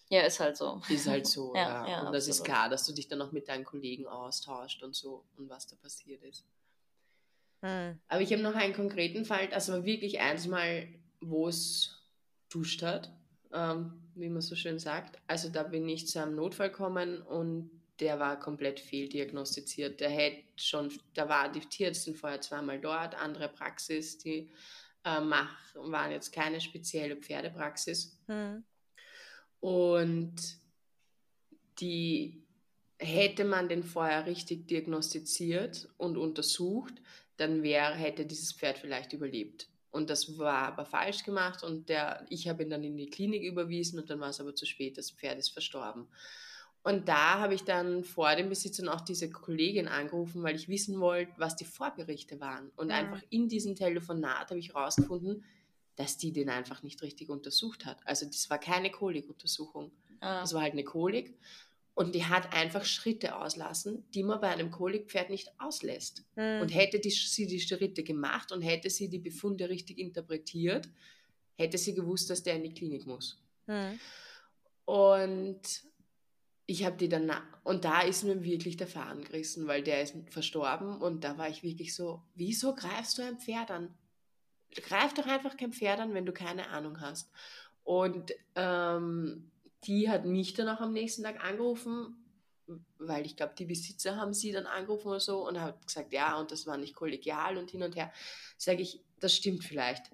ja, 0.09 0.21
ist 0.23 0.39
halt 0.39 0.57
so. 0.57 0.81
Ist 0.89 1.07
halt 1.07 1.27
so, 1.27 1.53
ja. 1.55 1.85
Ja, 1.85 1.87
ja, 1.87 2.07
und 2.07 2.13
das 2.13 2.27
ist 2.27 2.43
klar, 2.43 2.67
dass 2.67 2.85
du 2.85 2.93
dich 2.93 3.07
dann 3.07 3.21
auch 3.21 3.31
mit 3.31 3.47
deinen 3.47 3.63
Kollegen 3.63 4.07
austauscht 4.07 4.81
und 4.83 4.95
so 4.95 5.23
und 5.37 5.49
was 5.49 5.67
da 5.67 5.75
passiert 5.75 6.23
ist. 6.23 6.45
Hm. 7.61 7.99
Aber 8.07 8.21
ich 8.21 8.31
habe 8.33 8.41
noch 8.41 8.55
einen 8.55 8.73
konkreten 8.73 9.25
Fall, 9.25 9.51
war 9.51 9.85
wirklich 9.85 10.19
eins 10.19 10.47
Mal, 10.47 10.87
wo 11.21 11.47
es 11.47 11.95
duscht 12.49 12.81
hat, 12.81 13.11
ähm, 13.53 14.01
wie 14.15 14.29
man 14.29 14.41
so 14.41 14.55
schön 14.55 14.79
sagt. 14.79 15.19
Also 15.27 15.49
da 15.49 15.63
bin 15.63 15.87
ich 15.87 16.07
zu 16.07 16.21
einem 16.21 16.35
Notfall 16.35 16.69
gekommen 16.69 17.21
und 17.21 17.69
der 17.99 18.19
war 18.19 18.39
komplett 18.39 18.79
fehldiagnostiziert. 18.79 19.99
Der 19.99 20.09
hätte 20.09 20.43
schon, 20.55 20.91
da 21.13 21.29
war 21.29 21.51
die 21.51 21.59
Tierärztin 21.59 22.15
vorher 22.15 22.41
zweimal 22.41 22.79
dort, 22.79 23.13
andere 23.13 23.49
Praxis, 23.49 24.17
die 24.17 24.49
äh, 25.03 25.19
mach, 25.19 25.53
waren 25.75 26.11
jetzt 26.11 26.31
keine 26.31 26.61
spezielle 26.61 27.17
Pferdepraxis. 27.17 28.17
Hm. 28.27 28.63
Und 29.59 30.35
die 31.79 32.43
hätte 32.97 33.45
man 33.45 33.69
den 33.69 33.83
vorher 33.83 34.25
richtig 34.25 34.67
diagnostiziert 34.67 35.87
und 35.97 36.17
untersucht, 36.17 36.93
dann 37.37 37.63
wäre, 37.63 37.93
hätte 37.93 38.25
dieses 38.25 38.51
Pferd 38.51 38.77
vielleicht 38.77 39.13
überlebt. 39.13 39.69
Und 39.91 40.09
das 40.09 40.37
war 40.37 40.67
aber 40.67 40.85
falsch 40.85 41.23
gemacht 41.23 41.63
und 41.63 41.89
der, 41.89 42.25
ich 42.29 42.47
habe 42.47 42.63
ihn 42.63 42.69
dann 42.69 42.83
in 42.83 42.97
die 42.97 43.09
Klinik 43.09 43.43
überwiesen 43.43 43.99
und 43.99 44.09
dann 44.09 44.19
war 44.19 44.29
es 44.29 44.39
aber 44.39 44.53
zu 44.53 44.65
spät, 44.65 44.97
das 44.97 45.11
Pferd 45.11 45.39
ist 45.39 45.49
verstorben. 45.49 46.07
Und 46.83 47.07
da 47.09 47.39
habe 47.39 47.55
ich 47.55 47.63
dann 47.63 48.03
vor 48.03 48.35
dem 48.35 48.49
Besitzern 48.49 48.87
auch 48.87 49.01
diese 49.01 49.29
Kollegin 49.29 49.87
angerufen, 49.87 50.43
weil 50.43 50.55
ich 50.55 50.69
wissen 50.69 50.99
wollte, 50.99 51.33
was 51.37 51.55
die 51.55 51.65
Vorberichte 51.65 52.39
waren. 52.39 52.71
Und 52.75 52.87
Mhm. 52.87 52.93
einfach 52.93 53.21
in 53.29 53.49
diesem 53.49 53.75
Telefonat 53.75 54.49
habe 54.49 54.59
ich 54.59 54.69
herausgefunden, 54.69 55.43
dass 55.99 56.15
die 56.15 56.31
den 56.31 56.49
einfach 56.49 56.81
nicht 56.81 57.01
richtig 57.01 57.29
untersucht 57.29 57.85
hat. 57.85 57.99
Also 58.05 58.25
das 58.25 58.49
war 58.49 58.57
keine 58.57 58.89
Kolikuntersuchung. 58.89 59.91
Ah. 60.21 60.39
Das 60.39 60.53
war 60.53 60.61
halt 60.61 60.71
eine 60.71 60.85
Kolik. 60.85 61.37
Und 61.93 62.15
die 62.15 62.23
hat 62.23 62.53
einfach 62.53 62.85
Schritte 62.85 63.35
auslassen, 63.35 64.05
die 64.13 64.23
man 64.23 64.39
bei 64.39 64.47
einem 64.47 64.71
Kolikpferd 64.71 65.29
nicht 65.29 65.51
auslässt. 65.59 66.23
Hm. 66.35 66.61
Und 66.61 66.69
hätte 66.69 67.01
die, 67.01 67.09
sie 67.09 67.47
die 67.47 67.59
Schritte 67.59 68.03
gemacht 68.03 68.53
und 68.53 68.61
hätte 68.61 68.89
sie 68.89 69.09
die 69.09 69.19
Befunde 69.19 69.67
richtig 69.67 69.97
interpretiert, 69.97 70.87
hätte 71.57 71.77
sie 71.77 71.93
gewusst, 71.93 72.29
dass 72.29 72.43
der 72.43 72.55
in 72.55 72.63
die 72.63 72.73
Klinik 72.73 73.05
muss. 73.05 73.37
Hm. 73.65 73.99
Und 74.85 75.61
ich 76.65 76.85
habe 76.85 76.95
die 76.95 77.09
dann, 77.09 77.29
und 77.65 77.83
da 77.83 78.03
ist 78.03 78.23
mir 78.23 78.41
wirklich 78.41 78.77
der 78.77 78.87
Faden 78.87 79.25
gerissen, 79.25 79.67
weil 79.67 79.83
der 79.83 80.01
ist 80.01 80.15
verstorben 80.29 81.01
und 81.01 81.25
da 81.25 81.37
war 81.37 81.49
ich 81.49 81.61
wirklich 81.61 81.93
so, 81.93 82.21
wieso 82.35 82.73
greifst 82.73 83.17
du 83.17 83.23
ein 83.23 83.37
Pferd 83.37 83.69
an? 83.69 83.93
Greif 84.75 85.13
doch 85.13 85.25
einfach 85.25 85.57
kein 85.57 85.73
Pferd 85.73 85.99
an, 85.99 86.13
wenn 86.13 86.25
du 86.25 86.31
keine 86.31 86.69
Ahnung 86.69 87.01
hast. 87.01 87.31
Und 87.83 88.33
ähm, 88.55 89.51
die 89.85 90.09
hat 90.09 90.25
mich 90.25 90.53
dann 90.53 90.69
auch 90.69 90.81
am 90.81 90.93
nächsten 90.93 91.23
Tag 91.23 91.43
angerufen, 91.43 92.15
weil 92.97 93.25
ich 93.25 93.35
glaube, 93.35 93.55
die 93.57 93.65
Besitzer 93.65 94.15
haben 94.15 94.33
sie 94.33 94.51
dann 94.51 94.67
angerufen 94.67 95.07
oder 95.07 95.19
so 95.19 95.47
und 95.47 95.59
hat 95.59 95.85
gesagt, 95.87 96.13
ja, 96.13 96.37
und 96.37 96.51
das 96.51 96.67
war 96.67 96.77
nicht 96.77 96.95
kollegial 96.95 97.57
und 97.57 97.71
hin 97.71 97.83
und 97.83 97.95
her. 97.95 98.11
Sage 98.57 98.81
ich, 98.81 99.01
das 99.19 99.35
stimmt 99.35 99.63
vielleicht. 99.63 100.11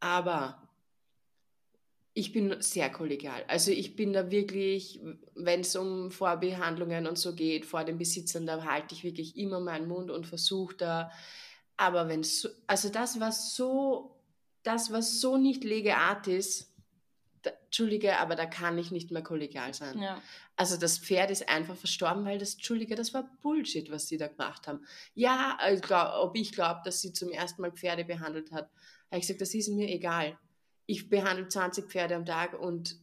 Aber 0.00 0.66
ich 2.12 2.32
bin 2.32 2.60
sehr 2.62 2.90
kollegial. 2.90 3.44
Also 3.46 3.70
ich 3.70 3.94
bin 3.94 4.14
da 4.14 4.30
wirklich, 4.30 5.00
wenn 5.34 5.60
es 5.60 5.76
um 5.76 6.10
Vorbehandlungen 6.10 7.06
und 7.06 7.18
so 7.18 7.34
geht, 7.34 7.66
vor 7.66 7.84
den 7.84 7.98
Besitzern, 7.98 8.46
da 8.46 8.64
halte 8.64 8.94
ich 8.94 9.04
wirklich 9.04 9.36
immer 9.36 9.60
meinen 9.60 9.86
Mund 9.86 10.10
und 10.10 10.26
versuche 10.26 10.74
da. 10.76 11.10
Aber 11.76 12.08
wenn 12.08 12.22
so, 12.22 12.48
also 12.66 12.88
das 12.88 13.20
war 13.20 13.32
so, 13.32 14.16
das 14.62 14.90
was 14.92 15.20
so 15.20 15.36
nicht 15.36 15.64
legeart 15.64 16.26
ist, 16.26 16.72
da, 17.42 17.50
Entschuldige, 17.66 18.18
aber 18.18 18.34
da 18.34 18.46
kann 18.46 18.78
ich 18.78 18.90
nicht 18.90 19.10
mehr 19.10 19.22
kollegial 19.22 19.74
sein. 19.74 20.00
Ja. 20.00 20.20
Also 20.56 20.76
das 20.76 20.98
Pferd 20.98 21.30
ist 21.30 21.48
einfach 21.48 21.76
verstorben, 21.76 22.24
weil 22.24 22.38
das, 22.38 22.54
Entschuldige, 22.54 22.94
das 22.94 23.12
war 23.12 23.30
Bullshit, 23.42 23.90
was 23.90 24.08
sie 24.08 24.16
da 24.16 24.28
gemacht 24.28 24.66
haben. 24.66 24.84
Ja, 25.14 25.58
ich 25.72 25.82
glaub, 25.82 26.24
ob 26.24 26.36
ich 26.36 26.52
glaube, 26.52 26.80
dass 26.84 27.00
sie 27.00 27.12
zum 27.12 27.30
ersten 27.30 27.62
Mal 27.62 27.72
Pferde 27.72 28.04
behandelt 28.04 28.52
hat, 28.52 28.70
habe 29.10 29.18
ich 29.18 29.22
gesagt, 29.22 29.40
das 29.40 29.54
ist 29.54 29.68
mir 29.68 29.88
egal. 29.88 30.38
Ich 30.86 31.08
behandle 31.08 31.48
20 31.48 31.88
Pferde 31.90 32.16
am 32.16 32.24
Tag 32.24 32.58
und 32.58 32.98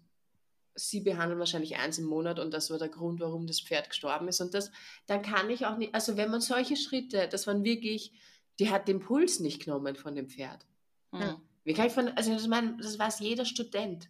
sie 0.76 1.02
behandeln 1.02 1.40
wahrscheinlich 1.40 1.76
eins 1.78 2.00
im 2.00 2.06
Monat 2.06 2.40
und 2.40 2.52
das 2.54 2.72
war 2.72 2.80
der 2.80 2.90
Grund, 2.90 3.20
warum 3.20 3.46
das 3.46 3.62
Pferd 3.62 3.90
gestorben 3.90 4.28
ist. 4.28 4.42
Und 4.42 4.54
das, 4.54 4.72
dann 5.06 5.22
kann 5.22 5.50
ich 5.50 5.66
auch 5.66 5.78
nicht, 5.78 5.94
also 5.94 6.18
wenn 6.18 6.32
man 6.32 6.42
solche 6.42 6.76
Schritte, 6.76 7.28
das 7.28 7.46
waren 7.48 7.64
wirklich, 7.64 8.12
die 8.60 8.70
hat 8.70 8.88
den 8.88 9.00
Puls 9.00 9.40
nicht 9.40 9.64
genommen 9.64 9.96
von 9.96 10.16
dem 10.16 10.30
Pferd. 10.30 10.66
Hm. 11.12 11.38
Wie 11.64 11.74
kann 11.74 11.88
ich 11.88 11.94
von, 11.94 12.10
also 12.10 12.34
das, 12.34 12.48
mein, 12.48 12.78
das 12.78 13.00
weiß 13.00 13.20
jeder 13.20 13.46
Student. 13.46 14.10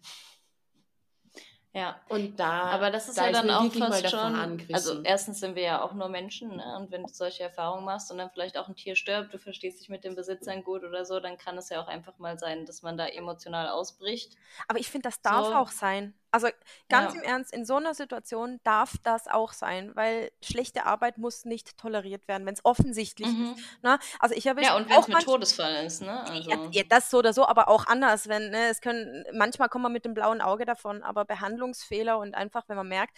ja. 1.72 2.00
Und 2.08 2.38
da, 2.38 2.62
Aber 2.64 2.90
das 2.90 3.08
ist 3.08 3.18
da 3.18 3.26
ja 3.26 3.32
dann 3.32 3.50
auch 3.50 3.72
fast 3.72 4.10
schon. 4.10 4.62
Also 4.72 5.02
erstens 5.02 5.40
sind 5.40 5.54
wir 5.54 5.62
ja 5.62 5.82
auch 5.82 5.92
nur 5.92 6.08
Menschen, 6.08 6.56
ne? 6.56 6.76
Und 6.78 6.90
wenn 6.90 7.02
du 7.04 7.08
solche 7.12 7.44
Erfahrungen 7.44 7.84
machst 7.84 8.10
und 8.10 8.18
dann 8.18 8.30
vielleicht 8.30 8.56
auch 8.58 8.68
ein 8.68 8.76
Tier 8.76 8.96
stirbt, 8.96 9.32
du 9.34 9.38
verstehst 9.38 9.80
dich 9.80 9.88
mit 9.88 10.02
den 10.04 10.14
Besitzern 10.16 10.64
gut 10.64 10.82
oder 10.82 11.04
so, 11.04 11.20
dann 11.20 11.36
kann 11.38 11.56
es 11.58 11.68
ja 11.68 11.80
auch 11.82 11.88
einfach 11.88 12.18
mal 12.18 12.38
sein, 12.38 12.66
dass 12.66 12.82
man 12.82 12.96
da 12.96 13.06
emotional 13.06 13.68
ausbricht. 13.68 14.36
Aber 14.68 14.78
ich 14.80 14.88
finde, 14.88 15.08
das 15.08 15.20
darf 15.20 15.46
So. 15.46 15.54
auch 15.54 15.70
sein. 15.70 16.14
Also 16.34 16.48
ganz 16.88 17.14
Ja. 17.14 17.20
im 17.20 17.24
Ernst, 17.28 17.52
in 17.54 17.64
so 17.64 17.76
einer 17.76 17.94
Situation 17.94 18.58
darf 18.64 18.94
das 19.04 19.28
auch 19.28 19.52
sein, 19.52 19.92
weil 19.94 20.32
schlechte 20.42 20.84
Arbeit 20.84 21.16
muss 21.16 21.44
nicht 21.44 21.78
toleriert 21.78 22.26
werden, 22.26 22.44
wenn 22.44 22.54
es 22.54 22.64
offensichtlich 22.64 23.28
ist. 23.28 23.82
Ne? 23.82 24.00
Also 24.18 24.34
ich 24.34 24.48
habe 24.48 24.60
Mhm. 24.60 24.66
Ja, 24.66 24.76
und 24.76 24.90
wenn 24.90 24.98
es 24.98 25.06
manch- 25.08 25.24
Todesfall 25.24 25.84
ist, 25.86 26.02
ne? 26.02 26.24
Also, 26.28 26.50
Ja, 26.50 26.58
ja, 26.72 26.82
das 26.88 27.08
so 27.10 27.18
oder 27.18 27.32
so, 27.32 27.46
aber 27.46 27.68
auch 27.68 27.86
anders. 27.86 28.26
Wenn, 28.28 28.50
ne, 28.50 28.66
es 28.68 28.80
können, 28.80 29.24
manchmal 29.32 29.68
kommt 29.68 29.84
man 29.84 29.92
mit 29.92 30.04
dem 30.04 30.14
blauen 30.14 30.40
Auge 30.40 30.64
davon, 30.64 31.04
aber 31.04 31.24
Behandlungsfehler 31.24 32.18
und 32.18 32.34
einfach, 32.34 32.64
wenn 32.68 32.76
man 32.76 32.88
merkt, 32.88 33.16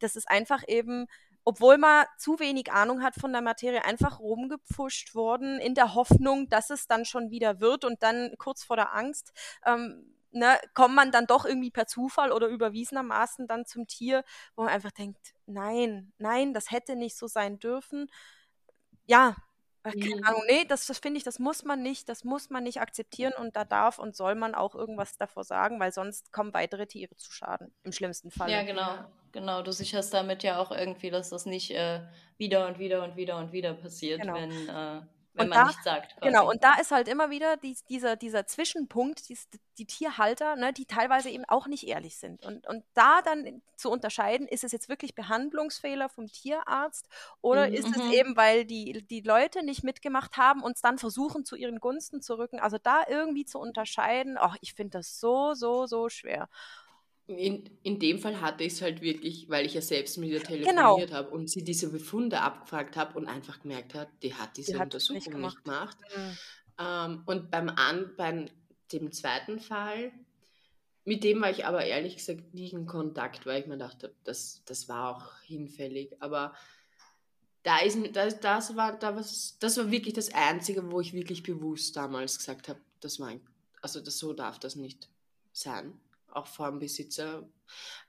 das 0.00 0.16
ist 0.16 0.28
einfach 0.28 0.64
eben, 0.66 1.06
obwohl 1.44 1.78
man 1.78 2.04
zu 2.18 2.40
wenig 2.40 2.72
Ahnung 2.72 3.04
hat 3.04 3.14
von 3.14 3.32
der 3.32 3.42
Materie, 3.42 3.84
einfach 3.84 4.18
rumgepfuscht 4.18 5.14
worden, 5.14 5.60
in 5.60 5.74
der 5.76 5.94
Hoffnung, 5.94 6.48
dass 6.48 6.70
es 6.70 6.88
dann 6.88 7.04
schon 7.04 7.30
wieder 7.30 7.60
wird 7.60 7.84
und 7.84 8.02
dann 8.02 8.34
kurz 8.38 8.64
vor 8.64 8.74
der 8.74 8.92
Angst, 8.92 9.32
ähm, 9.64 10.12
ne, 10.30 10.58
kommt 10.74 10.94
man 10.94 11.12
dann 11.12 11.26
doch 11.26 11.44
irgendwie 11.44 11.70
per 11.70 11.86
Zufall 11.86 12.32
oder 12.32 12.48
überwiesenermaßen 12.48 13.46
dann 13.46 13.66
zum 13.66 13.86
Tier, 13.86 14.24
wo 14.56 14.62
man 14.64 14.72
einfach 14.72 14.92
denkt, 14.92 15.34
nein, 15.46 16.12
nein, 16.18 16.54
das 16.54 16.70
hätte 16.70 16.96
nicht 16.96 17.16
so 17.16 17.26
sein 17.26 17.58
dürfen. 17.58 18.08
Ja, 19.06 19.36
äh, 19.84 19.92
keine 19.92 20.16
Mhm. 20.16 20.24
Ahnung, 20.24 20.42
nee, 20.48 20.64
das, 20.64 20.86
das 20.86 20.98
finde 20.98 21.18
ich, 21.18 21.24
das 21.24 21.38
muss 21.38 21.64
man 21.64 21.82
nicht, 21.82 22.08
das 22.08 22.24
muss 22.24 22.50
man 22.50 22.64
nicht 22.64 22.80
akzeptieren 22.80 23.32
und 23.38 23.56
da 23.56 23.64
darf 23.64 23.98
und 23.98 24.16
soll 24.16 24.34
man 24.34 24.54
auch 24.54 24.74
irgendwas 24.74 25.16
davor 25.16 25.44
sagen, 25.44 25.80
weil 25.80 25.92
sonst 25.92 26.32
kommen 26.32 26.54
weitere 26.54 26.86
Tiere 26.86 27.16
zu 27.16 27.32
Schaden, 27.32 27.74
im 27.84 27.92
schlimmsten 27.92 28.30
Fall. 28.30 28.50
ja, 28.50 28.62
genau. 28.62 29.04
Genau, 29.32 29.60
du 29.62 29.70
sicherst 29.72 30.14
damit 30.14 30.42
ja 30.44 30.58
auch 30.58 30.70
irgendwie, 30.70 31.10
dass 31.10 31.28
das 31.30 31.44
nicht 31.44 31.70
äh, 31.72 32.00
wieder 32.38 32.66
und 32.68 32.78
wieder 32.78 33.04
und 33.04 33.16
wieder 33.16 33.36
und 33.36 33.52
wieder 33.52 33.74
passiert, 33.74 34.22
Genau. 34.22 34.32
wenn, 34.32 34.68
äh, 34.68 35.02
wenn 35.36 35.44
Und 35.44 35.50
man 35.50 35.58
da- 35.60 35.66
nichts 35.66 35.84
sagt. 35.84 36.16
Genau, 36.20 36.40
quasi. 36.44 36.54
und 36.54 36.64
da 36.64 36.74
ist 36.80 36.90
halt 36.90 37.08
immer 37.08 37.30
wieder 37.30 37.56
dies, 37.56 37.84
dieser, 37.84 38.16
dieser 38.16 38.46
Zwischenpunkt, 38.46 39.28
dies, 39.28 39.48
die 39.78 39.84
Tierhalter, 39.86 40.56
ne, 40.56 40.72
die 40.72 40.86
teilweise 40.86 41.28
eben 41.30 41.44
auch 41.44 41.66
nicht 41.66 41.86
ehrlich 41.86 42.16
sind. 42.18 42.44
Und, 42.44 42.66
und 42.66 42.82
da 42.94 43.20
dann 43.22 43.62
zu 43.76 43.90
unterscheiden, 43.90 44.48
ist 44.48 44.64
es 44.64 44.72
jetzt 44.72 44.88
wirklich 44.88 45.14
Behandlungsfehler 45.14 46.08
vom 46.08 46.26
Tierarzt 46.28 47.06
oder 47.42 47.68
Mhm. 47.68 47.74
ist 47.74 47.88
es 47.94 48.02
Mhm. 48.02 48.12
eben, 48.12 48.36
weil 48.36 48.64
die, 48.64 49.06
die 49.06 49.20
Leute 49.20 49.62
nicht 49.62 49.84
mitgemacht 49.84 50.36
haben 50.36 50.62
und 50.62 50.76
es 50.76 50.80
dann 50.80 50.98
versuchen, 50.98 51.44
zu 51.44 51.56
ihren 51.56 51.78
Gunsten 51.80 52.22
zu 52.22 52.38
rücken. 52.38 52.58
Also 52.58 52.78
da 52.82 53.02
irgendwie 53.08 53.44
zu 53.44 53.58
unterscheiden, 53.58 54.36
ach, 54.40 54.56
ich 54.62 54.74
finde 54.74 54.98
das 54.98 55.20
so, 55.20 55.52
so, 55.54 55.86
so 55.86 56.08
schwer. 56.08 56.48
In, 57.28 57.68
in 57.82 57.98
dem 57.98 58.20
Fall 58.20 58.40
hatte 58.40 58.62
ich 58.62 58.74
es 58.74 58.82
halt 58.82 59.00
wirklich, 59.00 59.48
weil 59.48 59.66
ich 59.66 59.74
ja 59.74 59.80
selbst 59.80 60.16
mit 60.16 60.30
ihr 60.30 60.40
Genau. 60.40 60.94
telefoniert 60.94 61.12
habe 61.12 61.30
und 61.30 61.50
sie 61.50 61.64
diese 61.64 61.90
Befunde 61.90 62.40
abgefragt 62.40 62.96
habe 62.96 63.18
und 63.18 63.26
einfach 63.26 63.60
gemerkt 63.60 63.94
hat, 63.94 64.08
die 64.22 64.34
hat 64.34 64.56
diese 64.56 64.78
hat 64.78 64.94
es 64.94 65.10
nicht 65.10 65.26
Untersuchung 65.26 65.42
nicht 65.42 65.64
gemacht. 65.64 65.98
Mhm. 66.14 66.38
Ähm, 66.78 67.22
und 67.26 67.50
beim, 67.50 67.68
An, 67.68 68.12
beim 68.16 68.46
dem 68.92 69.10
zweiten 69.10 69.58
Fall, 69.58 70.12
mit 71.04 71.24
dem 71.24 71.40
war 71.40 71.50
ich 71.50 71.66
aber 71.66 71.84
ehrlich 71.84 72.16
gesagt 72.16 72.54
nie 72.54 72.70
in 72.70 72.86
Kontakt, 72.86 73.46
weil 73.46 73.60
ich 73.60 73.66
mir 73.66 73.78
dachte, 73.78 74.14
das, 74.24 74.62
das 74.66 74.88
war 74.88 75.16
auch 75.16 75.40
hinfällig. 75.42 76.20
Aber 76.20 76.52
da 77.62 77.78
ist, 77.78 77.98
das, 78.12 78.40
das, 78.40 78.76
war, 78.76 78.98
da 78.98 79.16
was, 79.16 79.56
das 79.58 79.76
war 79.76 79.90
wirklich 79.90 80.14
das 80.14 80.32
Einzige, 80.32 80.90
wo 80.90 81.00
ich 81.00 81.12
wirklich 81.12 81.42
bewusst 81.42 81.96
damals 81.96 82.38
gesagt 82.38 82.68
habe, 82.68 82.80
das 83.00 83.18
war 83.18 83.28
ein, 83.28 83.40
also 83.82 84.00
das, 84.00 84.18
so 84.18 84.32
darf 84.32 84.58
das 84.58 84.76
nicht 84.76 85.08
sein, 85.52 85.92
auch 86.32 86.46
vor 86.46 86.68
dem 86.70 86.78
Besitzer. 86.78 87.48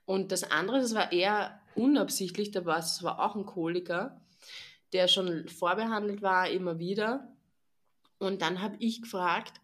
Und 0.05 0.31
das 0.31 0.43
andere, 0.43 0.79
das 0.79 0.95
war 0.95 1.11
eher 1.11 1.59
unabsichtlich, 1.75 2.51
da 2.51 2.65
war 2.65 2.79
es 2.79 3.03
war 3.03 3.19
auch 3.19 3.35
ein 3.35 3.45
Koliker, 3.45 4.21
der 4.93 5.07
schon 5.07 5.47
vorbehandelt 5.47 6.21
war, 6.21 6.49
immer 6.49 6.79
wieder. 6.79 7.35
Und 8.19 8.41
dann 8.41 8.61
habe 8.61 8.77
ich 8.79 9.01
gefragt, 9.01 9.59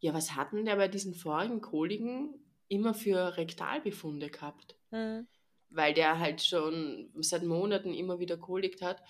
ja, 0.00 0.12
was 0.12 0.34
hatten 0.34 0.64
der 0.64 0.76
bei 0.76 0.88
diesen 0.88 1.14
vorigen 1.14 1.60
Koliken 1.60 2.34
immer 2.68 2.92
für 2.94 3.36
Rektalbefunde 3.36 4.28
gehabt? 4.30 4.76
Mhm. 4.90 5.26
weil 5.70 5.92
der 5.92 6.20
halt 6.20 6.40
schon 6.40 7.10
seit 7.18 7.42
Monaten 7.42 7.94
immer 7.94 8.20
wieder 8.20 8.36
Kolik 8.36 8.80
hat. 8.80 9.02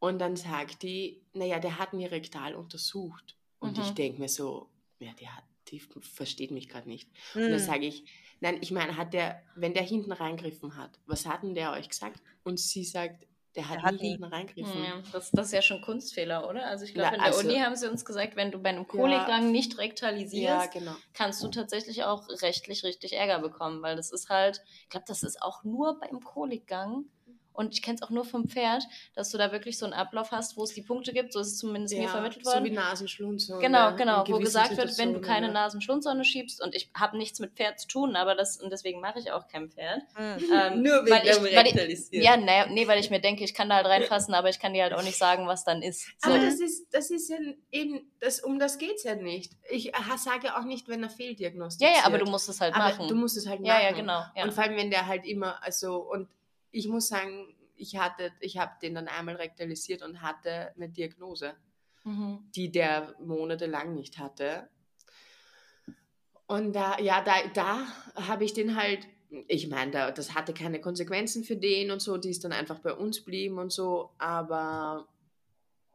Und 0.00 0.18
dann 0.18 0.36
sagt 0.36 0.82
die, 0.82 1.22
naja, 1.32 1.58
der 1.60 1.78
hat 1.78 1.94
mir 1.94 2.10
rektal 2.10 2.54
untersucht. 2.54 3.38
Und 3.58 3.78
Mhm. 3.78 3.84
ich 3.84 3.90
denke 3.92 4.20
mir 4.20 4.28
so, 4.28 4.68
ja, 4.98 5.12
der 5.18 5.34
hat, 5.34 5.44
die 5.68 5.80
versteht 5.80 6.50
mich 6.50 6.68
gerade 6.68 6.88
nicht. 6.88 7.08
Und 7.34 7.42
Hm. 7.44 7.50
dann 7.52 7.60
sage 7.60 7.86
ich, 7.86 8.04
nein, 8.40 8.58
ich 8.60 8.70
meine, 8.70 8.96
hat 8.96 9.12
der, 9.14 9.42
wenn 9.54 9.74
der 9.74 9.82
hinten 9.82 10.12
reingriffen 10.12 10.76
hat, 10.76 10.98
was 11.06 11.26
hat 11.26 11.42
denn 11.42 11.54
der 11.54 11.72
euch 11.72 11.88
gesagt? 11.88 12.20
Und 12.42 12.58
sie 12.60 12.84
sagt, 12.84 13.26
der 13.56 13.68
hat, 13.68 13.76
Der 13.76 13.82
hat 13.84 14.00
nie 14.00 14.08
hinten 14.10 14.24
reingriffen. 14.24 14.82
Ja, 14.82 15.00
das, 15.12 15.30
das 15.30 15.46
ist 15.46 15.52
ja 15.52 15.62
schon 15.62 15.80
Kunstfehler, 15.80 16.48
oder? 16.48 16.66
Also 16.66 16.84
ich 16.84 16.92
glaube, 16.92 17.14
in 17.14 17.20
der 17.22 17.32
also- 17.32 17.48
Uni 17.48 17.58
haben 17.60 17.76
sie 17.76 17.88
uns 17.88 18.04
gesagt, 18.04 18.34
wenn 18.34 18.50
du 18.50 18.58
bei 18.58 18.70
einem 18.70 18.88
Kolikgang 18.88 19.52
nicht 19.52 19.74
Ja, 19.74 19.78
rektalisierst, 19.78 20.72
genau. 20.72 20.96
kannst 21.12 21.40
du 21.42 21.48
tatsächlich 21.48 22.02
auch 22.02 22.28
rechtlich 22.42 22.82
richtig 22.82 23.12
Ärger 23.12 23.38
bekommen, 23.38 23.80
weil 23.80 23.94
das 23.94 24.10
ist 24.10 24.28
halt, 24.28 24.60
ich 24.82 24.88
glaube, 24.88 25.04
das 25.06 25.22
ist 25.22 25.40
auch 25.40 25.62
nur 25.62 26.00
beim 26.00 26.18
Kolikgang 26.20 27.04
und 27.54 27.72
ich 27.72 27.82
kenne 27.82 27.96
es 27.96 28.02
auch 28.02 28.10
nur 28.10 28.24
vom 28.24 28.48
Pferd, 28.48 28.82
dass 29.14 29.30
du 29.30 29.38
da 29.38 29.52
wirklich 29.52 29.78
so 29.78 29.86
einen 29.86 29.94
Ablauf 29.94 30.32
hast, 30.32 30.56
wo 30.56 30.64
es 30.64 30.74
die 30.74 30.82
Punkte 30.82 31.12
gibt, 31.12 31.32
so 31.32 31.40
ist 31.40 31.52
es 31.52 31.58
zumindest 31.58 31.96
mir 31.96 32.08
vermittelt 32.08 32.44
so 32.44 32.52
worden. 32.52 32.64
wie 32.64 32.70
Nasenschlunzsonde. 32.70 33.64
Genau, 33.64 33.94
genau, 33.94 34.24
wo 34.28 34.38
gesagt 34.38 34.76
wird, 34.76 34.98
wenn 34.98 35.14
du 35.14 35.20
keine 35.20 35.46
ja. 35.46 35.52
Nasenschlundsonne 35.52 36.24
schiebst 36.24 36.60
und 36.60 36.74
ich 36.74 36.90
habe 36.94 37.16
nichts 37.16 37.38
mit 37.38 37.52
Pferd 37.52 37.78
zu 37.78 37.86
tun, 37.86 38.16
aber 38.16 38.34
das 38.34 38.56
und 38.56 38.70
deswegen 38.70 39.00
mache 39.00 39.20
ich 39.20 39.30
auch 39.30 39.46
kein 39.46 39.70
Pferd. 39.70 40.02
Hm. 40.14 40.44
Ähm, 40.52 40.82
Nur 40.82 41.04
wegen 41.04 41.10
weil 41.10 41.26
ich, 41.26 41.54
weil 41.54 41.90
ich, 41.90 42.08
ja, 42.10 42.36
nee, 42.36 42.66
nee, 42.70 42.88
weil 42.88 42.98
ich 42.98 43.10
mir 43.10 43.20
denke, 43.20 43.44
ich 43.44 43.54
kann 43.54 43.68
da 43.68 43.76
halt 43.76 43.86
reinfassen, 43.86 44.34
aber 44.34 44.48
ich 44.48 44.58
kann 44.58 44.74
dir 44.74 44.82
halt 44.82 44.92
auch 44.92 45.04
nicht 45.04 45.16
sagen, 45.16 45.46
was 45.46 45.64
dann 45.64 45.80
ist. 45.80 46.08
So. 46.18 46.30
Aber 46.30 46.40
das 46.40 46.58
ist, 46.58 46.92
das 46.92 47.10
ist 47.10 47.30
ja 47.30 47.36
eben, 47.70 48.10
das, 48.18 48.40
um 48.40 48.58
das 48.58 48.78
geht 48.78 48.96
es 48.96 49.04
ja 49.04 49.14
nicht. 49.14 49.52
Ich 49.70 49.92
sage 50.16 50.56
auch 50.56 50.64
nicht, 50.64 50.88
wenn 50.88 51.04
er 51.04 51.08
ja, 51.08 51.14
fehldiagnostiziert. 51.14 51.98
ja, 51.98 52.06
aber 52.06 52.18
du 52.18 52.26
musst 52.26 52.48
es 52.48 52.60
halt 52.60 52.74
Aber 52.74 52.84
machen. 52.84 53.08
du 53.08 53.14
musst 53.14 53.36
es 53.36 53.46
halt 53.46 53.60
ja, 53.60 53.74
machen. 53.74 53.84
ja, 53.84 53.92
genau. 53.92 54.22
Ja. 54.34 54.44
Und 54.44 54.52
vor 54.52 54.64
allem, 54.64 54.76
wenn 54.76 54.90
der 54.90 55.06
halt 55.06 55.24
immer, 55.24 55.62
also, 55.62 55.98
und 55.98 56.28
ich 56.74 56.88
muss 56.88 57.08
sagen, 57.08 57.54
ich 57.76 57.96
hatte, 57.96 58.32
ich 58.40 58.58
habe 58.58 58.72
den 58.82 58.94
dann 58.94 59.08
einmal 59.08 59.36
rektalisiert 59.36 60.02
und 60.02 60.22
hatte 60.22 60.72
eine 60.74 60.88
Diagnose, 60.88 61.54
mhm. 62.04 62.50
die 62.54 62.70
der 62.70 63.14
monatelang 63.20 63.94
nicht 63.94 64.18
hatte. 64.18 64.68
Und 66.46 66.74
da, 66.74 66.98
ja, 66.98 67.22
da, 67.22 67.34
da 67.54 67.86
habe 68.16 68.44
ich 68.44 68.52
den 68.52 68.76
halt, 68.76 69.06
ich 69.48 69.68
meine, 69.68 69.90
da, 69.90 70.10
das 70.10 70.34
hatte 70.34 70.52
keine 70.52 70.80
Konsequenzen 70.80 71.44
für 71.44 71.56
den 71.56 71.90
und 71.90 72.00
so, 72.00 72.18
die 72.18 72.30
ist 72.30 72.44
dann 72.44 72.52
einfach 72.52 72.80
bei 72.80 72.92
uns 72.92 73.24
blieben 73.24 73.58
und 73.58 73.72
so, 73.72 74.10
aber 74.18 75.08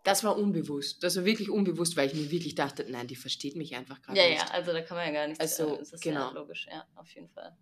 das 0.04 0.24
war 0.24 0.38
unbewusst. 0.38 1.04
Das 1.04 1.18
war 1.18 1.26
wirklich 1.26 1.50
unbewusst, 1.50 1.98
weil 1.98 2.08
ich 2.08 2.14
mir 2.14 2.32
wirklich 2.32 2.56
dachte, 2.56 2.86
nein, 2.90 3.08
die 3.08 3.16
versteht 3.16 3.56
mich 3.56 3.76
einfach 3.76 4.02
gerade 4.02 4.20
Ja, 4.20 4.30
nicht. 4.30 4.42
ja, 4.42 4.52
also 4.52 4.72
da 4.72 4.82
kann 4.82 4.98
man 4.98 5.08
ja 5.08 5.14
gar 5.14 5.28
nichts. 5.28 5.40
Also, 5.40 5.76
äh, 5.76 5.80
das 5.80 5.94
ist 5.94 6.02
genau. 6.02 6.30
ja 6.30 6.32
logisch, 6.32 6.68
ja, 6.72 6.86
auf 6.96 7.10
jeden 7.12 7.30
Fall. 7.30 7.56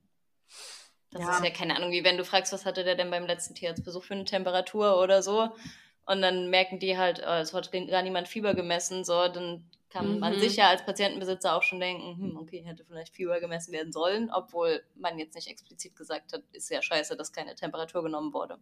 Das 1.11 1.21
Ja. 1.23 1.37
ist 1.37 1.43
ja 1.43 1.49
keine 1.51 1.75
Ahnung, 1.75 1.91
wie 1.91 2.03
wenn 2.03 2.17
du 2.17 2.25
fragst, 2.25 2.51
was 2.53 2.65
hatte 2.65 2.83
der 2.83 2.95
denn 2.95 3.09
beim 3.09 3.25
letzten 3.25 3.55
Tierarztbesuch 3.55 4.03
für 4.03 4.13
eine 4.13 4.25
Temperatur 4.25 5.01
oder 5.01 5.23
so. 5.23 5.49
Und 6.05 6.21
dann 6.21 6.49
merken 6.49 6.79
die 6.79 6.97
halt, 6.97 7.21
oh, 7.25 7.31
es 7.31 7.53
hat 7.53 7.71
gar 7.71 8.01
niemand 8.01 8.27
Fieber 8.27 8.53
gemessen, 8.53 9.03
so, 9.03 9.27
dann 9.27 9.69
kann 9.89 10.19
man 10.19 10.35
Mhm. 10.35 10.39
sich 10.39 10.57
ja 10.57 10.69
als 10.69 10.85
Patientenbesitzer 10.85 11.55
auch 11.55 11.63
schon 11.63 11.79
denken, 11.79 12.17
hm, 12.17 12.37
okay, 12.37 12.61
hätte 12.65 12.83
vielleicht 12.85 13.15
Fieber 13.15 13.39
gemessen 13.39 13.71
werden 13.73 13.91
sollen, 13.91 14.29
obwohl 14.31 14.83
man 14.95 15.17
jetzt 15.17 15.35
nicht 15.35 15.47
explizit 15.47 15.95
gesagt 15.95 16.33
hat, 16.33 16.43
ist 16.51 16.69
ja 16.69 16.81
scheiße, 16.81 17.15
dass 17.15 17.31
keine 17.31 17.55
Temperatur 17.55 18.03
genommen 18.03 18.33
wurde. 18.33 18.57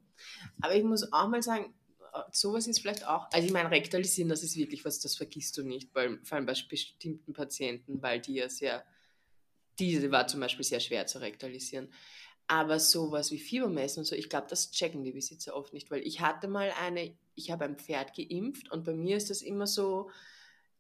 Aber 0.62 0.76
ich 0.76 0.84
muss 0.84 1.12
auch 1.12 1.28
mal 1.28 1.42
sagen, 1.42 1.74
äh, 2.14 2.20
sowas 2.32 2.68
ist 2.68 2.80
vielleicht 2.80 3.08
auch, 3.08 3.28
also 3.32 3.46
ich 3.46 3.54
meine, 3.54 3.72
rektalisieren, 3.72 4.30
das 4.30 4.44
ist 4.44 4.56
wirklich 4.56 4.86
was, 4.86 5.00
das 5.00 5.16
vergisst 5.16 5.58
du 5.58 5.64
nicht, 5.64 5.94
weil, 5.94 6.20
vor 6.24 6.38
allem 6.38 6.46
bei 6.46 6.54
bestimmten 6.70 7.34
Patienten, 7.34 8.02
weil 8.02 8.20
die 8.22 8.36
ja 8.36 8.50
sehr, 8.50 8.84
diese 9.80 10.12
war 10.12 10.28
zum 10.28 10.40
Beispiel 10.40 10.64
sehr 10.64 10.80
schwer 10.80 11.06
zu 11.06 11.20
rektalisieren. 11.20 11.92
Aber 12.48 12.80
sowas 12.80 13.32
wie 13.32 13.40
Fiebermessen 13.40 14.02
und 14.02 14.06
so, 14.06 14.16
ich 14.16 14.30
glaube, 14.30 14.48
das 14.50 14.72
checken 14.72 15.04
die 15.04 15.12
Besitzer 15.12 15.56
oft 15.56 15.74
nicht, 15.74 15.90
weil 15.90 16.06
ich 16.06 16.22
hatte 16.22 16.48
mal 16.48 16.72
eine, 16.80 17.16
ich 17.34 17.50
habe 17.50 17.66
ein 17.66 17.78
Pferd 17.78 18.16
geimpft 18.16 18.72
und 18.72 18.84
bei 18.84 18.94
mir 18.94 19.18
ist 19.18 19.30
das 19.30 19.42
immer 19.42 19.66
so, 19.66 20.12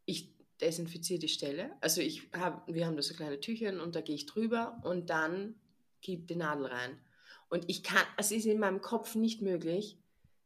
ich 0.05 0.32
desinfiziere 0.61 1.20
die 1.20 1.28
Stelle. 1.28 1.72
Also 1.82 2.01
ich 2.01 2.30
hab, 2.34 2.72
wir 2.72 2.86
haben 2.86 2.95
da 2.95 3.01
so 3.01 3.16
kleine 3.16 3.39
Tüchern 3.39 3.80
und 3.80 3.95
da 3.95 4.01
gehe 4.01 4.16
ich 4.16 4.26
drüber 4.26 4.80
und 4.84 5.09
dann 5.09 5.55
gebe 6.01 6.24
die 6.24 6.36
Nadel 6.36 6.68
rein. 6.68 6.99
Und 7.49 7.66
ich 7.68 7.84
kann, 7.84 8.03
es 8.18 8.32
ist 8.32 8.45
in 8.45 8.59
meinem 8.59 8.82
Kopf 8.82 9.16
nicht 9.16 9.41
möglich, 9.41 9.97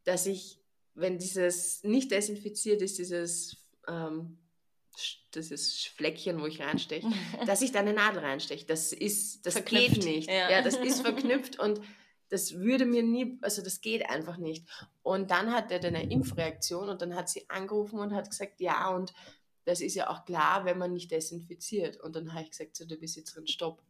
dass 0.05 0.25
ich, 0.25 0.59
wenn 0.95 1.17
dieses 1.17 1.83
nicht 1.83 2.11
desinfiziert 2.11 2.81
ist, 2.81 2.97
dieses, 2.97 3.57
ähm, 3.87 4.37
sch- 4.97 5.17
dieses 5.33 5.85
Fleckchen, 5.85 6.41
wo 6.41 6.45
ich 6.45 6.61
reinsteche, 6.61 7.07
dass 7.45 7.61
ich 7.61 7.71
da 7.71 7.79
eine 7.79 7.93
Nadel 7.93 8.19
reinsteche. 8.23 8.65
Das 8.65 8.91
ist, 8.93 9.45
das 9.45 9.53
Verknüpft, 9.53 9.95
geht 9.95 10.03
nicht. 10.05 10.29
ja. 10.29 10.49
Ja. 10.49 10.61
das 10.61 10.75
ist 10.75 11.01
verknüpft 11.01 11.59
und 11.59 11.81
das 12.29 12.53
würde 12.53 12.85
mir 12.85 13.01
nie, 13.01 13.39
also 13.41 13.63
das 13.63 13.81
geht 13.81 14.07
einfach 14.07 14.37
nicht. 14.37 14.67
Und 15.01 15.31
dann 15.31 15.51
hat 15.51 15.71
er 15.71 15.79
dann 15.79 15.95
eine 15.95 16.11
Impfreaktion 16.11 16.87
und 16.89 17.01
dann 17.01 17.15
hat 17.15 17.27
sie 17.27 17.49
angerufen 17.49 17.99
und 17.99 18.13
hat 18.13 18.29
gesagt, 18.29 18.61
ja, 18.61 18.89
und 18.89 19.13
das 19.65 19.81
ist 19.81 19.95
ja 19.95 20.09
auch 20.09 20.25
klar, 20.25 20.63
wenn 20.65 20.77
man 20.77 20.93
nicht 20.93 21.09
desinfiziert. 21.11 21.97
Und 21.99 22.15
dann 22.15 22.33
habe 22.33 22.43
ich 22.43 22.51
gesagt 22.51 22.75
zu 22.75 22.85
der 22.85 22.97
Besitzerin, 22.97 23.47
stopp, 23.47 23.81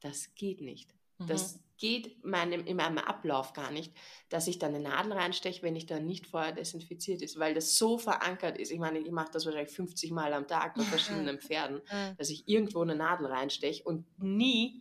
das 0.00 0.34
geht 0.34 0.62
nicht. 0.62 0.94
Mhm. 1.18 1.26
Das 1.26 1.58
geht 1.82 2.24
meinem, 2.24 2.64
in 2.64 2.76
meinem 2.76 2.98
Ablauf 2.98 3.54
gar 3.54 3.72
nicht, 3.72 3.92
dass 4.28 4.46
ich 4.46 4.60
da 4.60 4.68
eine 4.68 4.78
Nadel 4.78 5.14
reinsteche, 5.14 5.64
wenn 5.64 5.74
ich 5.74 5.86
da 5.86 5.98
nicht 5.98 6.28
vorher 6.28 6.52
desinfiziert 6.52 7.22
ist, 7.22 7.40
weil 7.40 7.54
das 7.54 7.76
so 7.76 7.98
verankert 7.98 8.56
ist. 8.56 8.70
Ich 8.70 8.78
meine, 8.78 9.00
ich 9.00 9.10
mache 9.10 9.32
das 9.32 9.46
wahrscheinlich 9.46 9.74
50 9.74 10.12
Mal 10.12 10.32
am 10.32 10.46
Tag 10.46 10.76
bei 10.76 10.82
verschiedenen 10.84 11.40
Pferden, 11.40 11.82
dass 12.16 12.30
ich 12.30 12.46
irgendwo 12.46 12.82
eine 12.82 12.94
Nadel 12.94 13.26
reinsteche 13.26 13.82
und 13.82 14.06
nie 14.22 14.80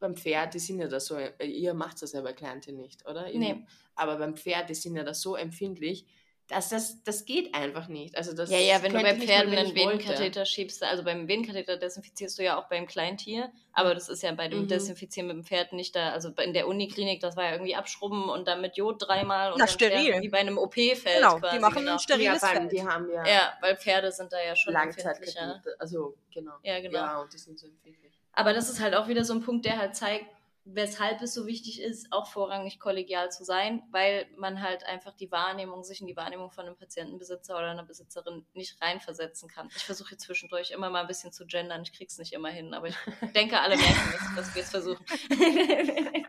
beim 0.00 0.16
Pferd, 0.16 0.54
die 0.54 0.58
sind 0.58 0.80
ja 0.80 0.88
da 0.88 0.98
so, 0.98 1.16
ihr 1.40 1.74
macht 1.74 2.02
das 2.02 2.12
ja 2.12 2.22
bei 2.22 2.32
Kleintieren 2.32 2.80
nicht, 2.80 3.08
oder? 3.08 3.30
Nee. 3.32 3.64
Aber 3.94 4.16
beim 4.16 4.36
Pferd, 4.36 4.68
die 4.68 4.74
sind 4.74 4.96
ja 4.96 5.04
da 5.04 5.14
so 5.14 5.36
empfindlich, 5.36 6.06
dass 6.48 6.68
das, 6.68 7.02
das 7.02 7.24
geht 7.24 7.54
einfach 7.54 7.88
nicht. 7.88 8.16
Also 8.16 8.32
das 8.32 8.50
Ja, 8.50 8.58
ja, 8.58 8.82
wenn 8.82 8.92
du 8.92 9.02
bei 9.02 9.16
Pferden 9.16 9.52
einen. 9.56 9.74
Venenkatheter 9.74 10.44
schiebst, 10.44 10.82
also 10.84 11.02
beim 11.02 11.26
Venenkatheter 11.26 11.76
desinfizierst 11.76 12.38
du 12.38 12.44
ja 12.44 12.56
auch 12.58 12.68
beim 12.68 12.86
Kleintier, 12.86 13.50
aber 13.72 13.94
das 13.94 14.08
ist 14.08 14.22
ja 14.22 14.30
bei 14.32 14.46
dem 14.46 14.62
Mhm. 14.62 14.68
Desinfizieren 14.68 15.26
mit 15.26 15.36
dem 15.36 15.44
Pferd 15.44 15.72
nicht 15.72 15.96
da, 15.96 16.10
also 16.10 16.28
in 16.42 16.52
der 16.52 16.68
Uniklinik, 16.68 17.20
das 17.20 17.36
war 17.36 17.44
ja 17.44 17.52
irgendwie 17.52 17.74
abschrubben 17.74 18.28
und 18.28 18.46
dann 18.46 18.60
mit 18.60 18.76
Jod 18.76 19.02
dreimal 19.06 19.52
und 19.52 19.58
Na, 19.58 19.66
steril. 19.66 20.22
wie 20.22 20.28
bei 20.28 20.38
einem 20.38 20.56
OP-Feld 20.56 21.16
Genau, 21.16 21.38
quasi. 21.38 21.56
die 21.56 21.60
machen 21.60 21.74
genau. 21.80 21.92
ein 21.94 21.98
steriles 21.98 22.42
ja, 22.42 22.48
Feld. 22.48 22.72
die 22.72 22.86
haben 22.86 23.10
ja, 23.10 23.26
Ja, 23.26 23.52
weil 23.60 23.76
Pferde 23.76 24.12
sind 24.12 24.32
da 24.32 24.36
ja 24.40 24.54
schon 24.54 24.74
empfindlicher. 24.74 25.08
Langzeitkatheter. 25.40 25.62
Also, 25.80 26.14
genau. 26.32 26.52
Ja, 26.62 26.80
genau. 26.80 26.98
Ja, 26.98 27.20
und 27.22 27.32
die 27.32 27.38
sind 27.38 27.58
so 27.58 27.66
empfindlich. 27.66 28.12
Aber 28.32 28.52
das 28.52 28.68
ist 28.70 28.80
halt 28.80 28.94
auch 28.94 29.08
wieder 29.08 29.24
so 29.24 29.32
ein 29.32 29.40
Punkt, 29.40 29.64
der 29.64 29.78
halt 29.78 29.96
zeigt, 29.96 30.26
weshalb 30.68 31.22
es 31.22 31.32
so 31.32 31.46
wichtig 31.46 31.80
ist, 31.80 32.08
auch 32.12 32.26
vorrangig 32.26 32.80
kollegial 32.80 33.30
zu 33.30 33.44
sein, 33.44 33.84
weil 33.92 34.26
man 34.36 34.60
halt 34.60 34.84
einfach 34.84 35.14
die 35.14 35.30
Wahrnehmung, 35.30 35.84
sich 35.84 36.00
in 36.00 36.08
die 36.08 36.16
Wahrnehmung 36.16 36.50
von 36.50 36.66
einem 36.66 36.76
Patientenbesitzer 36.76 37.56
oder 37.56 37.70
einer 37.70 37.84
Besitzerin 37.84 38.44
nicht 38.52 38.82
reinversetzen 38.82 39.48
kann. 39.48 39.68
Ich 39.76 39.84
versuche 39.84 40.10
jetzt 40.12 40.24
zwischendurch 40.24 40.72
immer 40.72 40.90
mal 40.90 41.02
ein 41.02 41.06
bisschen 41.06 41.32
zu 41.32 41.46
gendern, 41.46 41.82
ich 41.82 41.92
krieg's 41.92 42.18
nicht 42.18 42.32
immer 42.32 42.50
hin, 42.50 42.74
aber 42.74 42.88
ich 42.88 42.96
denke, 43.34 43.60
alle 43.60 43.76
merken 43.76 44.14
es, 44.14 44.34
dass 44.34 44.54
wir 44.54 44.62
es 44.62 44.70
versuchen. 44.70 45.04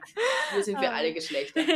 Wir 0.53 0.63
sind 0.63 0.77
Ah. 0.77 0.91
alle 0.93 1.13
Geschlechter. 1.13 1.61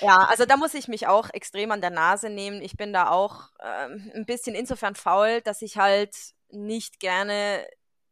Ja, 0.00 0.26
also 0.28 0.44
da 0.46 0.56
muss 0.56 0.74
ich 0.74 0.88
mich 0.88 1.06
auch 1.06 1.30
extrem 1.32 1.70
an 1.70 1.80
der 1.80 1.90
Nase 1.90 2.28
nehmen. 2.30 2.60
Ich 2.62 2.76
bin 2.76 2.92
da 2.92 3.10
auch 3.10 3.50
ähm, 3.62 4.10
ein 4.14 4.24
bisschen 4.26 4.54
insofern 4.54 4.94
faul, 4.94 5.40
dass 5.42 5.62
ich 5.62 5.76
halt 5.76 6.14
nicht 6.50 6.98
gerne 6.98 7.66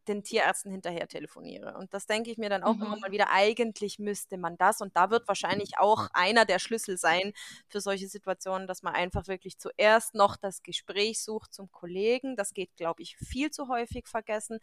den 0.09 0.23
Tierärzten 0.23 0.71
hinterher 0.73 1.09
telefoniere. 1.09 1.77
Und 1.79 1.93
das 1.95 2.07
denke 2.07 2.31
ich 2.31 2.39
mir 2.39 2.49
dann 2.51 2.63
auch 2.65 2.77
Mhm. 2.77 2.83
immer 2.83 2.97
mal 2.99 3.11
wieder, 3.13 3.31
eigentlich 3.31 3.99
müsste 3.99 4.39
man 4.39 4.57
das. 4.57 4.81
Und 4.81 4.97
da 4.97 5.11
wird 5.11 5.29
wahrscheinlich 5.29 5.79
auch 5.79 6.09
einer 6.13 6.45
der 6.45 6.59
Schlüssel 6.59 6.97
sein 6.99 7.33
für 7.69 7.81
solche 7.81 8.09
Situationen, 8.09 8.67
dass 8.67 8.83
man 8.83 8.95
einfach 8.95 9.29
wirklich 9.29 9.59
zuerst 9.59 10.15
noch 10.15 10.37
das 10.37 10.63
Gespräch 10.63 11.23
sucht 11.23 11.55
zum 11.55 11.71
Kollegen. 11.71 12.37
Das 12.37 12.53
geht, 12.55 12.77
glaube 12.77 13.03
ich, 13.03 13.17
viel 13.17 13.51
zu 13.51 13.69
häufig 13.69 14.07
vergessen 14.09 14.59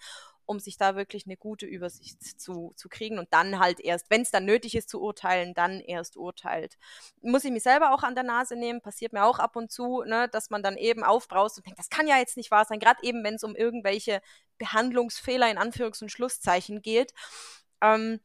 um 0.47 0.59
sich 0.59 0.77
da 0.77 0.95
wirklich 0.95 1.25
eine 1.25 1.37
gute 1.37 1.65
Übersicht 1.65 2.39
zu, 2.39 2.73
zu 2.75 2.89
kriegen 2.89 3.19
und 3.19 3.27
dann 3.31 3.59
halt 3.59 3.79
erst, 3.79 4.09
wenn 4.09 4.21
es 4.21 4.31
dann 4.31 4.45
nötig 4.45 4.75
ist 4.75 4.89
zu 4.89 5.01
urteilen, 5.01 5.53
dann 5.53 5.79
erst 5.79 6.17
urteilt. 6.17 6.77
Muss 7.21 7.43
ich 7.43 7.51
mich 7.51 7.63
selber 7.63 7.93
auch 7.93 8.01
an 8.01 8.15
der 8.15 8.23
Nase 8.23 8.55
nehmen, 8.55 8.81
passiert 8.81 9.13
mir 9.13 9.25
auch 9.25 9.39
ab 9.39 9.55
und 9.55 9.71
zu, 9.71 10.03
ne, 10.03 10.27
dass 10.29 10.49
man 10.49 10.63
dann 10.63 10.77
eben 10.77 11.03
aufbraust 11.03 11.57
und 11.57 11.67
denkt, 11.67 11.77
das 11.77 11.89
kann 11.89 12.07
ja 12.07 12.17
jetzt 12.17 12.37
nicht 12.37 12.49
wahr 12.49 12.65
sein, 12.65 12.79
gerade 12.79 13.03
eben, 13.03 13.23
wenn 13.23 13.35
es 13.35 13.43
um 13.43 13.55
irgendwelche 13.55 14.21
Behandlungsfehler 14.57 15.51
in 15.51 15.57
Anführungs- 15.57 16.01
und 16.01 16.11
Schlusszeichen 16.11 16.81
geht. 16.81 17.13
Ähm, 17.81 18.19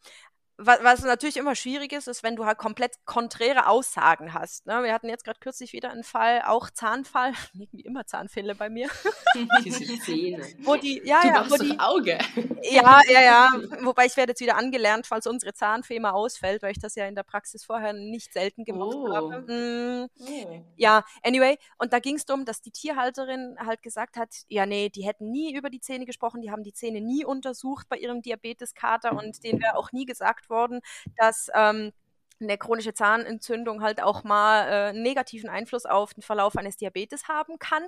was, 0.64 0.82
was 0.82 1.02
natürlich 1.04 1.36
immer 1.36 1.54
schwierig 1.54 1.92
ist, 1.92 2.08
ist, 2.08 2.22
wenn 2.22 2.36
du 2.36 2.44
halt 2.46 2.58
komplett 2.58 2.92
konträre 3.04 3.66
Aussagen 3.66 4.34
hast. 4.34 4.66
Ne? 4.66 4.82
Wir 4.82 4.92
hatten 4.92 5.08
jetzt 5.08 5.24
gerade 5.24 5.38
kürzlich 5.40 5.72
wieder 5.72 5.90
einen 5.90 6.04
Fall, 6.04 6.42
auch 6.46 6.70
Zahnfall, 6.70 7.32
irgendwie 7.54 7.82
immer 7.82 8.06
Zahnfälle 8.06 8.54
bei 8.54 8.70
mir, 8.70 8.88
Diese 9.64 9.98
Zähne. 10.00 10.44
wo 10.64 10.76
die, 10.76 11.00
ja, 11.04 11.20
du 11.22 11.28
ja, 11.28 11.50
wo 11.50 11.56
die, 11.56 11.78
Auge. 11.78 12.18
ja, 12.62 13.00
ja, 13.08 13.22
ja. 13.22 13.48
Wobei 13.82 14.06
ich 14.06 14.16
werde 14.16 14.30
jetzt 14.32 14.40
wieder 14.40 14.56
angelernt, 14.56 15.06
falls 15.06 15.26
unsere 15.26 15.52
Zahnfee 15.54 15.98
mal 16.00 16.10
ausfällt, 16.12 16.62
weil 16.62 16.72
ich 16.72 16.80
das 16.80 16.94
ja 16.94 17.06
in 17.06 17.14
der 17.14 17.22
Praxis 17.22 17.64
vorher 17.64 17.92
nicht 17.92 18.32
selten 18.32 18.64
gemacht 18.64 18.94
Oh. 18.94 19.12
habe. 19.14 19.40
Mm, 19.46 20.08
Oh. 20.20 20.64
ja, 20.76 21.04
anyway, 21.22 21.58
und 21.78 21.92
da 21.92 21.98
ging 21.98 22.16
es 22.16 22.24
darum, 22.26 22.44
dass 22.44 22.60
die 22.60 22.70
Tierhalterin 22.70 23.56
halt 23.58 23.82
gesagt 23.82 24.16
hat, 24.16 24.30
ja, 24.48 24.66
nee, 24.66 24.88
die 24.88 25.04
hätten 25.06 25.30
nie 25.30 25.54
über 25.54 25.70
die 25.70 25.80
Zähne 25.80 26.06
gesprochen, 26.06 26.40
die 26.42 26.50
haben 26.50 26.62
die 26.62 26.72
Zähne 26.72 27.00
nie 27.00 27.24
untersucht 27.24 27.88
bei 27.88 27.96
ihrem 27.96 28.22
Diabeteskater 28.22 29.12
und 29.12 29.42
denen 29.44 29.60
wäre 29.62 29.76
auch 29.76 29.92
nie 29.92 30.04
gesagt 30.04 30.50
worden, 30.52 30.80
dass 31.16 31.48
ähm, 31.56 31.92
eine 32.40 32.58
chronische 32.58 32.94
Zahnentzündung 32.94 33.82
halt 33.82 34.02
auch 34.02 34.24
mal 34.24 34.68
äh, 34.68 34.88
einen 34.90 35.02
negativen 35.02 35.50
Einfluss 35.50 35.86
auf 35.86 36.14
den 36.14 36.22
Verlauf 36.22 36.56
eines 36.56 36.76
Diabetes 36.76 37.28
haben 37.28 37.58
kann. 37.58 37.84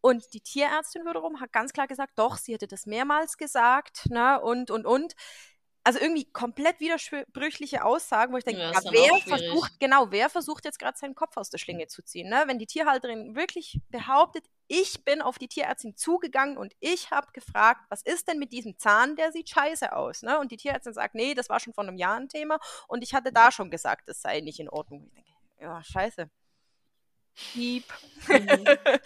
Und 0.00 0.34
die 0.34 0.40
Tierärztin 0.40 1.04
wiederum 1.06 1.40
hat 1.40 1.52
ganz 1.52 1.72
klar 1.72 1.86
gesagt, 1.88 2.14
doch, 2.16 2.36
sie 2.36 2.54
hätte 2.54 2.66
das 2.68 2.86
mehrmals 2.86 3.36
gesagt, 3.38 4.10
ne, 4.10 4.40
und, 4.40 4.70
und, 4.70 4.86
und. 4.86 5.14
Also 5.84 5.98
irgendwie 5.98 6.30
komplett 6.30 6.78
widersprüchliche 6.78 7.84
Aussagen, 7.84 8.32
wo 8.32 8.36
ich 8.36 8.44
denke, 8.44 8.60
Ja, 8.60 8.70
ja, 8.70 8.80
wer 8.84 9.18
versucht, 9.20 9.80
genau, 9.80 10.10
wer 10.10 10.30
versucht 10.30 10.64
jetzt 10.64 10.78
gerade 10.78 10.96
seinen 10.96 11.16
Kopf 11.16 11.36
aus 11.36 11.50
der 11.50 11.58
Schlinge 11.58 11.88
zu 11.88 12.02
ziehen, 12.04 12.28
ne? 12.28 12.44
Wenn 12.46 12.58
die 12.58 12.66
Tierhalterin 12.66 13.34
wirklich 13.34 13.80
behauptet, 13.90 14.44
ich 14.68 15.04
bin 15.04 15.20
auf 15.20 15.38
die 15.38 15.48
Tierärztin 15.48 15.96
zugegangen 15.96 16.56
und 16.56 16.72
ich 16.78 17.10
habe 17.10 17.32
gefragt, 17.32 17.80
was 17.88 18.02
ist 18.02 18.28
denn 18.28 18.38
mit 18.38 18.52
diesem 18.52 18.78
Zahn, 18.78 19.16
der 19.16 19.32
sieht 19.32 19.48
scheiße 19.48 19.94
aus, 19.94 20.22
ne? 20.22 20.38
Und 20.38 20.52
die 20.52 20.56
Tierärztin 20.56 20.94
sagt, 20.94 21.16
nee, 21.16 21.34
das 21.34 21.48
war 21.48 21.58
schon 21.58 21.74
vor 21.74 21.82
einem 21.82 21.96
Jahr 21.96 22.16
ein 22.16 22.28
Thema 22.28 22.60
und 22.86 23.02
ich 23.02 23.12
hatte 23.12 23.32
da 23.32 23.50
schon 23.50 23.70
gesagt, 23.70 24.08
das 24.08 24.22
sei 24.22 24.40
nicht 24.40 24.60
in 24.60 24.68
Ordnung. 24.68 25.06
Ich 25.08 25.14
denke, 25.14 25.30
ja, 25.60 25.82
scheiße. 25.82 26.30
Piep. 27.34 27.84
Mhm. 28.28 28.64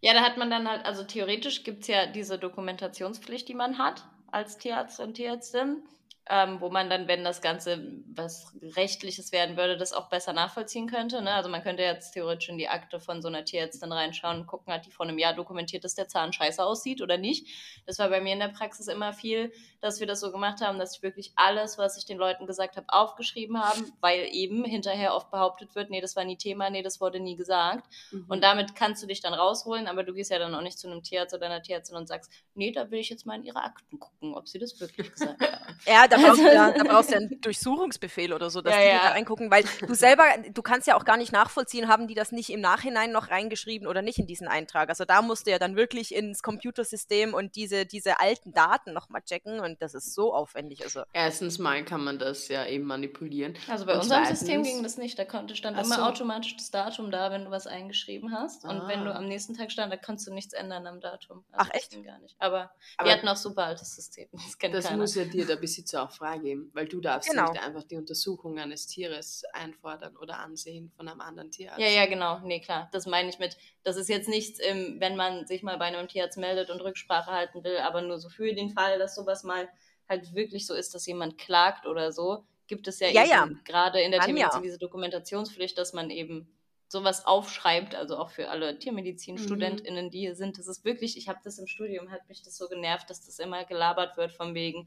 Ja, 0.00 0.14
da 0.14 0.22
hat 0.22 0.36
man 0.36 0.50
dann 0.50 0.68
halt, 0.68 0.84
also 0.84 1.04
theoretisch 1.04 1.62
gibt 1.62 1.82
es 1.82 1.86
ja 1.88 2.06
diese 2.06 2.36
Dokumentationspflicht, 2.36 3.48
die 3.48 3.54
man 3.54 3.78
hat 3.78 4.04
als 4.32 4.58
Tierarzt 4.58 4.98
und 4.98 5.14
Tierärztin, 5.14 5.84
ähm, 6.30 6.60
wo 6.60 6.70
man 6.70 6.88
dann, 6.88 7.08
wenn 7.08 7.24
das 7.24 7.42
Ganze 7.42 7.82
was 8.14 8.54
Rechtliches 8.62 9.32
werden 9.32 9.56
würde, 9.56 9.76
das 9.76 9.92
auch 9.92 10.08
besser 10.08 10.32
nachvollziehen 10.32 10.86
könnte. 10.86 11.20
Ne? 11.20 11.32
Also 11.32 11.48
man 11.48 11.62
könnte 11.62 11.82
jetzt 11.82 12.12
theoretisch 12.12 12.48
in 12.48 12.58
die 12.58 12.68
Akte 12.68 13.00
von 13.00 13.22
so 13.22 13.28
einer 13.28 13.44
Tierärztin 13.44 13.90
reinschauen 13.90 14.40
und 14.40 14.46
gucken, 14.46 14.72
hat 14.72 14.86
die 14.86 14.92
vor 14.92 15.06
einem 15.06 15.18
Jahr 15.18 15.34
dokumentiert, 15.34 15.82
dass 15.82 15.96
der 15.96 16.06
Zahn 16.06 16.32
scheiße 16.32 16.64
aussieht 16.64 17.02
oder 17.02 17.18
nicht. 17.18 17.48
Das 17.86 17.98
war 17.98 18.08
bei 18.08 18.20
mir 18.20 18.34
in 18.34 18.38
der 18.38 18.48
Praxis 18.48 18.86
immer 18.86 19.12
viel, 19.12 19.52
dass 19.80 19.98
wir 19.98 20.06
das 20.06 20.20
so 20.20 20.30
gemacht 20.30 20.60
haben, 20.60 20.78
dass 20.78 20.96
ich 20.96 21.02
wirklich 21.02 21.32
alles, 21.34 21.76
was 21.76 21.96
ich 21.96 22.06
den 22.06 22.18
Leuten 22.18 22.46
gesagt 22.46 22.76
habe, 22.76 22.86
aufgeschrieben 22.88 23.60
habe, 23.60 23.80
weil 24.00 24.28
eben 24.30 24.64
hinterher 24.64 25.14
oft 25.14 25.30
behauptet 25.30 25.74
wird, 25.74 25.90
nee, 25.90 26.00
das 26.00 26.14
war 26.14 26.24
nie 26.24 26.36
Thema, 26.36 26.70
nee, 26.70 26.82
das 26.82 27.00
wurde 27.00 27.18
nie 27.18 27.34
gesagt. 27.34 27.86
Mhm. 28.12 28.26
Und 28.28 28.44
damit 28.44 28.76
kannst 28.76 29.02
du 29.02 29.08
dich 29.08 29.20
dann 29.20 29.34
rausholen, 29.34 29.88
aber 29.88 30.04
du 30.04 30.14
gehst 30.14 30.30
ja 30.30 30.38
dann 30.38 30.54
auch 30.54 30.62
nicht 30.62 30.78
zu 30.78 30.88
einem 30.88 31.02
Tierarzt 31.02 31.34
oder 31.34 31.46
einer 31.46 31.62
Tierärztin 31.62 31.96
und 31.96 32.06
sagst, 32.06 32.30
nee, 32.54 32.70
da 32.70 32.90
will 32.92 33.00
ich 33.00 33.10
jetzt 33.10 33.26
mal 33.26 33.34
in 33.34 33.44
ihre 33.44 33.62
Akten 33.62 33.98
gucken, 33.98 34.34
ob 34.34 34.46
sie 34.48 34.60
das 34.60 34.78
wirklich 34.78 35.10
gesagt 35.12 35.40
haben. 35.40 35.52
Ja, 35.86 36.06
da 36.16 36.26
brauchst, 36.26 36.40
du 36.40 36.44
Also- 36.44 36.54
ja, 36.54 36.70
da 36.72 36.84
brauchst 36.84 37.10
du 37.12 37.16
einen 37.16 37.40
Durchsuchungsbefehl 37.40 38.32
oder 38.32 38.50
so, 38.50 38.60
dass 38.60 38.74
Ja, 38.74 38.80
die 38.80 38.86
ja. 38.88 38.98
da 39.02 39.08
reingucken, 39.10 39.50
weil 39.50 39.64
du 39.86 39.94
selber, 39.94 40.24
du 40.52 40.62
kannst 40.62 40.86
ja 40.86 40.96
auch 40.96 41.04
gar 41.04 41.16
nicht 41.16 41.32
nachvollziehen, 41.32 41.88
haben 41.88 42.06
die 42.08 42.14
das 42.14 42.32
nicht 42.32 42.50
im 42.50 42.60
Nachhinein 42.60 43.12
noch 43.12 43.30
reingeschrieben 43.30 43.86
oder 43.86 44.02
nicht 44.02 44.18
in 44.18 44.26
diesen 44.26 44.48
Eintrag. 44.48 44.88
Also 44.88 45.04
da 45.04 45.22
musst 45.22 45.46
du 45.46 45.50
ja 45.50 45.58
dann 45.58 45.76
wirklich 45.76 46.14
ins 46.14 46.42
Computersystem 46.42 47.34
und 47.34 47.56
diese, 47.56 47.86
diese 47.86 48.20
alten 48.20 48.52
Daten 48.52 48.92
nochmal 48.92 49.22
checken 49.22 49.60
und 49.60 49.80
das 49.82 49.94
ist 49.94 50.14
so 50.14 50.32
aufwendig. 50.34 50.82
Also 50.82 51.02
Erstens 51.12 51.58
mal 51.58 51.84
kann 51.84 52.02
man 52.04 52.18
das 52.18 52.48
ja 52.48 52.66
eben 52.66 52.84
manipulieren. 52.84 53.54
Also 53.68 53.86
bei 53.86 53.94
Und 53.94 54.00
unserem 54.02 54.22
zweitens- 54.24 54.40
System 54.40 54.62
ging 54.62 54.82
das 54.82 54.96
nicht. 54.96 55.18
Da 55.18 55.24
konnte, 55.24 55.56
stand 55.56 55.76
Ach 55.78 55.84
immer 55.84 55.96
so. 55.96 56.02
automatisch 56.02 56.56
das 56.56 56.70
Datum 56.70 57.10
da, 57.10 57.30
wenn 57.30 57.44
du 57.44 57.50
was 57.50 57.66
eingeschrieben 57.66 58.32
hast. 58.32 58.64
Und 58.64 58.86
wenn 58.88 59.04
du 59.04 59.12
Ah. 59.12 59.16
am 59.16 59.26
nächsten 59.28 59.54
Tag 59.54 59.70
stand, 59.72 59.92
da 59.92 59.96
konntest 59.96 60.26
du 60.28 60.32
nichts 60.34 60.52
ändern 60.52 60.86
am 60.86 61.00
Datum. 61.00 61.44
Ach, 61.52 61.68
das 61.68 61.76
echt? 61.82 62.04
Gar 62.04 62.18
nicht. 62.18 62.34
Aber, 62.38 62.70
Aber 62.96 63.08
wir 63.08 63.12
hatten 63.16 63.28
auch 63.28 63.36
super 63.36 63.64
altes 63.64 63.94
System. 63.94 64.28
Das 64.32 64.58
kennt 64.58 64.74
Das 64.74 64.86
keiner. 64.86 64.96
muss 64.98 65.14
ja 65.14 65.24
dir 65.24 65.46
der 65.46 65.56
Besitzer 65.56 66.01
auch 66.02 66.12
freigeben, 66.12 66.70
weil 66.74 66.86
du 66.86 67.00
darfst 67.00 67.30
Genau. 67.30 67.50
nicht 67.50 67.62
einfach 67.62 67.84
die 67.84 67.96
Untersuchung 67.96 68.58
eines 68.58 68.86
Tieres 68.86 69.44
einfordern 69.52 70.16
oder 70.16 70.38
ansehen 70.38 70.90
von 70.96 71.08
einem 71.08 71.20
anderen 71.20 71.50
Tierarzt. 71.50 71.80
Ja, 71.80 71.88
ja, 71.88 72.06
genau. 72.06 72.40
Nee, 72.40 72.60
klar. 72.60 72.88
Das 72.92 73.06
meine 73.06 73.28
ich 73.28 73.38
mit. 73.38 73.56
Das 73.82 73.96
ist 73.96 74.08
jetzt 74.08 74.28
nichts, 74.28 74.58
im, 74.58 75.00
wenn 75.00 75.16
man 75.16 75.46
sich 75.46 75.62
mal 75.62 75.78
bei 75.78 75.86
einem 75.86 76.08
Tierarzt 76.08 76.38
meldet 76.38 76.70
und 76.70 76.80
Rücksprache 76.80 77.30
halten 77.30 77.64
will, 77.64 77.78
aber 77.78 78.02
nur 78.02 78.18
so 78.18 78.28
für 78.28 78.52
den 78.54 78.70
Fall, 78.70 78.98
dass 78.98 79.14
sowas 79.14 79.44
mal 79.44 79.68
halt 80.08 80.34
wirklich 80.34 80.66
so 80.66 80.74
ist, 80.74 80.94
dass 80.94 81.06
jemand 81.06 81.38
klagt 81.38 81.86
oder 81.86 82.12
so, 82.12 82.44
gibt 82.66 82.86
es 82.88 83.00
ja, 83.00 83.08
Ja, 83.08 83.22
eben 83.22 83.30
ja. 83.30 83.48
gerade 83.64 84.00
in 84.00 84.10
der 84.10 84.20
Kann 84.20 84.30
ja. 84.30 84.34
Tiermedizin 84.36 84.62
diese 84.62 84.78
Dokumentationspflicht, 84.78 85.76
dass 85.78 85.92
man 85.92 86.10
eben 86.10 86.48
sowas 86.88 87.24
aufschreibt, 87.24 87.94
also 87.94 88.18
auch 88.18 88.30
für 88.30 88.50
alle 88.50 88.78
TiermedizinstudentInnen, 88.78 90.10
die 90.10 90.20
hier 90.20 90.34
sind. 90.34 90.58
Das 90.58 90.66
ist 90.68 90.84
wirklich, 90.84 91.16
ich 91.16 91.28
habe 91.28 91.40
das 91.42 91.58
im 91.58 91.66
Studium, 91.66 92.10
hat 92.10 92.28
mich 92.28 92.42
das 92.42 92.56
so 92.56 92.68
genervt, 92.68 93.08
dass 93.08 93.24
das 93.24 93.38
immer 93.38 93.64
gelabert 93.64 94.16
wird 94.18 94.32
von 94.32 94.54
wegen, 94.54 94.86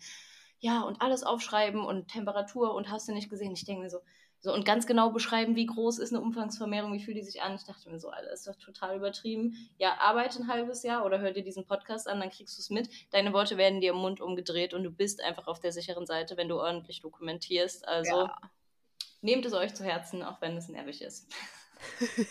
ja, 0.59 0.81
und 0.81 1.01
alles 1.01 1.23
aufschreiben 1.23 1.83
und 1.85 2.07
Temperatur 2.07 2.73
und 2.73 2.89
hast 2.89 3.07
du 3.07 3.13
nicht 3.13 3.29
gesehen. 3.29 3.53
Ich 3.53 3.65
denke 3.65 3.83
mir 3.83 3.89
so, 3.89 3.99
so, 4.45 4.53
und 4.53 4.63
ganz 4.63 4.85
genau 4.85 5.09
beschreiben, 5.09 5.55
wie 5.55 5.65
groß 5.65 5.97
ist 5.97 6.13
eine 6.13 6.21
Umfangsvermehrung, 6.21 6.93
wie 6.93 7.03
fühlt 7.03 7.17
die 7.17 7.23
sich 7.23 7.41
an. 7.41 7.55
Ich 7.55 7.63
dachte 7.63 7.89
mir 7.89 7.99
so, 7.99 8.09
Alter, 8.09 8.31
ist 8.31 8.45
doch 8.45 8.55
total 8.57 8.95
übertrieben. 8.97 9.55
Ja, 9.79 9.97
arbeite 9.99 10.39
ein 10.39 10.47
halbes 10.47 10.83
Jahr 10.83 11.03
oder 11.03 11.19
hör 11.19 11.31
dir 11.31 11.43
diesen 11.43 11.65
Podcast 11.65 12.07
an, 12.07 12.19
dann 12.19 12.29
kriegst 12.29 12.55
du 12.57 12.61
es 12.61 12.69
mit. 12.69 12.87
Deine 13.09 13.33
Worte 13.33 13.57
werden 13.57 13.81
dir 13.81 13.91
im 13.93 13.97
Mund 13.97 14.21
umgedreht 14.21 14.75
und 14.75 14.83
du 14.83 14.91
bist 14.91 15.19
einfach 15.23 15.47
auf 15.47 15.59
der 15.59 15.71
sicheren 15.71 16.05
Seite, 16.05 16.37
wenn 16.37 16.47
du 16.47 16.59
ordentlich 16.59 17.01
dokumentierst. 17.01 17.87
Also 17.87 18.17
Ja. 18.27 18.37
nehmt 19.21 19.45
es 19.45 19.53
euch 19.53 19.73
zu 19.73 19.83
Herzen, 19.83 20.21
auch 20.21 20.39
wenn 20.41 20.55
es 20.55 20.69
nervig 20.69 21.01
ist. 21.01 21.33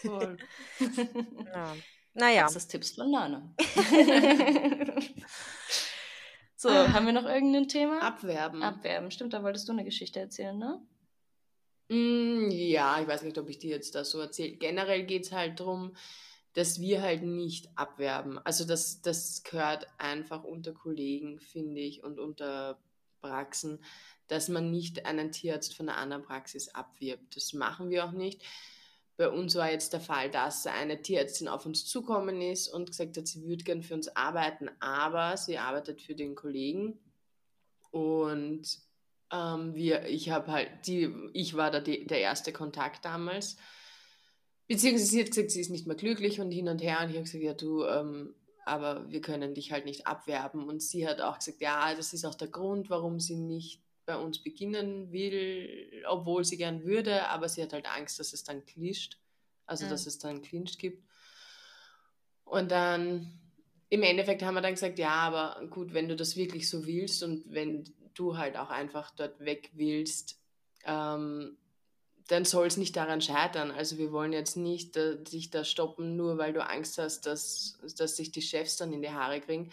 Voll. 0.02 0.36
ja. 1.52 1.74
Naja. 2.12 2.42
Praxistipps 2.42 2.92
von 2.92 3.10
Lana. 3.10 3.54
so, 6.68 6.92
haben 6.92 7.06
wir 7.06 7.12
noch 7.12 7.26
irgendein 7.26 7.68
Thema? 7.68 8.00
Abwerben. 8.02 8.62
Abwerben. 8.62 9.10
Stimmt, 9.10 9.32
da 9.32 9.42
wolltest 9.42 9.68
du 9.68 9.72
eine 9.72 9.84
Geschichte 9.84 10.20
erzählen, 10.20 10.56
ne? 10.56 10.80
Mm, 11.88 12.50
ja, 12.50 13.00
ich 13.00 13.06
weiß 13.06 13.22
nicht, 13.22 13.38
ob 13.38 13.48
ich 13.48 13.58
dir 13.58 13.70
jetzt 13.70 13.94
das 13.94 14.10
so 14.10 14.20
erzähle. 14.20 14.56
Generell 14.56 15.04
geht 15.04 15.24
es 15.24 15.32
halt 15.32 15.60
darum, 15.60 15.94
dass 16.54 16.80
wir 16.80 17.02
halt 17.02 17.22
nicht 17.22 17.68
abwerben. 17.76 18.38
Also 18.44 18.64
das, 18.64 19.02
das 19.02 19.42
gehört 19.42 19.86
einfach 19.98 20.44
unter 20.44 20.72
Kollegen, 20.72 21.38
finde 21.40 21.80
ich, 21.80 22.02
und 22.02 22.18
unter 22.18 22.78
Praxen, 23.20 23.80
dass 24.28 24.48
man 24.48 24.70
nicht 24.70 25.04
einen 25.04 25.32
Tierarzt 25.32 25.74
von 25.74 25.88
einer 25.88 25.98
anderen 25.98 26.22
Praxis 26.22 26.68
abwirbt. 26.68 27.36
Das 27.36 27.52
machen 27.52 27.90
wir 27.90 28.04
auch 28.04 28.12
nicht. 28.12 28.42
Bei 29.16 29.28
uns 29.28 29.54
war 29.54 29.70
jetzt 29.70 29.92
der 29.92 30.00
Fall, 30.00 30.28
dass 30.30 30.66
eine 30.66 31.00
Tierärztin 31.00 31.46
auf 31.46 31.66
uns 31.66 31.84
zukommen 31.84 32.40
ist 32.40 32.68
und 32.68 32.90
gesagt 32.90 33.16
hat, 33.16 33.28
sie 33.28 33.44
würde 33.46 33.62
gern 33.62 33.82
für 33.82 33.94
uns 33.94 34.08
arbeiten, 34.16 34.68
aber 34.80 35.36
sie 35.36 35.58
arbeitet 35.58 36.02
für 36.02 36.16
den 36.16 36.34
Kollegen. 36.34 36.98
Und 37.92 38.80
ähm, 39.32 39.74
wir, 39.74 40.06
ich 40.06 40.30
habe 40.30 40.50
halt, 40.50 40.68
die, 40.86 41.14
ich 41.32 41.54
war 41.54 41.70
da 41.70 41.78
die, 41.78 42.06
der 42.06 42.20
erste 42.20 42.52
Kontakt 42.52 43.04
damals. 43.04 43.56
Beziehungsweise 44.66 45.06
sie 45.06 45.20
hat 45.20 45.28
gesagt, 45.28 45.52
sie 45.52 45.60
ist 45.60 45.70
nicht 45.70 45.86
mehr 45.86 45.96
glücklich 45.96 46.40
und 46.40 46.50
hin 46.50 46.68
und 46.68 46.82
her. 46.82 46.98
Und 47.00 47.10
ich 47.10 47.16
habe 47.16 47.24
gesagt, 47.24 47.44
ja 47.44 47.54
du, 47.54 47.84
ähm, 47.84 48.34
aber 48.64 49.08
wir 49.12 49.20
können 49.20 49.54
dich 49.54 49.70
halt 49.70 49.84
nicht 49.84 50.08
abwerben. 50.08 50.68
Und 50.68 50.82
sie 50.82 51.06
hat 51.06 51.20
auch 51.20 51.38
gesagt, 51.38 51.60
ja, 51.60 51.94
das 51.94 52.12
ist 52.14 52.24
auch 52.24 52.34
der 52.34 52.48
Grund, 52.48 52.90
warum 52.90 53.20
sie 53.20 53.36
nicht 53.36 53.83
bei 54.06 54.16
uns 54.16 54.42
beginnen 54.42 55.12
will, 55.12 56.02
obwohl 56.06 56.44
sie 56.44 56.56
gern 56.56 56.84
würde, 56.84 57.28
aber 57.28 57.48
sie 57.48 57.62
hat 57.62 57.72
halt 57.72 57.86
Angst, 57.86 58.18
dass 58.18 58.32
es 58.32 58.44
dann 58.44 58.64
clischt, 58.64 59.18
also 59.66 59.86
Mhm. 59.86 59.90
dass 59.90 60.06
es 60.06 60.18
dann 60.18 60.42
Clinch 60.42 60.78
gibt. 60.78 61.02
Und 62.44 62.70
dann 62.70 63.40
im 63.88 64.02
Endeffekt 64.02 64.42
haben 64.42 64.54
wir 64.54 64.60
dann 64.60 64.74
gesagt, 64.74 64.98
ja, 64.98 65.10
aber 65.10 65.66
gut, 65.68 65.94
wenn 65.94 66.08
du 66.08 66.16
das 66.16 66.36
wirklich 66.36 66.68
so 66.68 66.86
willst 66.86 67.22
und 67.22 67.44
wenn 67.46 67.84
du 68.14 68.36
halt 68.36 68.56
auch 68.56 68.70
einfach 68.70 69.10
dort 69.10 69.40
weg 69.40 69.70
willst, 69.74 70.40
ähm, 70.84 71.56
dann 72.28 72.44
soll 72.44 72.66
es 72.66 72.76
nicht 72.76 72.96
daran 72.96 73.20
scheitern. 73.20 73.70
Also 73.70 73.98
wir 73.98 74.10
wollen 74.12 74.32
jetzt 74.32 74.56
nicht 74.56 74.96
äh, 74.96 75.22
dich 75.22 75.50
da 75.50 75.64
stoppen, 75.64 76.16
nur 76.16 76.38
weil 76.38 76.52
du 76.52 76.66
Angst 76.66 76.98
hast, 76.98 77.26
dass, 77.26 77.78
dass 77.96 78.16
sich 78.16 78.32
die 78.32 78.42
Chefs 78.42 78.76
dann 78.76 78.92
in 78.92 79.02
die 79.02 79.10
Haare 79.10 79.40
kriegen. 79.40 79.70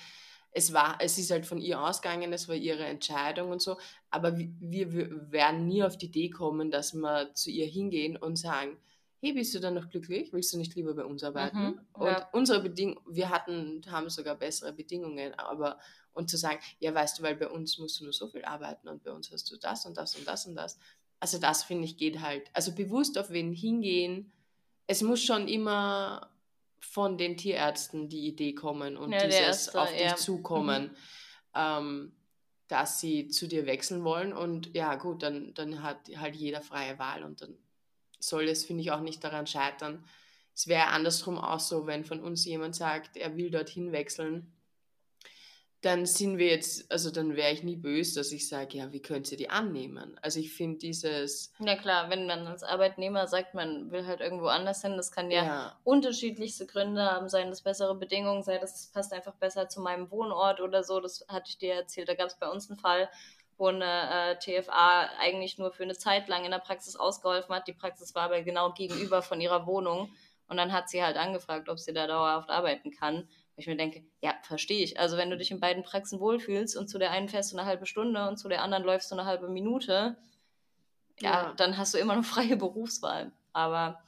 Es 0.51 0.73
war, 0.73 0.97
es 0.99 1.17
ist 1.17 1.31
halt 1.31 1.45
von 1.45 1.59
ihr 1.59 1.81
ausgegangen, 1.81 2.33
es 2.33 2.47
war 2.47 2.55
ihre 2.55 2.85
Entscheidung 2.85 3.51
und 3.51 3.61
so, 3.61 3.77
aber 4.09 4.37
wir, 4.37 4.91
wir 4.91 5.31
werden 5.31 5.67
nie 5.67 5.83
auf 5.83 5.97
die 5.97 6.07
Idee 6.07 6.29
kommen, 6.29 6.71
dass 6.71 6.93
wir 6.93 7.33
zu 7.33 7.49
ihr 7.49 7.65
hingehen 7.65 8.17
und 8.17 8.35
sagen, 8.35 8.77
hey, 9.21 9.33
bist 9.33 9.53
du 9.53 9.59
dann 9.59 9.75
noch 9.75 9.89
glücklich? 9.89 10.33
Willst 10.33 10.51
du 10.51 10.57
nicht 10.57 10.75
lieber 10.75 10.95
bei 10.95 11.05
uns 11.05 11.23
arbeiten? 11.23 11.57
Mhm, 11.57 11.79
und 11.93 12.07
ja. 12.07 12.29
unsere 12.33 12.61
Bedingungen, 12.61 12.99
wir 13.07 13.29
hatten, 13.29 13.81
haben 13.89 14.09
sogar 14.09 14.35
bessere 14.35 14.73
Bedingungen, 14.73 15.33
aber 15.35 15.77
und 16.13 16.29
zu 16.29 16.37
sagen, 16.37 16.59
ja, 16.79 16.93
weißt 16.93 17.19
du, 17.19 17.23
weil 17.23 17.35
bei 17.35 17.47
uns 17.47 17.77
musst 17.77 17.99
du 17.99 18.03
nur 18.03 18.13
so 18.13 18.27
viel 18.27 18.43
arbeiten 18.43 18.89
und 18.89 19.03
bei 19.03 19.11
uns 19.11 19.31
hast 19.31 19.49
du 19.51 19.57
das 19.57 19.85
und 19.85 19.95
das 19.95 20.15
und 20.15 20.27
das 20.27 20.45
und 20.45 20.55
das. 20.55 20.77
Also 21.19 21.37
das 21.37 21.63
finde 21.63 21.85
ich 21.85 21.97
geht 21.97 22.19
halt, 22.19 22.49
also 22.53 22.73
bewusst 22.73 23.17
auf 23.17 23.29
wen 23.29 23.53
hingehen. 23.53 24.31
Es 24.87 25.01
muss 25.03 25.23
schon 25.23 25.47
immer 25.47 26.30
von 26.81 27.17
den 27.17 27.37
Tierärzten 27.37 28.09
die 28.09 28.27
Idee 28.27 28.53
kommen 28.53 28.97
und 28.97 29.11
Ja, 29.11 29.25
dieses 29.25 29.39
erste, 29.39 29.81
auf 29.81 29.91
dich 29.91 30.01
ja. 30.01 30.15
zukommen, 30.15 30.95
ähm, 31.55 32.11
dass 32.67 32.99
sie 32.99 33.27
zu 33.27 33.47
dir 33.47 33.65
wechseln 33.65 34.03
wollen 34.03 34.33
und 34.33 34.73
ja 34.75 34.95
gut, 34.95 35.23
dann, 35.23 35.53
dann 35.53 35.83
hat 35.83 36.09
halt 36.17 36.35
jeder 36.35 36.61
freie 36.61 36.97
Wahl 36.99 37.23
und 37.23 37.41
dann 37.41 37.57
soll 38.19 38.47
es, 38.47 38.65
finde 38.65 38.81
ich, 38.81 38.91
auch 38.91 39.01
nicht 39.01 39.23
daran 39.23 39.47
scheitern. 39.47 40.03
Es 40.55 40.67
wäre 40.67 40.87
andersrum 40.87 41.37
auch 41.37 41.59
so, 41.59 41.87
wenn 41.87 42.03
von 42.03 42.21
uns 42.21 42.45
jemand 42.45 42.75
sagt, 42.75 43.17
er 43.17 43.35
will 43.37 43.51
dorthin 43.51 43.91
wechseln, 43.91 44.53
dann 45.81 46.05
sind 46.05 46.37
wir 46.37 46.47
jetzt, 46.47 46.91
also 46.91 47.09
dann 47.09 47.35
wäre 47.35 47.51
ich 47.51 47.63
nie 47.63 47.75
böse, 47.75 48.19
dass 48.19 48.31
ich 48.31 48.47
sage, 48.47 48.77
ja, 48.77 48.93
wie 48.93 49.01
könnt 49.01 49.31
ihr 49.31 49.37
die 49.37 49.49
annehmen? 49.49 50.15
Also 50.21 50.39
ich 50.39 50.53
finde 50.53 50.77
dieses, 50.77 51.53
Ja 51.57 51.75
klar, 51.75 52.11
wenn 52.11 52.27
man 52.27 52.45
als 52.45 52.61
Arbeitnehmer 52.61 53.25
sagt, 53.25 53.55
man 53.55 53.89
will 53.91 54.05
halt 54.05 54.21
irgendwo 54.21 54.45
anders 54.45 54.83
hin, 54.83 54.95
das 54.95 55.11
kann 55.11 55.31
ja, 55.31 55.43
ja, 55.43 55.79
unterschiedlichste 55.83 56.67
Gründe 56.67 57.03
haben, 57.03 57.29
seien 57.29 57.49
das 57.49 57.63
bessere 57.63 57.95
Bedingungen, 57.95 58.43
sei 58.43 58.59
das, 58.59 58.79
es 58.79 58.87
passt 58.91 59.11
einfach 59.11 59.33
besser 59.33 59.69
zu 59.69 59.81
meinem 59.81 60.11
Wohnort 60.11 60.61
oder 60.61 60.83
so. 60.83 60.99
Das 60.99 61.25
hatte 61.27 61.49
ich 61.49 61.57
dir 61.57 61.73
erzählt. 61.73 62.07
Da 62.07 62.13
gab 62.13 62.27
es 62.27 62.35
bei 62.35 62.47
uns 62.47 62.69
einen 62.69 62.77
Fall, 62.79 63.09
wo 63.57 63.67
eine 63.67 64.35
äh, 64.39 64.61
TFA 64.61 65.09
eigentlich 65.19 65.57
nur 65.57 65.71
für 65.71 65.83
eine 65.83 65.95
Zeit 65.95 66.27
lang 66.27 66.45
in 66.45 66.51
der 66.51 66.59
Praxis 66.59 66.95
ausgeholfen 66.95 67.55
hat. 67.55 67.67
Die 67.67 67.73
Praxis 67.73 68.13
war 68.13 68.23
aber 68.23 68.43
genau 68.43 68.71
gegenüber 68.73 69.23
von 69.23 69.41
ihrer 69.41 69.65
Wohnung. 69.65 70.13
Und 70.47 70.57
dann 70.57 70.73
hat 70.73 70.89
sie 70.89 71.01
halt 71.01 71.17
angefragt, 71.17 71.69
ob 71.69 71.79
sie 71.79 71.93
da 71.93 72.05
dauerhaft 72.05 72.49
arbeiten 72.49 72.91
kann. 72.91 73.27
Ich 73.57 73.67
mir 73.67 73.77
denke, 73.77 74.03
ja, 74.21 74.35
verstehe 74.43 74.83
ich. 74.83 74.99
Also 74.99 75.17
wenn 75.17 75.29
du 75.29 75.37
dich 75.37 75.51
in 75.51 75.59
beiden 75.59 75.83
Praxen 75.83 76.19
wohlfühlst 76.19 76.77
und 76.77 76.87
zu 76.87 76.97
der 76.97 77.11
einen 77.11 77.29
fährst 77.29 77.51
du 77.51 77.57
eine 77.57 77.67
halbe 77.67 77.85
Stunde 77.85 78.27
und 78.27 78.37
zu 78.37 78.49
der 78.49 78.63
anderen 78.63 78.83
läufst 78.83 79.11
du 79.11 79.15
eine 79.15 79.25
halbe 79.25 79.49
Minute, 79.49 80.17
ja, 81.19 81.31
ja. 81.31 81.53
dann 81.55 81.77
hast 81.77 81.93
du 81.93 81.97
immer 81.97 82.15
noch 82.15 82.25
freie 82.25 82.57
Berufswahl. 82.57 83.31
Aber 83.53 84.01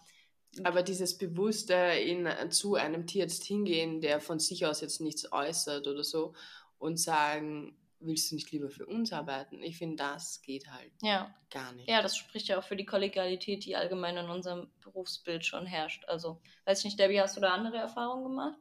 aber 0.64 0.84
dieses 0.84 1.18
bewusste 1.18 1.74
in, 1.74 2.30
zu 2.52 2.76
einem 2.76 3.08
Tierarzt 3.08 3.44
hingehen, 3.44 4.02
der 4.02 4.20
von 4.20 4.40
sich 4.40 4.66
aus 4.68 4.82
jetzt 4.82 5.02
nichts 5.02 5.32
äußert 5.32 5.88
oder 5.88 6.04
so 6.04 6.34
und 6.78 7.00
sagen, 7.00 7.76
willst 8.00 8.30
du 8.30 8.36
nicht 8.36 8.52
lieber 8.52 8.70
für 8.70 8.86
uns 8.86 9.12
arbeiten? 9.14 9.62
Ich 9.64 9.78
finde, 9.78 9.96
das 9.98 10.42
geht 10.42 10.70
halt 10.70 10.92
ja. 11.02 11.34
gar 11.50 11.72
nicht. 11.74 11.90
Ja, 11.90 12.02
das 12.02 12.18
spricht 12.18 12.48
ja 12.48 12.60
auch 12.60 12.64
für 12.64 12.76
die 12.76 12.86
Kollegialität, 12.86 13.66
die 13.66 13.76
allgemein 13.76 14.18
in 14.18 14.30
unserem 14.30 14.70
Berufsbild 14.82 15.46
schon 15.46 15.66
herrscht. 15.66 16.06
Also, 16.06 16.42
weiß 16.66 16.80
ich 16.80 16.86
nicht, 16.86 17.00
Debbie, 17.00 17.22
hast 17.22 17.38
du 17.38 17.42
da 17.42 17.54
andere 17.54 17.78
Erfahrungen 17.78 18.24
gemacht? 18.24 18.60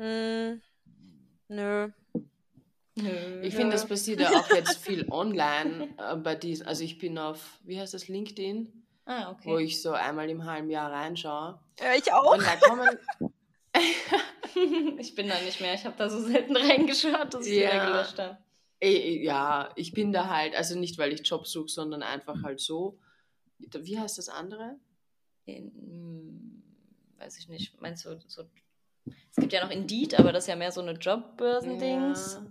Hm, 0.00 0.62
nö. 1.48 1.90
Nö. 2.94 3.42
Ich 3.42 3.54
finde, 3.54 3.72
das 3.72 3.86
passiert 3.86 4.20
ja 4.20 4.30
auch 4.30 4.48
jetzt 4.48 4.78
viel 4.78 5.06
online 5.10 5.94
äh, 5.98 6.16
bei 6.16 6.34
diesen, 6.34 6.66
also 6.66 6.82
ich 6.82 6.96
bin 6.96 7.18
auf, 7.18 7.58
wie 7.64 7.78
heißt 7.78 7.92
das, 7.92 8.08
LinkedIn? 8.08 8.72
Ah, 9.04 9.30
okay. 9.30 9.50
Wo 9.50 9.58
ich 9.58 9.82
so 9.82 9.92
einmal 9.92 10.30
im 10.30 10.46
halben 10.46 10.70
Jahr 10.70 10.90
reinschaue. 10.90 11.60
Ja, 11.78 11.94
ich 11.94 12.10
auch. 12.12 12.32
Und 12.32 12.42
da 12.42 12.56
kommen. 12.56 12.98
ich 14.98 15.14
bin 15.14 15.28
da 15.28 15.38
nicht 15.42 15.60
mehr. 15.60 15.74
Ich 15.74 15.84
habe 15.84 15.96
da 15.98 16.08
so 16.08 16.22
selten 16.22 16.56
reingeschaut, 16.56 17.34
dass 17.34 17.46
ich 17.46 17.58
ja. 17.58 17.74
wieder 17.74 17.86
gelöscht 17.86 18.18
habe. 18.18 18.38
Ja, 18.82 19.70
ich 19.76 19.92
bin 19.92 20.12
da 20.12 20.30
halt, 20.30 20.54
also 20.54 20.78
nicht 20.78 20.96
weil 20.96 21.12
ich 21.12 21.28
Job 21.28 21.46
suche, 21.46 21.68
sondern 21.68 22.02
einfach 22.02 22.42
halt 22.42 22.60
so. 22.60 22.98
Wie 23.58 23.98
heißt 23.98 24.16
das 24.16 24.30
andere? 24.30 24.76
In, 25.44 26.62
weiß 27.18 27.36
ich 27.38 27.48
nicht. 27.48 27.78
Meinst 27.82 28.06
du 28.06 28.18
so? 28.26 28.44
Es 29.06 29.36
gibt 29.36 29.52
ja 29.52 29.64
noch 29.64 29.70
Indeed, 29.70 30.18
aber 30.18 30.32
das 30.32 30.44
ist 30.44 30.48
ja 30.48 30.56
mehr 30.56 30.72
so 30.72 30.80
eine 30.80 30.92
Jobbörsendings. 30.92 32.34
Ja. 32.34 32.46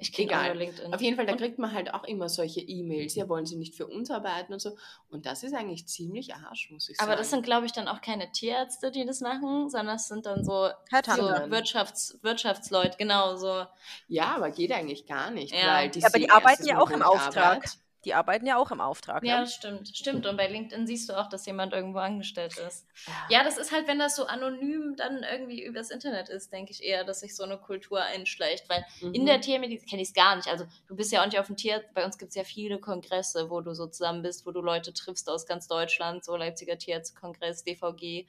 Ich 0.00 0.12
kriege 0.12 0.32
Egal. 0.32 0.56
LinkedIn. 0.56 0.94
Auf 0.94 1.02
jeden 1.02 1.16
Fall, 1.16 1.26
da 1.26 1.36
kriegt 1.36 1.58
man 1.58 1.74
halt 1.74 1.92
auch 1.92 2.04
immer 2.04 2.30
solche 2.30 2.60
E-Mails. 2.60 3.14
Ja, 3.14 3.28
wollen 3.28 3.44
Sie 3.44 3.56
nicht 3.56 3.74
für 3.74 3.86
uns 3.86 4.10
arbeiten 4.10 4.52
und 4.54 4.60
so. 4.60 4.76
Und 5.10 5.26
das 5.26 5.42
ist 5.42 5.54
eigentlich 5.54 5.86
ziemlich 5.88 6.34
arsch, 6.34 6.70
muss 6.70 6.88
ich 6.88 6.96
sagen. 6.96 7.08
Aber 7.08 7.18
das 7.18 7.28
sind, 7.28 7.44
glaube 7.44 7.66
ich, 7.66 7.72
dann 7.72 7.86
auch 7.86 8.00
keine 8.00 8.32
Tierärzte, 8.32 8.90
die 8.90 9.04
das 9.04 9.20
machen, 9.20 9.68
sondern 9.68 9.96
es 9.96 10.08
sind 10.08 10.24
dann 10.24 10.42
so, 10.42 10.68
so 10.90 11.50
Wirtschafts 11.50 12.18
Wirtschaftsleute, 12.22 12.96
genau 12.96 13.36
so. 13.36 13.66
Ja, 14.08 14.36
aber 14.36 14.50
geht 14.50 14.72
eigentlich 14.72 15.06
gar 15.06 15.30
nicht. 15.30 15.52
Ja. 15.52 15.74
Weil 15.74 15.90
die 15.90 16.00
ja, 16.00 16.08
aber 16.08 16.18
die 16.18 16.30
arbeiten 16.30 16.66
ja 16.66 16.78
auch 16.80 16.90
im 16.90 17.02
Auftrag. 17.02 17.56
Arbeit. 17.56 17.78
Die 18.04 18.14
arbeiten 18.14 18.46
ja 18.46 18.56
auch 18.56 18.70
im 18.70 18.80
Auftrag. 18.80 19.22
Ja, 19.24 19.40
ne? 19.40 19.46
stimmt. 19.46 19.88
Stimmt. 19.94 20.26
Und 20.26 20.36
bei 20.36 20.48
LinkedIn 20.48 20.86
siehst 20.86 21.08
du 21.08 21.18
auch, 21.18 21.28
dass 21.28 21.44
jemand 21.44 21.74
irgendwo 21.74 21.98
angestellt 21.98 22.56
ist. 22.56 22.86
Ja. 23.28 23.44
das 23.44 23.58
ist 23.58 23.72
halt, 23.72 23.86
wenn 23.88 23.98
das 23.98 24.16
so 24.16 24.26
anonym 24.26 24.96
dann 24.96 25.22
irgendwie 25.22 25.62
übers 25.62 25.90
Internet 25.90 26.28
ist, 26.30 26.52
denke 26.52 26.72
ich 26.72 26.82
eher, 26.82 27.04
dass 27.04 27.20
sich 27.20 27.36
so 27.36 27.42
eine 27.42 27.58
Kultur 27.58 28.02
einschleicht. 28.02 28.68
Weil 28.68 28.84
mhm. 29.00 29.14
in 29.14 29.26
der 29.26 29.40
Tiermedizin 29.40 29.88
kenne 29.88 30.02
ich 30.02 30.08
es 30.08 30.14
gar 30.14 30.36
nicht. 30.36 30.48
Also 30.48 30.64
du 30.88 30.96
bist 30.96 31.12
ja 31.12 31.20
auch 31.20 31.26
nicht 31.26 31.38
auf 31.38 31.46
dem 31.46 31.56
Tier. 31.56 31.84
Bei 31.94 32.04
uns 32.04 32.16
gibt 32.16 32.30
es 32.30 32.36
ja 32.36 32.44
viele 32.44 32.78
Kongresse, 32.78 33.50
wo 33.50 33.60
du 33.60 33.74
so 33.74 33.86
zusammen 33.86 34.22
bist, 34.22 34.46
wo 34.46 34.50
du 34.50 34.60
Leute 34.60 34.94
triffst 34.94 35.28
aus 35.28 35.46
ganz 35.46 35.68
Deutschland, 35.68 36.24
so 36.24 36.36
Leipziger 36.36 36.78
Tierärztekongress, 36.78 37.64
DVG, 37.64 38.26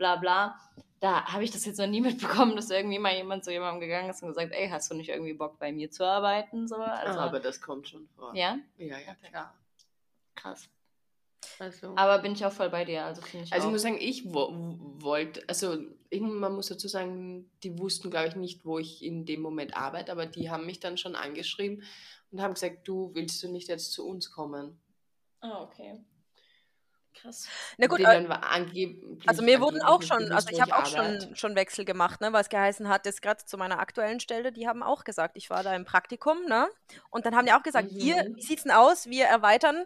bla 0.00 0.16
bla 0.16 0.56
da 1.00 1.24
habe 1.24 1.42
ich 1.42 1.50
das 1.50 1.64
jetzt 1.64 1.78
noch 1.78 1.86
nie 1.86 2.00
mitbekommen, 2.00 2.54
dass 2.54 2.70
irgendwie 2.70 2.98
mal 2.98 3.14
jemand 3.14 3.44
zu 3.44 3.50
jemandem 3.50 3.80
gegangen 3.80 4.10
ist 4.10 4.22
und 4.22 4.28
gesagt, 4.28 4.52
ey, 4.52 4.68
hast 4.68 4.90
du 4.90 4.94
nicht 4.94 5.08
irgendwie 5.08 5.32
Bock 5.32 5.58
bei 5.58 5.72
mir 5.72 5.90
zu 5.90 6.04
arbeiten? 6.04 6.68
So, 6.68 6.76
also, 6.76 7.18
aber 7.18 7.40
das 7.40 7.60
kommt 7.60 7.88
schon 7.88 8.06
vor. 8.08 8.34
Ja? 8.34 8.58
Ja, 8.76 8.98
ja, 8.98 9.14
klar. 9.14 9.54
Krass. 10.34 10.68
Also. 11.58 11.94
Aber 11.96 12.18
bin 12.22 12.32
ich 12.32 12.44
auch 12.44 12.52
voll 12.52 12.70
bei 12.70 12.84
dir, 12.84 13.04
also 13.04 13.22
finde 13.22 13.46
ich 13.46 13.52
Also 13.52 13.66
ich 13.66 13.72
muss 13.72 13.82
sagen, 13.82 13.98
ich 13.98 14.32
wo, 14.32 14.50
wollte, 15.00 15.42
also 15.48 15.78
ich, 16.10 16.20
man 16.20 16.54
muss 16.54 16.68
dazu 16.68 16.86
sagen, 16.86 17.50
die 17.62 17.78
wussten, 17.78 18.10
glaube 18.10 18.28
ich, 18.28 18.36
nicht, 18.36 18.64
wo 18.64 18.78
ich 18.78 19.02
in 19.02 19.24
dem 19.24 19.40
Moment 19.40 19.76
arbeite, 19.76 20.12
aber 20.12 20.26
die 20.26 20.50
haben 20.50 20.66
mich 20.66 20.80
dann 20.80 20.98
schon 20.98 21.16
angeschrieben 21.16 21.82
und 22.30 22.42
haben 22.42 22.54
gesagt, 22.54 22.86
du 22.86 23.10
willst 23.14 23.42
du 23.42 23.50
nicht 23.50 23.68
jetzt 23.68 23.92
zu 23.92 24.06
uns 24.06 24.30
kommen? 24.30 24.78
Ah, 25.40 25.62
okay. 25.62 25.98
Krass. 27.14 27.48
Na 27.76 27.86
gut, 27.86 28.00
äh, 28.00 28.28
also 29.26 29.42
mir 29.42 29.60
wurden 29.60 29.82
auch 29.82 30.02
schon, 30.02 30.32
also 30.32 30.48
ich 30.50 30.60
habe 30.60 30.76
auch 30.76 30.86
schon, 30.86 31.34
schon 31.34 31.54
Wechsel 31.54 31.84
gemacht, 31.84 32.20
ne, 32.20 32.32
was 32.32 32.48
geheißen 32.48 32.88
hat, 32.88 33.06
ist 33.06 33.20
gerade 33.20 33.44
zu 33.44 33.58
meiner 33.58 33.78
aktuellen 33.78 34.20
Stelle, 34.20 34.52
die 34.52 34.68
haben 34.68 34.82
auch 34.82 35.04
gesagt, 35.04 35.36
ich 35.36 35.50
war 35.50 35.62
da 35.62 35.74
im 35.74 35.84
Praktikum, 35.84 36.44
ne? 36.46 36.68
Und 37.10 37.26
dann 37.26 37.34
haben 37.34 37.46
die 37.46 37.52
auch 37.52 37.62
gesagt, 37.62 37.92
mhm. 37.92 37.98
hier, 37.98 38.30
wie 38.34 38.42
sieht's 38.42 38.62
denn 38.62 38.72
aus? 38.72 39.06
Wir 39.06 39.26
erweitern 39.26 39.84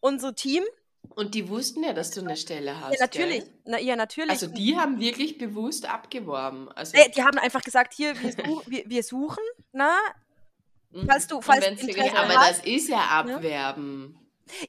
unser 0.00 0.34
Team. 0.34 0.62
Und 1.10 1.34
die 1.34 1.48
wussten 1.48 1.82
ja, 1.82 1.92
dass 1.92 2.10
du 2.10 2.20
eine 2.20 2.36
Stelle 2.36 2.80
hast. 2.80 2.94
Ja, 2.94 3.00
natürlich. 3.00 3.44
Na, 3.64 3.78
ja, 3.78 3.96
natürlich. 3.96 4.30
Also 4.30 4.46
die 4.46 4.76
haben 4.76 5.00
wirklich 5.00 5.38
bewusst 5.38 5.88
abgeworben. 5.88 6.70
Also 6.72 6.96
nee, 6.96 7.10
die 7.14 7.22
haben 7.22 7.38
einfach 7.38 7.62
gesagt, 7.62 7.94
hier, 7.94 8.14
wir, 8.20 8.36
wir, 8.66 8.84
wir 8.86 9.02
suchen, 9.02 9.42
na, 9.72 9.96
mhm. 10.90 11.06
falls 11.06 11.26
du, 11.26 11.40
falls 11.40 11.64
du 11.64 12.16
Aber 12.16 12.34
hast, 12.34 12.58
das 12.58 12.66
ist 12.66 12.88
ja 12.88 12.98
Abwerben. 12.98 14.18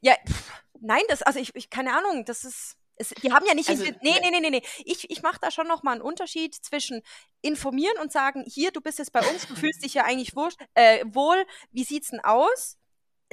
Ja, 0.02 0.14
pff, 0.26 0.65
Nein, 0.86 1.02
das, 1.10 1.24
also 1.24 1.40
ich, 1.40 1.56
ich 1.56 1.70
keine 1.70 1.96
Ahnung, 1.98 2.26
das 2.26 2.46
ist. 2.46 2.78
Es, 2.98 3.10
die 3.10 3.34
haben 3.34 3.46
ja 3.46 3.54
nicht. 3.54 3.68
Also, 3.68 3.84
nee, 3.84 3.96
nee, 4.02 4.32
nee, 4.32 4.40
nee, 4.40 4.50
nee. 4.52 4.62
Ich, 4.86 5.10
ich 5.10 5.22
mache 5.22 5.40
da 5.42 5.52
schon 5.52 5.68
nochmal 5.68 5.96
einen 5.96 6.02
Unterschied 6.02 6.56
zwischen 6.56 7.02
informieren 7.42 7.98
und 8.02 8.12
sagen, 8.12 8.46
hier, 8.48 8.72
du 8.72 8.80
bist 8.80 9.00
jetzt 9.00 9.12
bei 9.12 9.20
uns, 9.20 9.48
du 9.48 9.56
fühlst 9.56 9.84
dich 9.84 9.96
ja 9.96 10.04
eigentlich 10.06 10.36
wohl, 10.36 10.50
äh, 10.76 11.04
wohl 11.06 11.44
wie 11.72 11.84
sieht's 11.84 12.12
denn 12.12 12.22
aus? 12.22 12.78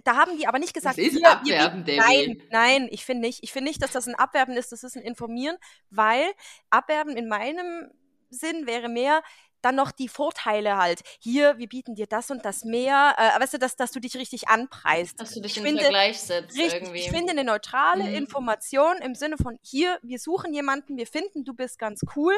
Da 0.03 0.17
haben 0.17 0.37
die 0.37 0.49
aber 0.49 0.59
nicht 0.59 0.75
gesagt, 0.75 0.99
das 0.99 1.05
ist 1.05 1.19
hier, 1.19 1.31
Abwerben, 1.31 1.85
hier, 1.85 1.97
Nein, 1.97 2.43
nein, 2.51 2.89
ich 2.91 3.05
finde 3.05 3.21
nicht. 3.23 3.45
Ich 3.45 3.53
finde 3.53 3.69
nicht, 3.69 3.83
dass 3.83 3.93
das 3.93 4.09
ein 4.09 4.15
Abwerben 4.15 4.57
ist, 4.57 4.73
das 4.73 4.83
ist 4.83 4.97
ein 4.97 5.03
Informieren, 5.03 5.57
weil 5.91 6.33
Abwerben 6.71 7.17
in 7.17 7.29
meinem 7.29 7.93
Sinn 8.31 8.67
wäre 8.67 8.89
mehr, 8.89 9.23
dann 9.63 9.77
noch 9.77 9.93
die 9.93 10.09
Vorteile 10.09 10.77
halt. 10.77 11.03
Hier, 11.19 11.59
wir 11.59 11.69
bieten 11.69 11.95
dir 11.95 12.07
das 12.07 12.31
und 12.31 12.45
das 12.45 12.65
mehr. 12.65 13.15
Äh, 13.17 13.41
weißt 13.41 13.55
du, 13.55 13.59
dass, 13.59 13.77
dass 13.77 13.93
du 13.93 14.01
dich 14.01 14.17
richtig 14.17 14.49
anpreist. 14.49 15.21
Dass 15.21 15.35
du 15.35 15.41
dich 15.41 15.53
ich 15.53 15.59
in 15.59 15.65
finde, 15.65 15.83
Vergleich 15.83 16.21
setzt 16.21 16.57
richtig, 16.57 16.83
irgendwie. 16.83 17.01
Ich 17.01 17.11
finde 17.11 17.31
eine 17.31 17.45
neutrale 17.45 18.05
mhm. 18.05 18.15
Information 18.15 18.99
im 18.99 19.15
Sinne 19.15 19.37
von 19.39 19.59
hier, 19.63 19.99
wir 20.03 20.19
suchen 20.19 20.53
jemanden, 20.53 20.97
wir 20.97 21.07
finden, 21.07 21.45
du 21.45 21.55
bist 21.55 21.79
ganz 21.79 22.01
cool, 22.17 22.35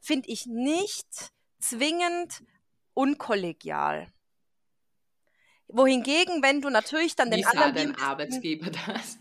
finde 0.00 0.28
ich 0.28 0.46
nicht 0.46 1.06
zwingend 1.58 2.42
unkollegial. 2.94 4.06
Wohingegen, 5.68 6.42
wenn 6.42 6.60
du 6.60 6.68
natürlich 6.68 7.14
dann 7.16 7.30
den 7.30 7.40
Wie 7.40 7.46
anderen. 7.46 7.74
Wie 7.74 7.92
dein 7.92 7.96
Arbeitsgeber 7.96 8.70
das? 8.86 9.18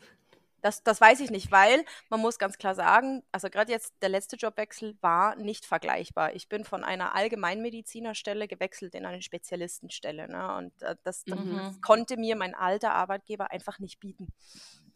Das, 0.62 0.84
das 0.84 1.00
weiß 1.02 1.20
ich 1.22 1.32
nicht, 1.32 1.52
weil 1.52 1.84
man 2.10 2.20
muss 2.20 2.40
ganz 2.40 2.58
klar 2.58 2.76
sagen, 2.76 3.24
also 3.32 3.50
gerade 3.50 3.72
jetzt 3.72 3.94
der 4.02 4.10
letzte 4.10 4.36
Jobwechsel 4.36 4.98
war 5.02 5.36
nicht 5.36 5.66
vergleichbar. 5.66 6.36
Ich 6.36 6.50
bin 6.50 6.64
von 6.64 6.84
einer 6.84 7.16
Allgemeinmedizinerstelle 7.16 8.48
gewechselt 8.48 8.96
in 8.96 9.06
eine 9.06 9.22
Spezialistenstelle. 9.22 10.28
Ne? 10.28 10.56
Und 10.56 10.82
äh, 10.82 10.96
das, 11.04 11.24
das 11.26 11.40
mhm. 11.40 11.82
konnte 11.82 12.18
mir 12.18 12.36
mein 12.36 12.56
alter 12.56 12.94
Arbeitgeber 12.94 13.52
einfach 13.52 13.80
nicht 13.80 14.00
bieten. 14.00 14.28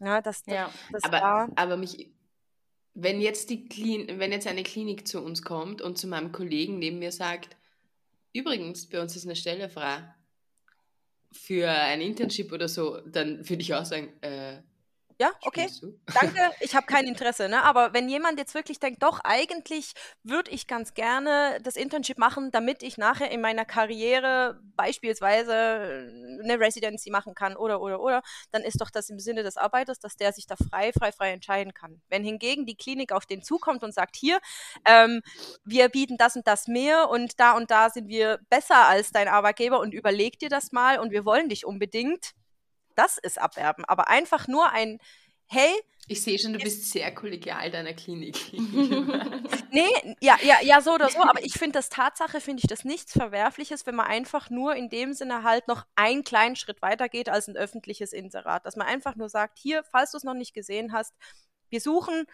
Ja, 0.00 0.20
das, 0.20 0.42
ja. 0.46 0.70
Das 0.92 1.04
aber, 1.04 1.20
war, 1.20 1.48
aber 1.56 1.76
mich, 1.76 2.10
wenn 2.94 3.20
jetzt, 3.20 3.50
die 3.50 3.68
Klin 3.68 4.18
wenn 4.18 4.32
jetzt 4.32 4.46
eine 4.46 4.62
Klinik 4.62 5.06
zu 5.06 5.22
uns 5.22 5.42
kommt 5.42 5.82
und 5.82 5.98
zu 5.98 6.06
meinem 6.06 6.32
Kollegen 6.32 6.78
neben 6.78 6.98
mir 6.98 7.12
sagt, 7.12 7.56
übrigens, 8.32 8.88
bei 8.88 9.00
uns 9.00 9.16
ist 9.16 9.24
eine 9.24 9.36
Stelle 9.36 9.68
frei 9.68 10.14
für 11.32 11.68
ein 11.68 12.00
Internship 12.00 12.52
oder 12.52 12.68
so, 12.68 13.00
dann 13.00 13.48
würde 13.48 13.62
ich 13.62 13.74
auch 13.74 13.84
sagen, 13.84 14.12
äh, 14.20 14.62
ja, 15.18 15.30
okay. 15.42 15.68
Danke, 16.12 16.38
ich 16.60 16.74
habe 16.74 16.86
kein 16.86 17.04
Interesse. 17.06 17.48
Ne? 17.48 17.62
Aber 17.62 17.92
wenn 17.92 18.08
jemand 18.08 18.38
jetzt 18.38 18.54
wirklich 18.54 18.80
denkt, 18.80 19.02
doch, 19.02 19.20
eigentlich 19.22 19.92
würde 20.22 20.50
ich 20.50 20.66
ganz 20.66 20.94
gerne 20.94 21.58
das 21.62 21.76
Internship 21.76 22.18
machen, 22.18 22.50
damit 22.50 22.82
ich 22.82 22.98
nachher 22.98 23.30
in 23.30 23.40
meiner 23.40 23.64
Karriere 23.64 24.60
beispielsweise 24.76 25.52
äh, 25.52 26.42
eine 26.42 26.58
Residency 26.58 27.10
machen 27.10 27.34
kann 27.34 27.56
oder, 27.56 27.80
oder, 27.80 28.00
oder, 28.00 28.22
dann 28.50 28.62
ist 28.62 28.80
doch 28.80 28.90
das 28.90 29.08
im 29.08 29.20
Sinne 29.20 29.42
des 29.42 29.56
Arbeiters, 29.56 30.00
dass 30.00 30.16
der 30.16 30.32
sich 30.32 30.46
da 30.46 30.56
frei, 30.56 30.92
frei, 30.92 31.12
frei 31.12 31.32
entscheiden 31.32 31.74
kann. 31.74 32.00
Wenn 32.08 32.24
hingegen 32.24 32.66
die 32.66 32.76
Klinik 32.76 33.12
auf 33.12 33.26
den 33.26 33.42
zukommt 33.42 33.84
und 33.84 33.94
sagt, 33.94 34.16
hier, 34.16 34.40
ähm, 34.84 35.22
wir 35.64 35.88
bieten 35.88 36.16
das 36.16 36.36
und 36.36 36.46
das 36.46 36.66
mehr 36.66 37.08
und 37.08 37.38
da 37.38 37.52
und 37.52 37.70
da 37.70 37.90
sind 37.90 38.08
wir 38.08 38.40
besser 38.50 38.88
als 38.88 39.12
dein 39.12 39.28
Arbeitgeber 39.28 39.78
und 39.78 39.94
überleg 39.94 40.38
dir 40.38 40.48
das 40.48 40.72
mal 40.72 40.98
und 40.98 41.12
wir 41.12 41.24
wollen 41.24 41.48
dich 41.48 41.64
unbedingt, 41.64 42.34
das 42.96 43.18
ist 43.18 43.40
Abwerben. 43.40 43.84
Aber 43.86 44.08
einfach 44.08 44.48
nur 44.48 44.70
ein, 44.70 44.98
hey. 45.46 45.70
Ich 46.06 46.22
sehe 46.22 46.38
schon, 46.38 46.52
du 46.52 46.58
bist 46.58 46.90
sehr 46.90 47.14
kollegial 47.14 47.70
deiner 47.70 47.94
Klinik. 47.94 48.36
nee, 49.72 50.16
ja, 50.20 50.36
ja, 50.42 50.56
ja, 50.62 50.80
so 50.80 50.92
oder 50.92 51.08
so. 51.08 51.20
Aber 51.22 51.42
ich 51.42 51.54
finde 51.54 51.78
das 51.78 51.88
Tatsache, 51.88 52.40
finde 52.40 52.60
ich 52.62 52.68
das 52.68 52.84
nichts 52.84 53.12
Verwerfliches, 53.12 53.86
wenn 53.86 53.94
man 53.94 54.06
einfach 54.06 54.50
nur 54.50 54.74
in 54.74 54.90
dem 54.90 55.14
Sinne 55.14 55.42
halt 55.42 55.66
noch 55.66 55.86
einen 55.94 56.24
kleinen 56.24 56.56
Schritt 56.56 56.82
weiter 56.82 57.08
geht 57.08 57.28
als 57.28 57.48
ein 57.48 57.56
öffentliches 57.56 58.12
Inserat. 58.12 58.66
Dass 58.66 58.76
man 58.76 58.86
einfach 58.86 59.16
nur 59.16 59.28
sagt, 59.28 59.58
hier, 59.58 59.82
falls 59.84 60.10
du 60.10 60.18
es 60.18 60.24
noch 60.24 60.34
nicht 60.34 60.54
gesehen 60.54 60.92
hast, 60.92 61.14
wir 61.70 61.80
suchen, 61.80 62.26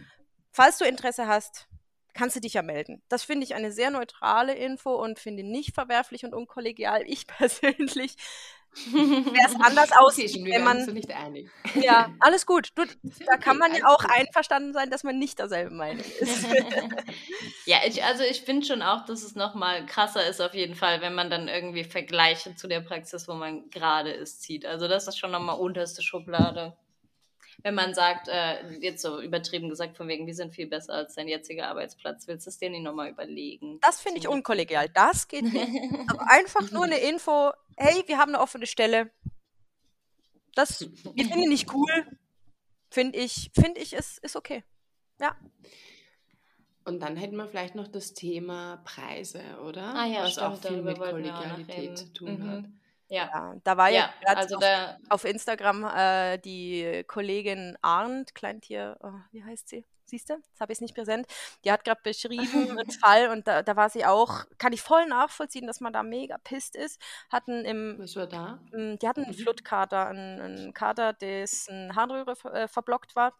falls 0.50 0.78
du 0.78 0.84
Interesse 0.84 1.26
hast, 1.26 1.68
kannst 2.14 2.36
du 2.36 2.40
dich 2.40 2.54
ja 2.54 2.62
melden. 2.62 3.02
Das 3.08 3.22
finde 3.22 3.44
ich 3.44 3.54
eine 3.54 3.72
sehr 3.72 3.90
neutrale 3.90 4.54
Info 4.54 4.94
und 4.94 5.18
finde 5.18 5.42
nicht 5.42 5.74
verwerflich 5.74 6.24
und 6.24 6.34
unkollegial. 6.34 7.02
Ich 7.06 7.26
persönlich 7.26 8.16
wäre 8.72 9.46
es 9.46 9.54
anders 9.60 9.90
aussieht, 9.92 10.34
wenn 10.44 10.64
man. 10.64 10.84
nicht 10.94 11.10
einig. 11.10 11.50
Ja, 11.74 12.10
alles 12.20 12.46
gut. 12.46 12.70
Du, 12.74 12.84
da 13.26 13.36
kann 13.36 13.58
man 13.58 13.74
ja 13.74 13.86
auch 13.86 14.04
einverstanden 14.04 14.72
sein, 14.72 14.90
dass 14.90 15.04
man 15.04 15.18
nicht 15.18 15.38
derselben 15.38 15.76
Meinung 15.76 16.04
ist. 16.20 16.46
ja, 17.66 17.78
ich, 17.86 18.02
also 18.04 18.22
ich 18.22 18.42
finde 18.42 18.66
schon 18.66 18.82
auch, 18.82 19.04
dass 19.04 19.22
es 19.22 19.34
nochmal 19.34 19.86
krasser 19.86 20.26
ist 20.26 20.40
auf 20.40 20.54
jeden 20.54 20.74
Fall, 20.74 21.00
wenn 21.00 21.14
man 21.14 21.30
dann 21.30 21.48
irgendwie 21.48 21.84
Vergleiche 21.84 22.54
zu 22.54 22.68
der 22.68 22.80
Praxis, 22.80 23.28
wo 23.28 23.34
man 23.34 23.68
gerade 23.70 24.10
ist, 24.10 24.42
zieht. 24.42 24.64
Also 24.66 24.88
das 24.88 25.08
ist 25.08 25.18
schon 25.18 25.32
nochmal 25.32 25.58
unterste 25.58 26.02
Schublade. 26.02 26.76
Wenn 27.62 27.74
man 27.74 27.94
sagt, 27.94 28.28
äh, 28.28 28.68
jetzt 28.80 29.02
so 29.02 29.20
übertrieben 29.20 29.68
gesagt, 29.68 29.96
von 29.96 30.08
wegen, 30.08 30.26
wir 30.26 30.34
sind 30.34 30.54
viel 30.54 30.66
besser 30.66 30.94
als 30.94 31.14
dein 31.14 31.28
jetziger 31.28 31.68
Arbeitsplatz, 31.68 32.26
willst 32.26 32.46
du 32.46 32.50
es 32.50 32.58
dir 32.58 32.70
nicht 32.70 32.82
nochmal 32.82 33.10
überlegen? 33.10 33.78
Das 33.80 34.00
finde 34.00 34.18
ich 34.20 34.28
unkollegial. 34.28 34.88
Das 34.88 35.28
geht 35.28 35.44
nicht. 35.44 35.68
Aber 36.08 36.30
einfach 36.30 36.70
nur 36.70 36.84
eine 36.84 36.98
Info, 36.98 37.50
hey, 37.76 38.02
wir 38.06 38.18
haben 38.18 38.34
eine 38.34 38.40
offene 38.42 38.66
Stelle. 38.66 39.10
Das, 40.54 40.80
wir 40.80 41.24
finden 41.24 41.42
ihn 41.42 41.48
nicht 41.50 41.72
cool. 41.74 42.06
Finde 42.90 43.18
ich, 43.18 43.50
finde 43.54 43.80
ich, 43.80 43.92
ist, 43.92 44.18
ist 44.18 44.36
okay. 44.36 44.64
Ja. 45.20 45.36
Und 46.84 47.00
dann 47.00 47.16
hätten 47.16 47.36
wir 47.36 47.46
vielleicht 47.46 47.74
noch 47.74 47.88
das 47.88 48.14
Thema 48.14 48.78
Preise, 48.84 49.42
oder? 49.64 49.94
Ah 49.94 50.06
ja, 50.06 50.24
Was 50.24 50.38
auch 50.38 50.56
stimmt, 50.58 50.74
viel 50.74 50.82
darüber 50.82 50.90
mit 50.90 51.00
auch 51.00 51.10
Kollegialität 51.10 51.98
zu 51.98 52.12
tun 52.12 52.38
Mhm. 52.38 52.50
hat. 52.50 52.64
Ja, 53.10 53.24
ja. 53.32 53.54
Da 53.64 53.76
war 53.76 53.88
ja, 53.90 54.08
ja, 54.22 54.32
also 54.34 54.56
auf, 54.56 54.62
da, 54.62 54.96
auf 55.08 55.24
Instagram 55.24 55.84
äh, 55.84 56.38
die 56.38 57.04
Kollegin 57.06 57.76
Arndt, 57.82 58.34
Kleintier, 58.34 58.96
oh, 59.02 59.12
wie 59.32 59.42
heißt 59.44 59.68
sie? 59.68 59.84
Siehst 60.04 60.28
du? 60.30 60.34
Das 60.52 60.60
habe 60.60 60.72
ich 60.72 60.80
nicht 60.80 60.94
präsent. 60.94 61.26
Die 61.64 61.70
hat 61.70 61.84
gerade 61.84 62.00
beschrieben, 62.02 62.70
einen 62.78 62.90
Fall, 62.90 63.28
und 63.30 63.46
da, 63.46 63.62
da 63.62 63.76
war 63.76 63.90
sie 63.90 64.04
auch, 64.06 64.44
kann 64.58 64.72
ich 64.72 64.82
voll 64.82 65.06
nachvollziehen, 65.06 65.66
dass 65.66 65.80
man 65.80 65.92
da 65.92 66.02
mega 66.02 66.38
pisst 66.38 66.74
ist. 66.76 67.00
Hatten 67.30 67.64
im, 67.64 67.96
Was 67.98 68.16
war 68.16 68.26
da? 68.26 68.58
Mm, 68.72 68.96
Die 68.96 69.08
hatten 69.08 69.24
einen 69.24 69.36
Mhm. 69.36 69.42
Flutkater, 69.42 70.06
einen, 70.08 70.40
einen 70.40 70.74
Kater, 70.74 71.12
dessen 71.12 71.94
Harnröhre 71.94 72.34
äh, 72.52 72.66
verblockt 72.68 73.14
war. 73.14 73.34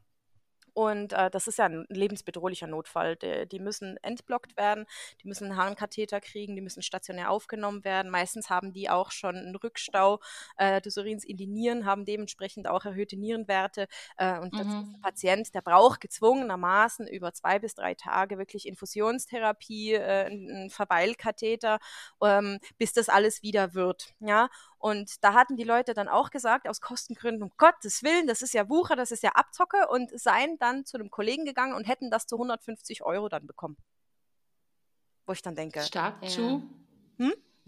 Und 0.74 1.12
äh, 1.12 1.30
das 1.30 1.46
ist 1.46 1.58
ja 1.58 1.66
ein 1.66 1.86
lebensbedrohlicher 1.88 2.66
Notfall. 2.66 3.16
Die, 3.16 3.46
die 3.48 3.58
müssen 3.60 3.96
entblockt 4.02 4.56
werden, 4.56 4.86
die 5.22 5.28
müssen 5.28 5.46
einen 5.50 5.56
Harnkatheter 5.56 6.20
kriegen, 6.20 6.54
die 6.56 6.62
müssen 6.62 6.82
stationär 6.82 7.30
aufgenommen 7.30 7.84
werden. 7.84 8.10
Meistens 8.10 8.50
haben 8.50 8.72
die 8.72 8.90
auch 8.90 9.10
schon 9.10 9.36
einen 9.36 9.56
Rückstau 9.56 10.20
äh, 10.56 10.80
des 10.80 10.96
Urins 10.96 11.24
in 11.24 11.36
die 11.36 11.46
Nieren, 11.46 11.84
haben 11.86 12.04
dementsprechend 12.04 12.68
auch 12.68 12.84
erhöhte 12.84 13.16
Nierenwerte. 13.16 13.86
Äh, 14.16 14.38
und 14.38 14.58
das 14.58 14.66
Mhm. 14.66 14.80
ist 14.80 14.94
ein 14.94 15.00
Patient, 15.02 15.54
der 15.54 15.62
braucht 15.62 16.00
gezwungenermaßen 16.00 17.06
über 17.08 17.32
zwei 17.32 17.58
bis 17.58 17.74
drei 17.74 17.94
Tage 17.94 18.38
wirklich 18.38 18.66
Infusionstherapie, 18.66 19.94
äh, 19.94 20.26
einen 20.26 20.70
Verweilkatheter, 20.70 21.78
ähm, 22.22 22.58
bis 22.78 22.92
das 22.92 23.08
alles 23.08 23.42
wieder 23.42 23.74
wird. 23.74 24.14
Ja, 24.20 24.48
und 24.81 25.22
da 25.22 25.35
hatten 25.35 25.57
die 25.57 25.64
Leute 25.64 25.93
dann 25.93 26.09
auch 26.09 26.31
gesagt, 26.31 26.66
aus 26.66 26.81
Kostengründen, 26.81 27.43
um 27.43 27.53
Gottes 27.59 28.03
Willen, 28.03 28.26
das 28.26 28.41
ist 28.41 28.55
ja 28.55 28.68
Wucher, 28.70 28.97
das 28.97 29.11
ist 29.11 29.22
ja 29.22 29.33
Abzocke 29.33 29.87
und 29.89 30.11
seien 30.18 30.59
dann 30.59 30.87
zu 30.87 30.97
einem 30.97 31.11
Kollegen 31.11 31.45
gegangen 31.45 31.74
und 31.74 31.87
hätten 31.87 32.11
das 32.11 32.26
zu 32.26 32.37
150 32.37 33.03
Euro 33.03 33.28
dann 33.28 33.47
bekommen. 33.47 33.76
Wo 35.26 35.35
ich 35.35 35.43
dann 35.43 35.55
denke, 35.55 35.83
Stark 35.83 36.22
Ja. 36.22 36.28
zu. 36.31 36.62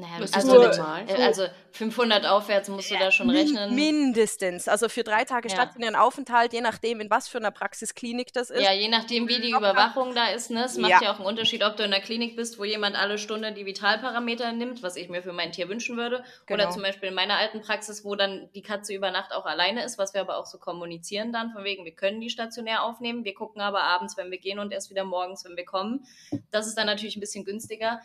Naja, 0.02 0.14
Was 0.18 0.30
ist 0.30 0.34
also, 0.36 0.60
mit- 0.60 0.76
normal? 0.76 1.04
äh, 1.08 1.22
also 1.22 1.46
500 1.70 2.26
aufwärts 2.26 2.68
musst 2.68 2.90
du 2.90 2.98
da 2.98 3.10
schon 3.10 3.30
rechnen. 3.30 3.74
mindestens, 3.74 4.68
also 4.68 4.88
für 4.88 5.04
drei 5.04 5.24
Tage 5.24 5.48
Ja. 5.48 5.54
stationären 5.54 5.94
Aufenthalt, 5.96 6.52
je 6.52 6.60
nachdem, 6.60 7.00
in 7.00 7.08
was 7.08 7.28
für 7.28 7.38
einer 7.38 7.50
Praxisklinik 7.50 8.32
das 8.32 8.50
ist. 8.50 8.60
Ja, 8.62 8.72
je 8.72 8.88
nachdem, 8.88 9.28
wie 9.28 9.40
die. 9.40 9.52
Überwachung 9.52 10.14
da 10.14 10.26
ist, 10.28 10.50
ne? 10.50 10.64
Es 10.64 10.76
macht 10.76 10.90
Ja. 10.90 10.98
ja. 11.02 11.12
auch 11.12 11.16
einen 11.18 11.26
Unterschied, 11.26 11.62
ob 11.64 11.76
du 11.76 11.84
in 11.84 11.90
der 11.92 12.00
Klinik 12.00 12.36
bist, 12.36 12.58
wo 12.58 12.64
jemand 12.64 12.96
alle 12.96 13.16
Stunde 13.16 13.52
die 13.52 13.64
Vitalparameter 13.64 14.50
nimmt, 14.52 14.82
was 14.82 14.96
ich 14.96 15.08
mir 15.08 15.22
für 15.22 15.32
mein 15.32 15.52
Tier 15.52 15.68
wünschen 15.68 15.96
würde. 15.96 16.24
Genau. 16.46 16.62
Oder 16.64 16.70
zum 16.72 16.82
Beispiel 16.82 17.08
in 17.10 17.14
meiner 17.14 17.36
alten 17.36 17.60
Praxis, 17.62 18.04
wo 18.04 18.14
dann 18.16 18.48
die 18.54 18.62
Katze 18.62 18.92
über 18.94 19.10
Nacht 19.10 19.32
auch 19.32 19.46
alleine 19.46 19.84
ist, 19.84 19.98
was 19.98 20.14
wir 20.14 20.20
aber 20.22 20.36
auch 20.38 20.46
so 20.46 20.58
kommunizieren 20.58 21.32
dann, 21.32 21.52
von 21.52 21.64
wegen, 21.64 21.84
wir 21.84 21.92
können 21.94 22.20
die 22.20 22.28
stationär 22.30 22.82
aufnehmen, 22.82 23.24
wir 23.24 23.34
gucken 23.34 23.62
aber 23.62 23.82
abends, 23.84 24.16
wenn 24.16 24.30
wir 24.30 24.38
gehen 24.38 24.58
und 24.58 24.72
erst 24.72 24.90
wieder 24.90 25.04
morgens, 25.04 25.44
wenn 25.44 25.56
wir 25.56 25.64
kommen. 25.64 26.04
Das 26.50 26.66
ist 26.66 26.76
dann 26.76 26.86
natürlich 26.86 27.16
ein 27.16 27.20
bisschen 27.20 27.44
günstiger. 27.44 28.00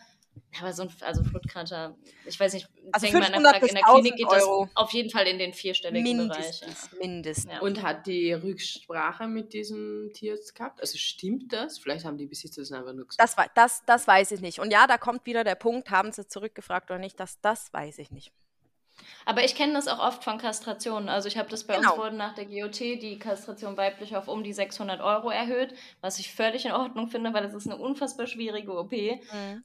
Aber 0.60 0.74
so 0.74 0.84
ein 0.84 0.90
also 1.02 1.24
Flutkater, 1.24 1.96
ich 2.26 2.40
weiß 2.40 2.54
nicht, 2.54 2.68
ich 2.76 2.94
Also 2.94 3.06
denke 3.06 3.20
mal, 3.20 3.26
in 3.38 3.44
der, 3.44 3.52
500 3.52 3.56
Pra- 3.56 3.60
bis 3.60 3.70
in 3.70 3.76
der 3.76 3.84
Klinik 3.84 4.14
1000 4.14 4.16
geht 4.18 4.32
das 4.32 4.44
Euro. 4.44 4.70
auf 4.76 4.92
jeden 4.92 5.10
Fall 5.10 5.28
in 5.28 5.38
den 5.40 5.54
vierstelligen 5.54 6.28
Bereich. 6.28 6.38
mindestens, 6.62 6.90
mindestens. 7.00 7.52
Ja. 7.54 7.60
Und 7.62 7.82
hat 7.82 8.08
die 8.08 8.34
Rücksprache 8.34 9.28
mit 9.28 9.54
diesem 9.54 10.12
Tierarzt 10.14 10.56
gehabt? 10.56 10.82
Also 10.82 10.98
stimmt 10.98 11.54
das? 11.54 11.78
Vielleicht 11.80 12.06
haben 12.06 12.18
die 12.18 12.26
Besitzer 12.26 12.62
das 12.62 12.72
einfach 12.72 12.94
nur 12.94 13.08
gesagt. 13.08 13.22
Das, 13.38 13.48
das, 13.56 13.84
das 13.86 14.08
weiß 14.08 14.32
ich 14.32 14.42
nicht. 14.42 14.60
Und 14.60 14.72
ja, 14.72 14.88
da 14.88 14.98
kommt 14.98 15.26
wieder 15.26 15.44
der 15.44 15.56
Punkt, 15.56 15.90
haben 15.90 16.12
sie 16.12 16.28
zurückgefragt 16.28 16.90
oder 16.92 17.00
nicht, 17.00 17.20
das, 17.20 17.40
das 17.42 17.72
weiß 17.74 18.00
ich 18.00 18.12
nicht. 18.12 18.32
Aber 19.26 19.44
ich 19.44 19.56
kenne 19.56 19.74
das 19.74 19.88
auch 19.88 20.00
oft 20.00 20.24
von 20.24 20.38
Kastrationen. 20.38 21.10
Also 21.10 21.28
ich 21.28 21.38
habe 21.38 21.50
das 21.50 21.66
bei 21.66 21.76
Genau. 21.76 21.92
uns 21.92 21.98
wurde 22.00 22.16
nach 22.16 22.34
der 22.36 22.46
GOT 22.46 22.80
die 22.80 23.20
Kastration 23.20 23.76
weiblich 23.78 24.16
auf 24.16 24.28
um 24.28 24.44
die 24.44 24.54
600 24.54 25.02
Euro 25.02 25.30
erhöht, 25.30 25.74
was 26.02 26.20
ich 26.20 26.34
völlig 26.34 26.66
in 26.66 26.72
Ordnung 26.72 27.08
finde, 27.08 27.34
weil 27.34 27.44
das 27.44 27.54
ist 27.54 27.68
eine 27.68 27.78
unfassbar 27.78 28.28
schwierige 28.28 28.72
OP. 28.78 28.94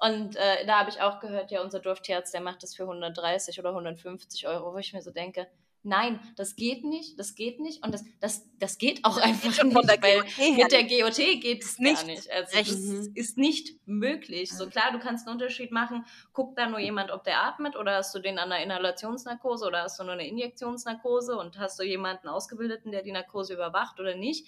Und 0.00 0.36
äh, 0.36 0.66
da 0.66 0.80
habe 0.80 0.90
ich 0.90 1.00
auch 1.00 1.20
gehört, 1.20 1.50
ja, 1.50 1.62
unser 1.62 1.80
Dorftierarzt, 1.80 2.34
der 2.34 2.40
macht 2.40 2.62
das 2.62 2.74
für 2.74 2.82
130 2.84 3.58
oder 3.60 3.70
150 3.70 4.46
Euro, 4.48 4.72
wo 4.74 4.78
ich 4.78 4.92
mir 4.92 5.02
so 5.02 5.10
denke, 5.12 5.46
nein, 5.82 6.20
das 6.36 6.56
geht 6.56 6.84
nicht, 6.84 7.18
das 7.18 7.34
geht 7.34 7.60
nicht 7.60 7.84
und 7.84 7.92
das, 7.92 8.04
das, 8.20 8.48
das 8.58 8.78
geht 8.78 9.04
auch 9.04 9.16
einfach 9.18 9.52
schon 9.52 9.68
nicht, 9.68 10.02
weil 10.02 10.20
GOT 10.22 10.56
mit 10.56 10.72
der 10.72 10.84
GOT 10.84 11.16
geht 11.40 11.62
es 11.64 11.78
Nicht 11.78 12.06
nicht. 12.06 12.30
Also 12.30 12.56
recht. 12.56 12.70
das 12.70 12.78
Mhm. 12.78 13.12
ist 13.14 13.38
nicht 13.38 13.74
möglich. 13.86 14.52
So 14.52 14.68
klar, 14.68 14.92
du 14.92 14.98
kannst 14.98 15.26
einen 15.26 15.34
Unterschied 15.36 15.72
machen. 15.72 16.04
Guckt 16.32 16.58
da 16.58 16.68
nur 16.68 16.78
jemand, 16.78 17.10
ob 17.10 17.24
der 17.24 17.42
atmet 17.42 17.76
oder 17.76 17.96
hast 17.96 18.14
du 18.14 18.20
den 18.20 18.38
an 18.38 18.52
einer 18.52 18.62
Inhalationsnarkose 18.62 19.66
oder 19.66 19.82
hast 19.82 19.98
du 19.98 20.04
nur 20.04 20.12
eine 20.12 20.26
Injektionsnarkose 20.28 21.36
und 21.36 21.58
hast 21.58 21.78
du 21.78 21.82
jemanden 21.84 22.28
ausgebildeten, 22.28 22.92
der 22.92 23.02
die 23.02 23.12
Narkose 23.12 23.54
überwacht 23.54 23.98
oder 24.00 24.14
nicht. 24.14 24.46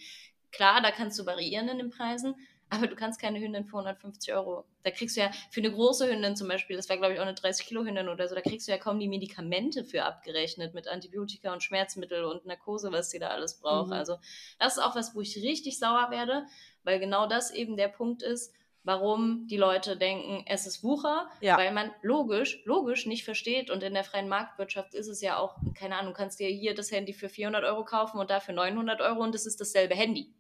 Klar, 0.53 0.81
da 0.83 0.93
kannst 0.93 1.19
du 1.19 1.27
variieren 1.27 1.69
in 1.69 1.79
den 1.79 1.91
Preisen, 1.91 2.37
aber 2.75 2.87
du 2.87 2.97
kannst 2.97 3.21
keine 3.21 3.41
Hündin 3.41 3.65
für 3.65 3.77
150 3.79 4.33
Euro. 4.35 4.65
Da 4.83 4.91
kriegst 4.91 5.17
du 5.17 5.21
ja 5.21 5.31
für 5.51 5.61
eine 5.61 5.73
große 5.73 6.11
Hündin 6.11 6.37
zum 6.37 6.49
Beispiel, 6.49 6.77
das 6.77 6.89
wäre 6.89 6.99
glaube 6.99 7.15
ich 7.15 7.21
auch 7.21 7.25
eine 7.25 7.35
30 7.35 7.67
Kilo 7.67 7.85
Hündin 7.85 8.09
oder 8.09 8.29
so, 8.29 8.35
da 8.35 8.41
kriegst 8.41 8.67
du 8.69 8.73
ja 8.73 8.79
kaum 8.79 8.99
die 8.99 9.09
Medikamente 9.09 9.85
für 9.85 10.05
abgerechnet 10.05 10.75
mit 10.75 10.89
Antibiotika 10.89 11.53
und 11.53 11.63
Schmerzmittel 11.63 12.25
und 12.25 12.47
Narkose, 12.47 12.93
was 12.93 13.11
sie 13.11 13.19
da 13.19 13.29
alles 13.29 13.61
braucht. 13.61 13.89
Mhm. 13.89 13.93
Also 13.95 14.17
das 14.59 14.77
ist 14.77 14.83
auch 14.83 14.95
was, 14.95 15.15
wo 15.15 15.21
ich 15.21 15.37
richtig 15.37 15.79
sauer 15.79 16.11
werde, 16.11 16.47
weil 16.83 16.99
genau 17.01 17.27
das 17.27 17.51
eben 17.51 17.77
der 17.77 17.89
Punkt 17.89 18.23
ist, 18.23 18.53
warum 18.87 19.47
die 19.47 19.57
Leute 19.57 19.97
denken, 19.97 20.45
es 20.47 20.67
ist 20.67 20.85
Wucher, 20.85 21.31
Ja. 21.41 21.57
weil 21.57 21.73
man 21.73 21.91
logisch, 22.03 22.61
logisch 22.67 23.07
nicht 23.07 23.25
versteht 23.25 23.71
und 23.71 23.83
in 23.83 23.95
der 23.95 24.05
freien 24.05 24.29
Marktwirtschaft 24.29 24.93
ist 24.93 25.09
es 25.09 25.23
ja 25.23 25.39
auch, 25.39 25.57
keine 25.75 25.97
Ahnung, 25.97 26.13
du 26.13 26.19
kannst 26.19 26.39
dir 26.39 26.49
hier 26.49 26.75
das 26.75 26.93
Handy 26.93 27.15
für 27.15 27.31
400 27.31 27.65
Euro 27.65 27.85
kaufen 27.87 28.19
und 28.19 28.29
dafür 28.31 28.53
900 28.53 29.01
Euro 29.01 29.23
und 29.23 29.35
es 29.35 29.47
ist 29.47 29.59
dasselbe 29.59 29.95
Handy. 29.95 30.35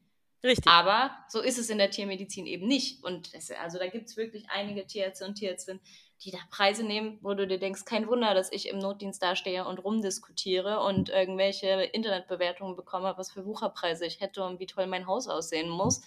Richtig. 0.45 0.71
Aber 0.71 1.11
so 1.29 1.41
ist 1.41 1.59
es 1.59 1.71
in 1.71 1.79
der 1.79 1.91
Tiermedizin 1.91 2.47
eben 2.47 2.67
nicht. 2.67 3.03
Und 3.03 3.33
es, 3.33 3.51
also 3.51 3.79
da 3.79 3.87
gibt 3.89 4.09
es 4.09 4.17
wirklich 4.19 4.45
einige 4.51 4.87
Tierärzte 4.87 5.25
und 5.25 5.37
Tierärztinnen, 5.37 5.81
die 6.23 6.31
da 6.31 6.39
Preise 6.51 6.85
nehmen, 6.85 7.19
wo 7.23 7.33
du 7.33 7.47
dir 7.47 7.59
denkst, 7.59 7.87
kein 7.87 8.07
Wunder, 8.09 8.35
dass 8.35 8.53
ich 8.53 8.69
im 8.69 8.79
Notdienst 8.79 9.23
dastehe 9.23 9.67
und 9.67 9.79
rumdiskutiere 9.79 10.81
und 10.81 11.09
irgendwelche 11.09 11.69
Internetbewertungen 11.93 12.77
bekomme, 12.77 13.15
was 13.17 13.33
für 13.33 13.47
Wucherpreise 13.47 14.05
ich 14.05 14.21
hätte 14.21 14.45
und 14.45 14.61
wie 14.61 14.67
toll 14.67 14.87
mein 14.87 15.07
Haus 15.07 15.29
aussehen 15.29 15.71
muss, 15.71 16.03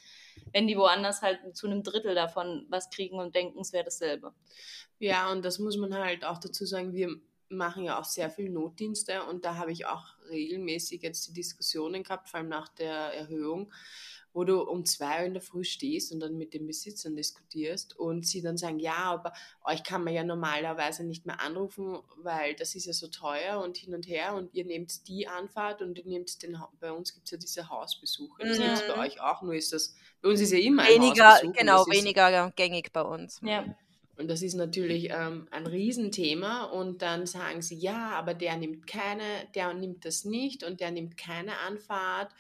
wenn 0.53 0.67
die 0.67 0.77
woanders 0.77 1.23
halt 1.23 1.39
zu 1.55 1.65
einem 1.65 1.81
Drittel 1.81 2.13
davon 2.13 2.67
was 2.69 2.91
kriegen 2.91 3.19
und 3.19 3.33
denken, 3.33 3.59
es 3.59 3.73
wäre 3.73 3.85
dasselbe. 3.85 4.33
Ja, 4.99 5.31
und 5.31 5.43
das 5.43 5.57
muss 5.57 5.77
man 5.77 5.93
halt 5.93 6.23
auch 6.23 6.38
dazu 6.38 6.65
sagen, 6.65 6.93
wir 6.93 7.09
machen 7.49 7.83
ja 7.83 7.99
auch 7.99 8.05
sehr 8.05 8.29
viel 8.29 8.49
Notdienste 8.49 9.23
und 9.23 9.45
da 9.45 9.55
habe 9.55 9.71
ich 9.71 9.85
auch 9.85 10.05
regelmäßig 10.29 11.01
jetzt 11.01 11.27
die 11.27 11.33
Diskussionen 11.33 12.03
gehabt, 12.03 12.29
vor 12.29 12.39
allem 12.39 12.49
nach 12.49 12.67
der 12.69 13.13
Erhöhung, 13.13 13.71
wo 14.38 14.43
du 14.43 14.61
um 14.61 14.85
zwei 14.85 15.21
Uhr 15.21 15.25
in 15.25 15.33
der 15.33 15.41
Früh 15.41 15.63
stehst 15.63 16.11
und 16.11 16.19
dann 16.19 16.38
mit 16.38 16.53
den 16.53 16.67
Besitzern 16.67 17.15
diskutierst 17.15 17.97
und 17.97 18.23
sie 18.27 18.43
dann 18.43 18.55
sagen, 18.55 18.77
ja, 18.77 18.93
aber 18.93 19.33
euch 19.65 19.81
kann 19.83 20.03
man 20.03 20.13
ja 20.13 20.23
normalerweise 20.23 21.03
nicht 21.03 21.25
mehr 21.25 21.41
anrufen, 21.41 21.97
weil 22.17 22.53
das 22.53 22.75
ist 22.75 22.85
ja 22.85 22.93
so 22.93 23.07
teuer 23.07 23.59
und 23.63 23.77
hin 23.77 23.95
und 23.95 24.07
her 24.07 24.35
und 24.35 24.53
ihr 24.53 24.63
nehmt 24.65 25.07
die 25.07 25.27
Anfahrt 25.27 25.81
und 25.81 25.97
ihr 25.97 26.05
nehmt 26.05 26.43
den, 26.43 26.55
bei 26.79 26.91
uns 26.91 27.15
gibt 27.15 27.25
es 27.25 27.31
ja 27.31 27.38
diese 27.39 27.69
Hausbesuche, 27.69 28.43
das 28.43 28.59
Mhm. 28.59 28.61
gibt 28.61 28.73
es 28.75 28.88
bei 28.88 28.97
euch 29.07 29.19
auch, 29.21 29.41
nur 29.41 29.55
ist 29.55 29.73
das, 29.73 29.95
bei 30.21 30.29
uns 30.29 30.39
ist 30.39 30.51
ja 30.51 30.59
immer 30.59 30.83
ein 30.83 30.89
weniger, 30.89 31.29
Hausbesuch 31.31 31.47
und 31.47 31.57
genau, 31.57 31.85
weniger 31.88 32.51
gängig 32.55 32.93
bei 32.93 33.01
uns. 33.01 33.39
Ja. 33.43 33.65
und 34.19 34.27
das 34.29 34.41
ist 34.41 34.55
natürlich 34.55 35.09
ähm, 35.11 35.47
ein 35.51 35.67
Riesenthema. 35.67 36.63
Und 36.65 37.03
dann 37.03 37.27
sagen 37.27 37.61
sie, 37.61 37.75
ja, 37.75 38.09
aber 38.11 38.33
der 38.33 38.57
nimmt 38.57 38.88
keine, 38.88 39.23
der 39.53 39.73
nimmt 39.75 40.05
das 40.05 40.25
nicht 40.25 40.63
und 40.63 40.79
der 40.79 40.89
nimmt 40.89 41.17
keine 41.17 41.57
Anfahrt. 41.59 42.31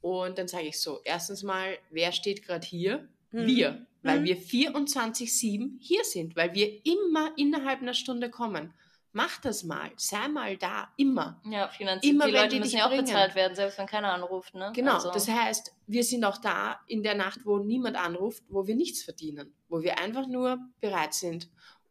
Und 0.00 0.38
dann 0.38 0.48
sage 0.48 0.66
ich 0.68 0.80
so, 0.80 1.00
erstens 1.04 1.42
mal, 1.42 1.76
wer 1.90 2.12
steht 2.12 2.44
gerade 2.46 2.66
hier? 2.66 3.08
Mhm. 3.32 3.46
Wir, 3.46 3.86
weil 4.02 4.20
Mhm. 4.20 4.24
wir 4.24 4.36
24-7 4.38 5.76
hier 5.80 6.04
sind, 6.04 6.36
weil 6.36 6.54
wir 6.54 6.84
immer 6.86 7.32
innerhalb 7.36 7.82
einer 7.82 7.94
Stunde 7.94 8.30
kommen. 8.30 8.72
Mach 9.12 9.40
das 9.40 9.64
mal, 9.64 9.90
sei 9.96 10.28
mal 10.28 10.56
da, 10.58 10.92
immer. 10.96 11.40
Ja, 11.44 11.68
finanziell. 11.68 12.14
Immer 12.14 12.26
die 12.26 12.32
wenn 12.34 12.40
Leute 12.42 12.54
die 12.54 12.60
müssen 12.60 12.76
ja 12.76 12.84
auch 12.84 12.90
bringen. 12.90 13.04
bezahlt 13.06 13.34
werden, 13.34 13.54
selbst 13.56 13.78
wenn 13.78 13.86
keiner 13.86 14.12
anruft. 14.12 14.54
Ne? 14.54 14.70
Genau, 14.74 14.94
Also- 14.94 15.10
das 15.10 15.26
heißt, 15.28 15.74
wir 15.86 16.04
sind 16.04 16.24
auch 16.24 16.38
da 16.38 16.78
in 16.86 17.02
der 17.02 17.14
Nacht, 17.14 17.40
wo 17.44 17.58
niemand 17.58 17.96
anruft, 17.96 18.42
wo 18.48 18.66
wir 18.66 18.76
nichts 18.76 19.02
verdienen, 19.02 19.52
wo 19.68 19.82
wir 19.82 19.98
einfach 19.98 20.26
nur 20.26 20.58
bereit 20.80 21.14
sind. 21.14 21.48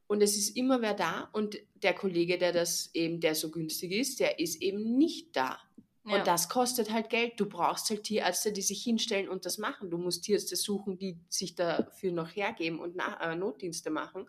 und 0.09 0.21
es 0.23 0.37
ist 0.37 0.55
immer 0.55 0.81
wer 0.81 0.93
da 0.93 1.27
und 1.33 1.57
der 1.83 1.93
Kollege, 1.93 2.37
der 2.37 2.53
das 2.53 2.89
eben, 2.93 3.19
der 3.19 3.35
so 3.35 3.51
günstig 3.51 3.91
ist, 3.91 4.21
der 4.21 4.39
ist 4.39 4.61
eben 4.61 4.97
nicht 4.97 5.35
da. 5.35 5.59
Ja. 6.07 6.15
Und 6.19 6.27
das 6.27 6.47
kostet 6.49 6.91
halt 6.91 7.09
Geld. 7.09 7.39
Du 7.39 7.45
brauchst 7.47 7.89
halt 7.89 8.03
Tierärzte, 8.03 8.51
die 8.51 8.61
sich 8.61 8.81
hinstellen 8.83 9.27
und 9.29 9.45
das 9.45 9.57
machen. 9.57 9.89
Du 9.89 9.97
musst 9.97 10.23
Tierärzte 10.23 10.55
suchen, 10.55 10.97
die 10.97 11.17
sich 11.29 11.55
dafür 11.55 12.11
noch 12.11 12.29
hergeben 12.35 12.79
und 12.79 12.95
nach, 12.95 13.19
äh, 13.21 13.35
Notdienste 13.35 13.89
machen. 13.89 14.27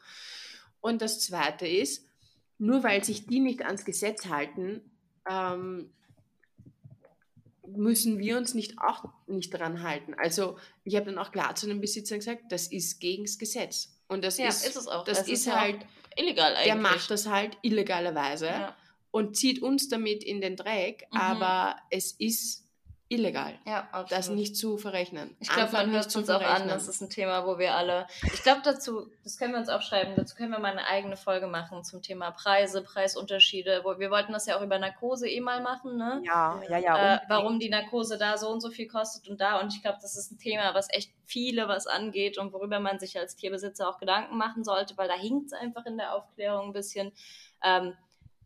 Und 0.81 1.03
das 1.03 1.21
Zweite 1.21 1.67
ist, 1.67 2.05
nur 2.59 2.83
weil 2.83 3.05
sich 3.05 3.27
die 3.27 3.41
nicht 3.41 3.63
ans 3.65 3.85
Gesetz 3.85 4.27
halten, 4.27 4.81
ähm, 5.29 5.93
müssen 7.67 8.19
wir 8.19 8.39
uns 8.39 8.55
nicht 8.55 8.79
auch 8.79 9.05
nicht 9.27 9.53
daran 9.53 9.83
halten. 9.83 10.15
Also 10.15 10.59
ich 10.85 10.97
habe 10.97 11.07
dann 11.07 11.19
auch 11.19 11.31
klar 11.33 11.55
zu 11.55 11.67
den 11.67 11.81
Besitzern 11.81 12.19
gesagt, 12.19 12.45
das 12.51 12.67
ist 12.69 12.99
gegen 12.99 13.25
das 13.25 13.39
Gesetz. 13.39 13.95
Und 14.09 14.25
das 14.25 14.39
Ja, 14.39 14.49
ist, 14.49 14.67
ist 14.67 14.77
es 14.77 14.89
auch. 14.89 15.05
das 15.05 15.21
Es 15.21 15.29
ist 15.29 15.49
auch 15.49 15.53
halt, 15.57 15.87
illegal 16.17 16.55
eigentlich. 16.55 16.65
der 16.65 16.77
macht 16.77 17.11
das 17.11 17.27
halt 17.27 17.59
illegalerweise 17.63 18.47
Ja. 18.47 18.77
Und 19.11 19.37
zieht 19.37 19.63
uns 19.63 19.89
damit 19.89 20.23
in 20.25 20.41
den 20.41 20.57
Dreck, 20.57 21.07
Mhm. 21.11 21.19
aber 21.21 21.77
es 21.91 22.13
ist 22.13 22.65
illegal, 23.11 23.59
Ja, 23.65 23.89
absolut. 23.91 24.13
das 24.13 24.29
nicht 24.29 24.55
zu 24.55 24.77
verrechnen. 24.77 25.35
Ich 25.41 25.49
glaube, 25.49 25.73
man 25.73 25.91
hört 25.93 26.11
zu 26.11 26.19
uns 26.19 26.29
auch 26.29 26.43
an. 26.43 26.69
Das 26.69 26.89
ist 26.89 27.01
ein 27.01 27.09
Thema, 27.09 27.47
wo 27.47 27.59
wir 27.59 27.75
alle. 27.75 28.07
Ich 28.35 28.43
glaube, 28.43 28.61
dazu, 28.63 29.11
das 29.25 29.39
können 29.39 29.55
wir 29.55 29.61
uns 29.61 29.71
aufschreiben, 29.71 30.13
dazu 30.15 30.37
können 30.37 30.51
wir 30.53 30.59
mal 30.59 30.73
eine 30.73 30.87
eigene 30.87 31.17
Folge 31.17 31.47
machen 31.47 31.83
zum 31.85 32.03
Thema 32.03 32.33
Preise, 32.33 32.83
Preisunterschiede. 32.83 33.81
Wo, 33.83 33.99
wir 33.99 34.11
wollten 34.11 34.35
das 34.35 34.45
ja 34.45 34.59
auch 34.59 34.63
über 34.63 34.79
Narkose 34.79 35.27
eh 35.27 35.41
mal 35.41 35.63
machen, 35.63 35.97
ne? 35.97 36.21
Ja, 36.27 36.61
ja, 36.69 36.77
ja. 36.77 37.15
äh, 37.15 37.21
warum 37.29 37.59
die 37.59 37.71
Narkose 37.71 38.19
da 38.19 38.37
so 38.37 38.51
und 38.51 38.61
so 38.61 38.69
viel 38.71 38.89
kostet 38.89 39.27
und 39.31 39.41
da. 39.41 39.59
Und 39.59 39.75
ich 39.75 39.81
glaube, 39.81 39.97
das 40.03 40.15
ist 40.15 40.31
ein 40.31 40.39
Thema, 40.39 40.75
was 40.75 40.89
echt 40.91 41.11
viele 41.25 41.67
was 41.67 41.87
angeht 41.87 42.37
und 42.37 42.53
worüber 42.53 42.79
man 42.79 42.99
sich 42.99 43.19
als 43.19 43.37
Tierbesitzer 43.37 43.89
auch 43.89 43.99
Gedanken 43.99 44.37
machen 44.37 44.65
sollte, 44.65 44.99
weil 44.99 45.09
da 45.09 45.15
hinkt 45.15 45.47
es 45.47 45.53
einfach 45.59 45.87
in 45.87 45.97
der 45.97 46.15
Aufklärung 46.15 46.67
ein 46.67 46.73
bisschen. 46.75 47.13
Ähm, 47.65 47.97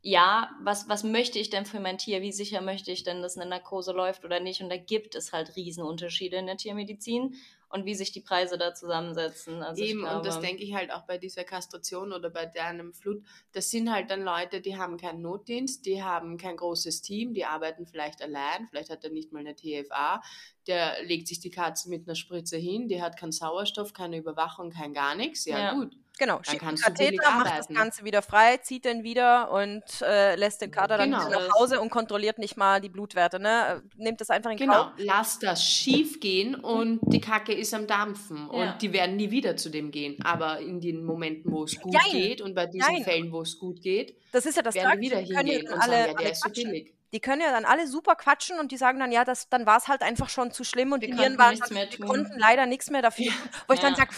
ja, 0.05 0.50
was, 0.61 0.88
was 0.88 1.05
möchte 1.05 1.38
ich 1.38 1.48
denn 1.48 1.64
für 1.64 1.78
mein 1.78 1.96
Tier? 1.96 2.22
Wie 2.22 2.32
sicher 2.32 2.61
möchte 2.61 2.90
ich 2.90 3.05
denn, 3.05 3.22
dass 3.22 3.38
eine 3.38 3.48
Narkose 3.48 3.92
läuft 3.92 4.24
oder 4.24 4.40
nicht? 4.40 4.61
Und 4.61 4.68
da 4.68 4.76
gibt 4.76 5.14
es 5.14 5.32
halt 5.32 5.55
Riesenunterschiede 5.55 6.36
in 6.36 6.46
der 6.46 6.57
Tiermedizin 6.57 7.36
und 7.68 7.86
wie 7.86 7.94
sich 7.94 8.11
die 8.11 8.20
Preise 8.20 8.59
da 8.59 8.74
zusammensetzen. 8.74 9.62
Also 9.62 9.82
Eben, 9.82 10.00
und 10.00 10.26
das 10.26 10.34
glaube- 10.34 10.46
denke 10.48 10.64
ich 10.64 10.74
halt 10.74 10.92
auch 10.92 11.03
bei 11.03 11.18
dieser 11.18 11.44
Kastration 11.44 12.12
oder 12.12 12.30
bei 12.30 12.46
deinem 12.46 12.92
Flut. 12.92 13.22
Das 13.53 13.70
sind 13.70 13.92
halt 13.92 14.11
dann 14.11 14.22
Leute, 14.22 14.61
die 14.61 14.76
haben 14.76 14.96
keinen 14.98 15.22
Notdienst, 15.22 15.86
die 15.86 16.03
haben 16.03 16.36
kein 16.36 16.57
großes 16.57 17.00
Team, 17.00 17.32
die 17.32 17.44
arbeiten 17.44 17.86
vielleicht 17.86 18.20
allein, 18.22 18.66
vielleicht 18.68 18.90
hat 18.90 19.05
er 19.05 19.11
nicht 19.11 19.32
mal 19.32 19.38
eine 19.38 19.55
TFA, 19.55 20.20
der 20.66 21.02
legt 21.04 21.28
sich 21.28 21.40
die 21.40 21.50
Katze 21.50 21.88
mit 21.88 22.06
einer 22.06 22.14
Spritze 22.14 22.56
hin, 22.56 22.88
die 22.88 23.02
hat 23.02 23.16
keinen 23.18 23.32
Sauerstoff, 23.32 23.92
keine 23.92 24.16
Überwachung, 24.18 24.70
kein 24.70 24.92
gar 24.94 25.14
nichts. 25.14 25.44
Ja, 25.44 25.58
Ja. 25.58 25.74
gut. 25.74 25.92
Genau, 26.18 26.34
Dann 26.36 26.44
schickt 26.44 26.62
einen 26.62 26.76
kannst 26.76 26.86
du 26.88 26.92
billig 26.92 27.18
Katheter, 27.20 27.38
macht 27.38 27.58
das. 27.58 27.68
Ganze 27.68 28.04
wieder 28.04 28.20
frei, 28.20 28.58
zieht 28.58 28.84
den 28.84 29.02
wieder 29.02 29.50
und 29.50 29.82
äh, 30.02 30.36
lässt 30.36 30.60
den 30.60 30.70
Kater 30.70 30.98
dann 30.98 31.10
Genau. 31.10 31.26
wieder 31.26 31.40
nach 31.48 31.54
Hause 31.58 31.80
und 31.80 31.88
kontrolliert 31.88 32.36
nicht 32.38 32.56
mal 32.58 32.82
die 32.82 32.90
Blutwerte. 32.90 33.40
Ne? 33.40 33.82
Nimmt 33.96 34.20
das 34.20 34.28
einfach 34.28 34.50
in 34.50 34.58
Genau, 34.58 34.74
Kauf. 34.84 34.92
lass 34.98 35.38
das 35.38 35.64
schief 35.66 36.20
gehen 36.20 36.54
und 36.54 37.00
die 37.06 37.20
Kacke 37.20 37.54
ist 37.54 37.72
am 37.72 37.86
Dampfen 37.86 38.36
Ja. 38.52 38.72
und 38.74 38.82
die 38.82 38.92
werden 38.92 39.16
nie 39.16 39.30
wieder 39.30 39.56
zu 39.56 39.70
dem 39.70 39.90
gehen. 39.90 40.22
Aber 40.22 40.60
in 40.60 40.80
den 40.80 41.02
Momenten, 41.02 41.50
wo 41.50 41.64
es 41.64 41.80
gut 41.80 41.94
Jein. 41.94 42.12
geht 42.12 42.40
und 42.42 42.54
bei 42.54 42.66
diesen 42.66 42.92
Jein. 42.92 43.04
Fällen, 43.04 43.32
wo 43.32 43.40
es 43.40 43.58
gut 43.58 43.80
geht, 43.80 44.14
Das 44.32 44.44
ist 44.44 44.54
ja 44.56 44.62
das 44.62 44.74
werden 44.74 45.00
die 45.00 45.08
Tragische, 45.08 45.30
wieder 45.30 45.42
die 45.42 45.50
ja 45.50 45.54
hingehen 45.54 45.64
dann 45.64 45.74
und 45.74 45.80
sagen, 45.80 45.92
alle, 45.92 46.00
ja, 46.00 46.06
der 46.08 46.18
alle 46.18 46.30
ist 46.30 46.40
so 46.42 46.48
quatschen. 46.48 46.70
billig. 46.70 46.94
Die 47.12 47.20
können 47.20 47.42
ja 47.42 47.50
dann 47.50 47.64
alle 47.66 47.86
super 47.86 48.14
quatschen 48.16 48.58
und 48.58 48.72
die 48.72 48.76
sagen 48.78 48.98
dann, 48.98 49.12
ja, 49.12 49.24
das, 49.24 49.48
dann 49.48 49.66
war 49.66 49.76
es 49.76 49.88
halt 49.88 50.02
einfach 50.02 50.28
schon 50.30 50.50
zu 50.50 50.64
schlimm 50.64 50.92
und 50.92 51.02
Wir 51.02 51.08
die 51.08 51.12
konnten 51.12 51.38
Nieren 51.38 51.60
waren 51.60 51.74
mehr 51.74 51.86
die 51.86 51.98
konnten 51.98 52.38
leider 52.38 52.66
nichts 52.66 52.90
mehr 52.90 53.02
dafür. 53.02 53.26
tun. 53.26 53.50
Wo 53.68 53.74
ich 53.74 53.80
dann 53.80 53.92
Ja. 53.92 53.98
sage, 53.98 54.10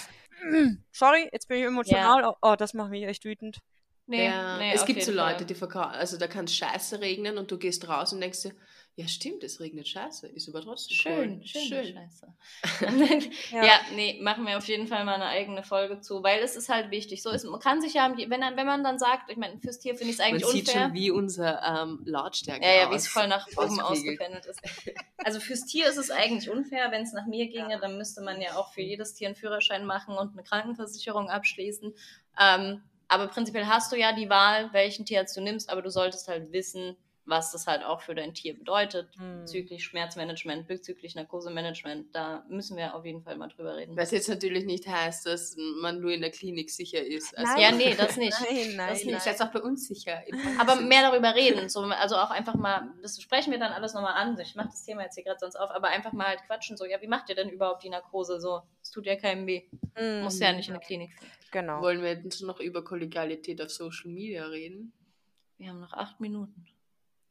sorry, 0.93 1.29
jetzt 1.33 1.49
bin 1.49 1.59
ich 1.59 1.65
emotional. 1.65 2.25
Oh, 2.25 2.35
oh, 2.43 2.55
das 2.57 2.75
macht 2.75 2.91
mich 2.91 3.05
echt 3.05 3.25
wütend. 3.25 3.59
Nee, 4.07 4.27
ja, 4.27 4.59
nee, 4.59 4.73
es 4.73 4.85
gibt 4.85 5.03
so 5.03 5.13
Leute, 5.13 5.47
die 5.47 5.55
verkaufen, 5.55 5.93
also 5.93 6.19
da 6.19 6.27
kann 6.27 6.45
es 6.45 6.55
scheiße 6.55 7.01
regnen 7.01 7.39
und 7.39 7.51
du 7.51 7.59
gehst 7.59 7.89
raus 7.89 8.13
und 8.13 8.21
denkst 8.21 8.43
dir, 8.43 8.53
ja 8.97 9.09
stimmt, 9.09 9.43
es 9.43 9.59
regnet 9.61 9.89
scheiße, 9.89 10.29
ist 10.29 10.49
aber 10.49 10.63
trotzdem 10.63 10.97
Schön, 10.97 11.41
cool. 11.41 11.47
schön, 11.47 11.95
scheiße. 11.95 12.33
Ja. 13.51 13.65
ja. 13.65 13.81
nee, 13.95 14.21
machen 14.23 14.47
wir 14.47 14.57
auf 14.57 14.67
jeden 14.69 14.87
Fall 14.87 15.05
mal 15.05 15.15
eine 15.15 15.27
eigene 15.27 15.63
Folge 15.65 16.01
zu, 16.01 16.23
weil 16.23 16.41
es 16.43 16.55
ist 16.57 16.69
halt 16.69 16.91
wichtig. 16.91 17.23
So 17.23 17.31
ist, 17.31 17.45
man 17.45 17.59
kann 17.61 17.81
sich 17.81 17.95
ja, 17.95 18.13
wenn, 18.17 18.41
dann- 18.41 18.57
wenn 18.57 18.67
man 18.67 18.85
dann 18.85 18.99
sagt, 18.99 19.31
ich 19.31 19.37
meine, 19.37 19.59
fürs 19.59 19.79
Tier 19.81 19.95
finde 19.97 20.13
ich 20.13 20.19
es 20.19 20.19
Man 20.19 20.29
eigentlich 20.29 20.47
sieht 20.47 20.69
unfair. 20.69 20.83
schon, 20.85 20.95
wie 20.95 21.11
unser 21.11 21.63
ähm, 21.63 22.03
Lautstärke 22.05 22.65
Ja, 22.65 22.75
ja, 22.85 22.91
wie 22.91 22.95
es 22.97 23.09
voll 23.09 23.27
nach 23.29 23.47
oben 23.57 23.81
ausgependelt 23.81 24.47
ist. 24.47 24.61
Also 25.19 25.41
fürs 25.41 25.67
Tier 25.67 25.89
ist 25.89 25.97
es 25.97 26.11
eigentlich 26.11 26.49
unfair. 26.51 26.91
Wenn 26.93 27.03
es 27.03 27.13
nach 27.13 27.27
mir 27.27 27.47
ginge, 27.49 27.79
dann 27.81 27.99
müsste 27.99 28.21
man 28.23 28.41
ja 28.41 28.57
auch 28.57 28.73
für 28.73 28.83
jedes 28.83 29.15
Tier 29.15 29.29
einen 29.29 29.37
Führerschein 29.37 29.85
machen 29.87 30.17
und 30.17 30.33
eine 30.33 30.43
Krankenversicherung 30.45 31.31
abschließen. 31.31 31.95
Ähm, 32.41 32.83
aber 33.09 33.27
prinzipiell 33.29 33.67
hast 33.67 33.93
du 33.93 33.97
ja 33.97 34.13
die 34.13 34.29
Wahl, 34.31 34.73
welchen 34.73 35.05
Tierarzt 35.05 35.37
du 35.37 35.41
nimmst, 35.41 35.69
aber 35.71 35.83
du 35.83 35.91
solltest 35.91 36.27
halt 36.29 36.53
wissen, 36.53 36.97
was 37.27 37.53
das 37.53 37.67
halt 37.67 37.83
auch 37.85 38.01
für 38.03 38.15
dein 38.15 38.35
Tier 38.35 38.57
bedeutet, 38.59 39.09
Hm. 39.17 39.41
bezüglich 39.41 39.83
Schmerzmanagement, 39.85 40.67
bezüglich 40.69 41.15
Narkosemanagement. 41.15 42.15
Da 42.15 42.45
müssen 42.49 42.77
wir 42.77 42.95
auf 42.95 43.05
jeden 43.07 43.23
Fall 43.23 43.37
mal 43.37 43.49
drüber 43.49 43.77
reden. 43.77 43.97
Was 43.97 44.11
jetzt 44.11 44.29
natürlich 44.29 44.65
nicht 44.67 44.87
heißt, 44.87 45.25
dass 45.27 45.57
man 45.81 46.01
nur 46.01 46.13
in 46.13 46.21
der 46.21 46.31
Klinik 46.31 46.71
sicher 46.71 47.03
ist. 47.05 47.37
Also, 47.37 47.53
Nein. 47.53 47.63
Ja, 47.63 47.73
nee, 47.73 47.95
das 47.95 48.17
nicht. 48.17 48.37
Nein, 48.41 48.49
nein, 48.77 48.89
Das 48.91 48.99
Ich 49.01 49.05
nicht. 49.07 49.13
nein. 49.15 49.21
setze 49.23 49.45
auch 49.45 49.53
bei 49.53 49.61
uns 49.63 49.87
sicher. 49.89 50.23
Aber 50.59 50.77
mehr 50.77 51.03
darüber 51.11 51.35
reden. 51.35 51.69
So, 51.69 51.81
also 51.81 52.17
auch 52.17 52.31
einfach 52.31 52.55
mal, 52.55 52.93
das 53.03 53.21
sprechen 53.21 53.51
wir 53.53 53.59
dann 53.59 53.73
alles 53.73 53.95
nochmal 53.95 54.15
an. 54.15 54.39
Ich 54.39 54.55
mache 54.55 54.69
das 54.69 54.85
Thema 54.85 55.03
jetzt 55.05 55.15
hier 55.15 55.25
gerade 55.25 55.39
sonst 55.41 55.57
auf, 55.57 55.71
aber 55.71 55.89
einfach 55.89 56.13
mal 56.13 56.27
halt 56.27 56.43
quatschen. 56.47 56.77
So, 56.77 56.85
ja, 56.85 57.01
wie 57.01 57.07
macht 57.09 57.29
ihr 57.31 57.35
denn 57.35 57.49
überhaupt 57.49 57.83
die 57.85 57.89
Narkose? 57.91 58.41
So, 58.41 58.61
es 58.83 58.91
tut 58.91 59.07
ja 59.07 59.17
keinem 59.17 59.47
weh. 59.47 59.63
Hm, 59.95 60.23
Muss 60.25 60.39
ja 60.41 60.53
nicht 60.53 60.69
in 60.69 60.75
der 60.75 60.83
Klinik. 60.83 61.11
Genau. 61.53 61.81
Wollen 61.81 62.03
wir 62.03 62.13
jetzt 62.15 62.43
noch 62.43 62.61
über 62.61 62.83
Kollegialität 62.85 63.63
auf 63.63 63.71
Social 63.71 64.11
Media 64.11 64.45
reden? 64.47 64.93
Wir 65.57 65.69
haben 65.71 65.81
noch 65.81 65.93
acht 65.93 66.21
Minuten. 66.21 66.67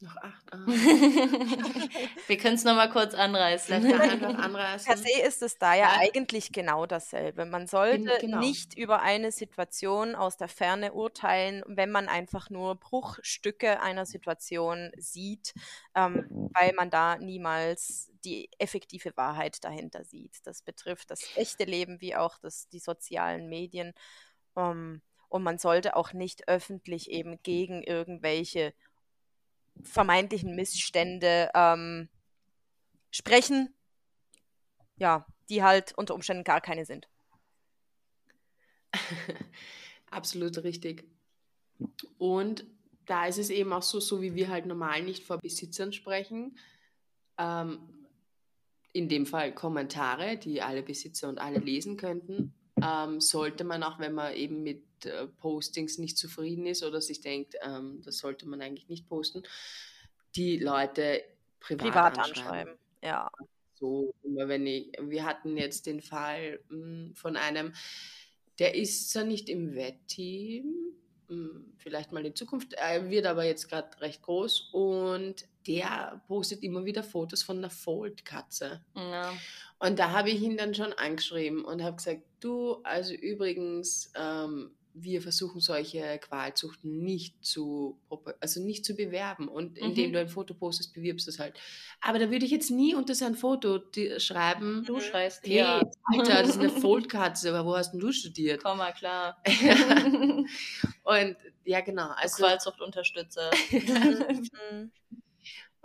Noch 0.04 0.18
acht. 0.18 0.52
Ah. 0.52 0.58
wir 2.28 2.38
können 2.38 2.56
es 2.56 2.66
nochmal 2.66 2.90
kurz 2.90 3.14
anreißen. 3.14 3.82
Per 3.82 4.98
se 4.98 5.22
ist 5.26 5.42
es 5.42 5.58
da 5.58 5.76
ja 5.76 5.94
Ja. 5.94 6.00
eigentlich 6.02 6.52
genau 6.52 6.86
dasselbe. 6.86 7.46
Man 7.46 7.68
sollte 7.68 8.18
genau. 8.20 8.40
nicht 8.40 8.78
über 8.78 9.02
eine 9.02 9.32
Situation 9.32 10.16
aus 10.16 10.36
der 10.36 10.50
Ferne 10.50 10.92
urteilen, 10.92 11.64
wenn 11.68 11.90
man 11.90 12.10
einfach 12.10 12.50
nur 12.50 12.76
Bruchstücke 12.76 13.80
einer 13.82 14.06
Situation 14.06 14.92
sieht, 14.98 15.54
ähm, 15.96 16.50
weil 16.54 16.74
man 16.74 16.90
da 16.90 17.18
niemals 17.18 18.12
die 18.26 18.50
effektive 18.60 19.16
Wahrheit 19.16 19.64
dahinter 19.64 20.04
sieht. 20.04 20.36
Das 20.44 20.62
betrifft 20.64 21.12
das 21.12 21.22
echte 21.38 21.64
Leben 21.64 22.02
wie 22.02 22.18
auch 22.18 22.38
das, 22.40 22.68
die 22.68 22.80
sozialen 22.80 23.48
Medien. 23.48 23.94
Ähm, 24.58 25.02
und 25.30 25.44
man 25.44 25.58
sollte 25.60 25.96
auch 25.96 26.12
nicht 26.12 26.50
öffentlich 26.50 27.10
eben 27.10 27.42
gegen 27.42 27.84
irgendwelche 27.84 28.74
vermeintlichen 29.82 30.56
Missstände 30.56 31.50
ähm, 31.54 32.10
sprechen, 33.12 33.74
ja, 34.98 35.26
die 35.50 35.64
halt 35.64 35.94
unter 35.98 36.16
Umständen 36.16 36.44
gar 36.44 36.62
keine 36.62 36.86
sind. 36.86 37.08
Absolut 40.10 40.64
richtig. 40.64 41.06
Und 42.18 42.66
da 43.06 43.26
ist 43.26 43.40
es 43.40 43.50
eben 43.50 43.74
auch 43.74 43.82
so, 43.82 44.00
so 44.00 44.22
wie 44.22 44.36
wir 44.36 44.50
halt 44.50 44.66
normal 44.66 45.04
nicht 45.04 45.24
vor 45.24 45.40
Besitzern 45.40 45.92
sprechen, 45.92 46.58
ähm, 47.38 47.80
in 48.94 49.10
dem 49.10 49.26
Fall 49.26 49.54
Kommentare, 49.54 50.38
die 50.38 50.62
alle 50.62 50.84
Besitzer 50.84 51.28
und 51.28 51.40
alle 51.40 51.60
lesen 51.60 51.98
könnten, 51.98 52.54
ähm, 52.84 53.22
sollte 53.22 53.64
man 53.64 53.84
auch, 53.84 54.00
wenn 54.00 54.14
man 54.14 54.34
eben 54.34 54.64
mit 54.64 54.84
äh, 55.06 55.28
Postings 55.28 55.98
nicht 55.98 56.18
zufrieden 56.18 56.66
ist 56.66 56.84
oder 56.84 57.02
sich 57.02 57.22
denkt, 57.22 57.56
ähm, 57.62 58.02
das 58.04 58.18
sollte 58.18 58.48
man 58.48 58.62
eigentlich 58.62 58.90
nicht 58.90 59.08
posten, 59.08 59.44
die 60.36 60.58
Leute 60.58 61.24
privat, 61.60 61.86
Privat 61.86 62.20
anschreiben. 62.20 62.50
anschreiben. 62.50 62.74
Ja. 63.02 63.32
So, 63.76 64.14
immer 64.24 64.48
wenn 64.48 64.66
ich, 64.66 64.92
wir 65.00 65.26
hatten 65.26 65.58
jetzt 65.58 65.86
den 65.86 66.02
Fall 66.02 66.60
mh, 66.70 67.16
von 67.16 67.36
einem, 67.36 67.74
der 68.60 68.76
ist 68.76 69.12
zwar 69.12 69.24
nicht 69.24 69.50
im 69.50 69.76
Wettteam, 69.76 70.94
mh, 71.28 71.62
vielleicht 71.78 72.12
mal 72.12 72.26
in 72.26 72.36
Zukunft, 72.36 72.74
er 72.74 73.10
wird 73.10 73.26
aber 73.26 73.44
jetzt 73.44 73.70
gerade 73.70 74.00
recht 74.02 74.22
groß 74.22 74.70
und 74.72 75.46
der 75.68 76.22
postet 76.28 76.64
immer 76.64 76.86
wieder 76.86 77.04
Fotos 77.04 77.44
von 77.44 77.58
einer 77.58 77.70
Fold-Katze. 77.70 78.84
Ja. 78.96 79.34
Und 79.84 80.00
da 80.00 80.12
habe 80.12 80.30
ich 80.30 80.42
ihn 80.42 80.56
dann 80.56 80.74
schon 80.74 80.94
angeschrieben 80.94 81.66
und 81.66 81.84
habe 81.84 81.98
gesagt, 81.98 82.22
du, 82.40 82.76
also 82.84 83.14
übrigens, 83.14 84.14
ähm, 84.16 84.72
wir 84.94 85.22
versuchen 85.22 85.60
solche 85.60 86.20
Qualzuchten 86.20 87.04
nicht 87.04 87.44
zu, 87.44 88.00
also 88.40 88.62
nicht 88.62 88.86
zu 88.86 88.96
bewerben. 88.96 89.50
Und 89.50 89.78
indem 89.78 90.10
Mhm. 90.10 90.14
du 90.14 90.20
ein 90.22 90.30
Foto 90.30 90.54
postest, 90.54 90.94
bewirbst 90.94 91.28
du 91.28 91.32
es 91.32 91.40
halt. 91.40 91.60
Aber 92.00 92.18
da 92.18 92.32
würde 92.32 92.46
ich 92.46 92.52
jetzt 92.52 92.72
nie 92.72 92.96
unter 92.96 93.14
sein 93.14 93.36
Foto 93.36 93.82
schreiben, 94.20 94.86
Du 94.86 95.02
schreist 95.02 95.46
hey, 95.46 95.58
ja. 95.58 95.82
Alter, 96.06 96.44
das 96.44 96.52
ist 96.52 96.60
eine 96.60 96.70
Foldkatze, 96.88 97.50
aber 97.54 97.68
wo 97.68 97.76
hast 97.76 97.92
denn 97.92 98.00
du 98.00 98.14
studiert? 98.14 98.64
Komm 98.64 98.78
mal 98.78 98.94
klar. 98.94 99.42
und 101.04 101.36
ja, 101.66 101.82
genau. 101.82 102.10
Also, 102.16 102.46
Qualzuchtunterstützer. 102.46 103.50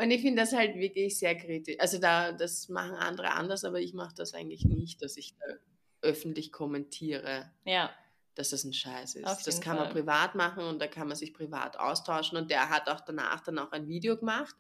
Und 0.01 0.11
ich 0.13 0.23
finde 0.23 0.43
das 0.43 0.53
halt 0.53 0.77
wirklich 0.77 1.19
sehr 1.19 1.37
kritisch. 1.37 1.77
Also 1.79 1.99
da, 1.99 2.33
das 2.33 2.69
machen 2.69 2.95
andere 2.95 3.33
anders, 3.33 3.65
aber 3.65 3.81
ich 3.81 3.95
mache 3.95 4.15
das 4.15 4.33
eigentlich 4.33 4.65
nicht, 4.65 5.03
dass 5.03 5.17
ich 5.17 5.35
da 5.37 5.55
öffentlich 6.03 6.53
kommentiere. 6.53 7.51
ja. 7.65 7.91
dass 8.37 8.51
das 8.51 8.63
ein 8.63 8.73
Scheiß 8.73 9.17
ist. 9.17 9.47
Das 9.47 9.61
kann 9.61 9.75
man 9.75 9.87
Fall. 9.87 9.95
privat 9.95 10.37
machen 10.37 10.63
und 10.63 10.79
da 10.81 10.87
kann 10.87 11.09
man 11.09 11.17
sich 11.17 11.35
privat 11.35 11.77
austauschen. 11.77 12.39
Und 12.39 12.53
der 12.53 12.71
hat 12.71 12.89
auch 12.89 13.01
danach 13.01 13.41
dann 13.41 13.59
auch 13.59 13.73
ein 13.73 13.89
Video 13.89 14.17
gemacht, 14.17 14.55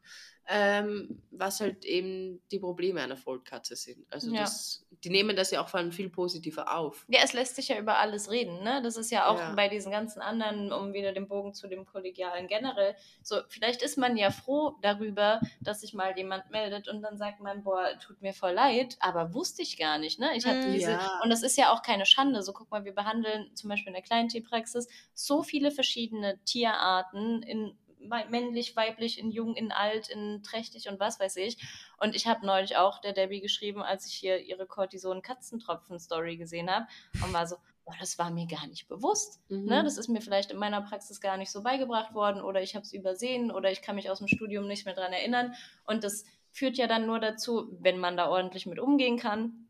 ähm, 0.48 1.22
was 1.30 1.60
halt 1.60 1.84
eben 1.84 2.42
die 2.50 2.58
Probleme 2.58 3.00
einer 3.02 3.16
Vollkatze 3.16 3.76
sind. 3.76 4.12
Also 4.12 4.32
Ja. 4.32 4.34
das, 4.34 4.86
die 4.90 5.10
nehmen 5.10 5.36
das 5.36 5.50
ja 5.50 5.62
auch 5.62 5.68
vor 5.68 5.80
allem 5.80 5.92
viel 5.92 6.10
positiver 6.10 6.76
auf. 6.76 7.08
Ja, 7.10 7.20
es 7.24 7.32
lässt 7.32 7.56
sich 7.56 7.68
ja 7.68 7.78
über 7.78 7.96
alles 7.98 8.30
reden, 8.30 8.62
ne? 8.62 8.82
Das 8.82 8.98
ist 8.98 9.10
ja 9.10 9.28
auch 9.28 9.38
Ja. 9.38 9.54
bei 9.56 9.68
diesen 9.68 9.90
ganzen 9.90 10.20
anderen, 10.20 10.72
um 10.72 10.92
wieder 10.92 11.12
den 11.14 11.26
Bogen 11.26 11.54
zu 11.54 11.66
dem 11.66 11.86
Kollegialen 11.86 12.48
generell, 12.48 12.96
so, 13.22 13.40
vielleicht 13.48 13.80
ist 13.82 13.96
man 13.96 14.18
ja 14.18 14.30
froh 14.30 14.76
darüber, 14.82 15.40
dass 15.62 15.80
sich 15.80 15.94
mal 15.94 16.14
jemand 16.18 16.50
meldet 16.50 16.86
und 16.88 17.00
dann 17.00 17.16
sagt 17.16 17.40
man, 17.40 17.62
boah, 17.64 17.98
tut 17.98 18.20
mir 18.20 18.34
voll 18.34 18.52
leid, 18.52 18.98
aber 19.00 19.32
wusste 19.32 19.62
ich 19.62 19.78
gar 19.78 19.96
nicht, 19.96 20.18
ne? 20.20 20.36
Ich 20.36 20.46
hatte 20.46 20.68
Mm, 20.68 20.70
diese, 20.70 20.98
ja. 21.00 21.20
und 21.22 21.30
das 21.30 21.42
ist 21.42 21.56
ja 21.56 21.72
auch 21.72 21.80
keine 21.82 22.04
Schande, 22.04 22.42
so 22.42 22.52
guck 22.52 22.70
mal, 22.70 22.84
wir 22.84 22.94
behandeln 22.94 23.50
zum 23.56 23.70
Beispiel 23.70 23.88
in 23.88 23.94
der 23.94 24.02
Kleintierpraxis 24.02 24.86
so 25.14 25.42
viele 25.42 25.70
verschiedene 25.70 26.38
Tierarten 26.44 27.42
in 27.42 27.78
männlich, 28.00 28.76
weiblich, 28.76 29.18
in 29.18 29.30
jung, 29.30 29.54
in 29.54 29.72
alt, 29.72 30.08
in 30.08 30.42
trächtig 30.42 30.88
und 30.88 31.00
was 31.00 31.20
weiß 31.20 31.36
ich. 31.36 31.58
Und 31.98 32.14
ich 32.14 32.26
habe 32.26 32.46
neulich 32.46 32.76
auch 32.76 33.00
der 33.00 33.12
Debbie 33.12 33.40
geschrieben, 33.40 33.82
als 33.82 34.06
ich 34.06 34.14
hier 34.14 34.38
ihre 34.40 34.66
Cortison-Katzentropfen-Story 34.66 36.36
gesehen 36.36 36.70
habe 36.70 36.86
und 37.24 37.32
war 37.32 37.46
so, 37.46 37.56
boah, 37.84 37.94
das 37.98 38.18
war 38.18 38.30
mir 38.30 38.46
gar 38.46 38.66
nicht 38.66 38.88
bewusst. 38.88 39.40
Mhm. 39.48 39.64
Ne? 39.64 39.82
Das 39.82 39.96
ist 39.96 40.08
mir 40.08 40.20
vielleicht 40.20 40.50
in 40.50 40.58
meiner 40.58 40.82
Praxis 40.82 41.20
gar 41.20 41.36
nicht 41.36 41.50
so 41.50 41.62
beigebracht 41.62 42.14
worden 42.14 42.42
oder 42.42 42.62
ich 42.62 42.74
habe 42.74 42.84
es 42.84 42.92
übersehen 42.92 43.50
oder 43.50 43.70
ich 43.70 43.82
kann 43.82 43.96
mich 43.96 44.10
aus 44.10 44.18
dem 44.18 44.28
Studium 44.28 44.66
nicht 44.66 44.84
mehr 44.84 44.94
dran 44.94 45.12
erinnern. 45.12 45.54
Und 45.84 46.04
das 46.04 46.24
führt 46.52 46.76
ja 46.76 46.86
dann 46.86 47.06
nur 47.06 47.18
dazu, 47.18 47.76
wenn 47.80 47.98
man 47.98 48.16
da 48.16 48.28
ordentlich 48.28 48.66
mit 48.66 48.78
umgehen 48.78 49.18
kann, 49.18 49.67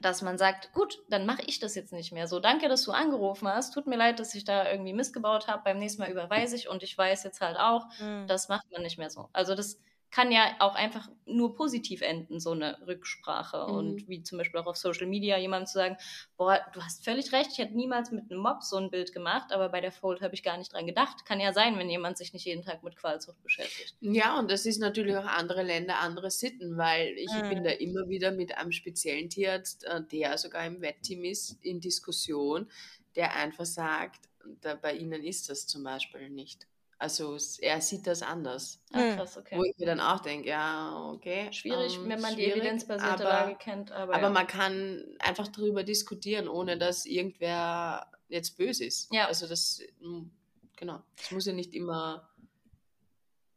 dass 0.00 0.22
man 0.22 0.38
sagt, 0.38 0.72
gut, 0.72 0.98
dann 1.08 1.26
mache 1.26 1.42
ich 1.46 1.58
das 1.58 1.74
jetzt 1.74 1.92
nicht 1.92 2.12
mehr. 2.12 2.26
So, 2.28 2.38
danke, 2.40 2.68
dass 2.68 2.84
du 2.84 2.92
angerufen 2.92 3.48
hast. 3.48 3.72
Tut 3.74 3.86
mir 3.86 3.96
leid, 3.96 4.20
dass 4.20 4.34
ich 4.34 4.44
da 4.44 4.70
irgendwie 4.70 4.92
Mist 4.92 5.14
gebaut 5.14 5.48
habe. 5.48 5.62
Beim 5.64 5.78
nächsten 5.78 6.02
Mal 6.02 6.10
überweise 6.10 6.56
ich 6.56 6.68
und 6.68 6.82
ich 6.82 6.96
weiß 6.96 7.24
jetzt 7.24 7.40
halt 7.40 7.56
auch, 7.58 7.86
Mhm. 8.00 8.26
das 8.28 8.48
macht 8.48 8.70
man 8.70 8.82
nicht 8.82 8.98
mehr 8.98 9.10
so. 9.10 9.28
Also 9.32 9.54
das 9.54 9.80
kann 10.16 10.32
ja 10.32 10.56
auch 10.60 10.74
einfach 10.74 11.10
nur 11.26 11.54
positiv 11.54 12.00
enden, 12.00 12.40
so 12.40 12.52
eine 12.52 12.78
Rücksprache. 12.86 13.66
Mhm. 13.66 13.74
Und 13.74 14.08
wie 14.08 14.22
zum 14.22 14.38
Beispiel 14.38 14.58
auch 14.58 14.66
auf 14.66 14.78
Social 14.78 15.06
Media 15.06 15.36
jemandem 15.36 15.66
zu 15.66 15.74
sagen, 15.74 15.98
boah, 16.38 16.58
du 16.72 16.80
hast 16.82 17.04
völlig 17.04 17.32
recht, 17.32 17.50
ich 17.52 17.58
hätte 17.58 17.76
niemals 17.76 18.10
mit 18.12 18.30
einem 18.30 18.40
Mob 18.40 18.62
so 18.62 18.78
ein 18.78 18.90
Bild 18.90 19.12
gemacht, 19.12 19.52
aber 19.52 19.68
bei 19.68 19.82
der 19.82 19.92
Fold 19.92 20.22
habe 20.22 20.34
ich 20.34 20.42
gar 20.42 20.56
nicht 20.56 20.72
dran 20.72 20.86
gedacht. 20.86 21.26
Kann 21.26 21.38
ja 21.38 21.52
sein, 21.52 21.76
wenn 21.78 21.90
jemand 21.90 22.16
sich 22.16 22.32
nicht 22.32 22.46
jeden 22.46 22.62
Tag 22.62 22.82
mit 22.82 22.96
Qualzucht 22.96 23.42
beschäftigt. 23.42 23.94
Ja, 24.00 24.38
und 24.38 24.50
das 24.50 24.64
ist 24.64 24.78
natürlich 24.78 25.16
auch 25.16 25.26
andere 25.26 25.62
Länder, 25.62 25.98
andere 26.00 26.30
Sitten, 26.30 26.78
weil 26.78 27.08
ich 27.18 27.32
Mhm. 27.32 27.48
bin 27.48 27.62
da 27.62 27.70
immer 27.70 28.08
wieder 28.08 28.30
mit 28.30 28.56
einem 28.56 28.72
speziellen 28.72 29.28
Tierarzt, 29.28 29.84
äh, 29.84 30.02
der 30.02 30.38
sogar 30.38 30.64
im 30.66 30.80
Wettteam 30.80 31.24
ist, 31.24 31.58
in 31.62 31.80
Diskussion, 31.80 32.70
der 33.16 33.34
einfach 33.36 33.66
sagt, 33.66 34.30
da, 34.62 34.76
bei 34.76 34.94
ihnen 34.96 35.22
ist 35.24 35.50
das 35.50 35.66
zum 35.66 35.82
Beispiel 35.84 36.30
nicht. 36.30 36.66
Also 36.98 37.36
er 37.60 37.80
sieht 37.82 38.06
das 38.06 38.22
anders. 38.22 38.82
Ah, 38.92 39.00
Hm. 39.00 39.16
krass, 39.16 39.36
okay. 39.36 39.56
Wo 39.58 39.64
ich 39.64 39.76
mir 39.78 39.86
dann 39.86 40.00
auch 40.00 40.20
denke, 40.20 40.48
ja, 40.48 41.10
okay. 41.12 41.52
Schwierig, 41.52 41.96
ähm, 41.96 42.08
wenn 42.08 42.20
man 42.20 42.34
die 42.36 42.50
evidenzbasierte 42.50 43.14
aber, 43.14 43.24
Lage 43.24 43.56
kennt, 43.56 43.92
aber, 43.92 44.14
Aber 44.14 44.22
ja. 44.24 44.30
man 44.30 44.46
kann 44.46 45.04
einfach 45.18 45.48
darüber 45.48 45.82
diskutieren, 45.84 46.48
ohne 46.48 46.78
dass 46.78 47.04
irgendwer 47.04 48.10
jetzt 48.28 48.56
böse 48.56 48.84
ist. 48.86 49.12
Ja. 49.12 49.26
Also 49.26 49.46
das, 49.46 49.82
mm, 50.00 50.22
genau. 50.76 51.02
Es 51.16 51.30
muss 51.30 51.44
ja 51.46 51.52
nicht 51.52 51.74
immer 51.74 52.30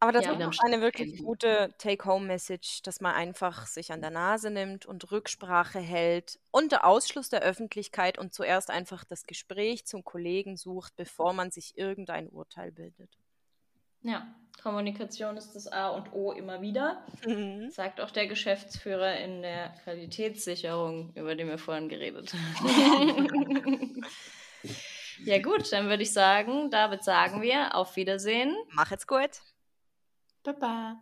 Aber 0.01 0.11
das 0.13 0.25
Ja. 0.25 0.31
ist 0.33 0.41
auch 0.59 0.63
eine 0.63 0.79
wirklich 0.81 1.09
enden. 1.11 1.25
gute 1.25 1.73
Take-Home-Message, 1.77 2.81
dass 2.83 3.01
man 3.01 3.15
einfach 3.15 3.67
sich 3.67 3.91
an 3.91 3.99
der 4.01 4.11
Nase 4.11 4.49
nimmt 4.49 4.85
und 4.85 5.11
Rücksprache 5.11 5.79
hält, 5.79 6.39
unter 6.51 6.85
Ausschluss 6.85 7.29
der 7.29 7.41
Öffentlichkeit 7.41 8.17
und 8.17 8.33
zuerst 8.33 8.69
einfach 8.69 9.03
das 9.05 9.25
Gespräch 9.27 9.85
zum 9.85 10.03
Kollegen 10.05 10.55
sucht, 10.57 10.95
bevor 10.95 11.33
man 11.33 11.51
sich 11.51 11.77
irgendein 11.77 12.29
Urteil 12.29 12.71
bildet. 12.71 13.17
Ja, 14.03 14.27
Kommunikation 14.61 15.37
ist 15.37 15.53
das 15.53 15.67
A 15.67 15.89
und 15.89 16.11
O 16.13 16.31
immer 16.31 16.61
wieder. 16.61 17.05
Mhm. 17.25 17.69
Sagt 17.71 18.01
auch 18.01 18.11
der 18.11 18.27
Geschäftsführer 18.27 19.17
in 19.17 19.41
der 19.41 19.69
Qualitätssicherung, 19.83 21.13
über 21.15 21.35
den 21.35 21.47
wir 21.47 21.57
vorhin 21.57 21.89
geredet 21.89 22.33
haben. 22.33 24.05
ja 25.23 25.41
gut, 25.41 25.71
dann 25.71 25.87
würde 25.87 26.03
ich 26.03 26.13
sagen, 26.13 26.69
David 26.69 27.03
sagen 27.03 27.41
wir 27.41 27.75
auf 27.75 27.95
Wiedersehen. 27.95 28.55
Mach 28.71 28.91
jetzt 28.91 29.07
gut. 29.07 29.41
Baba. 30.43 31.01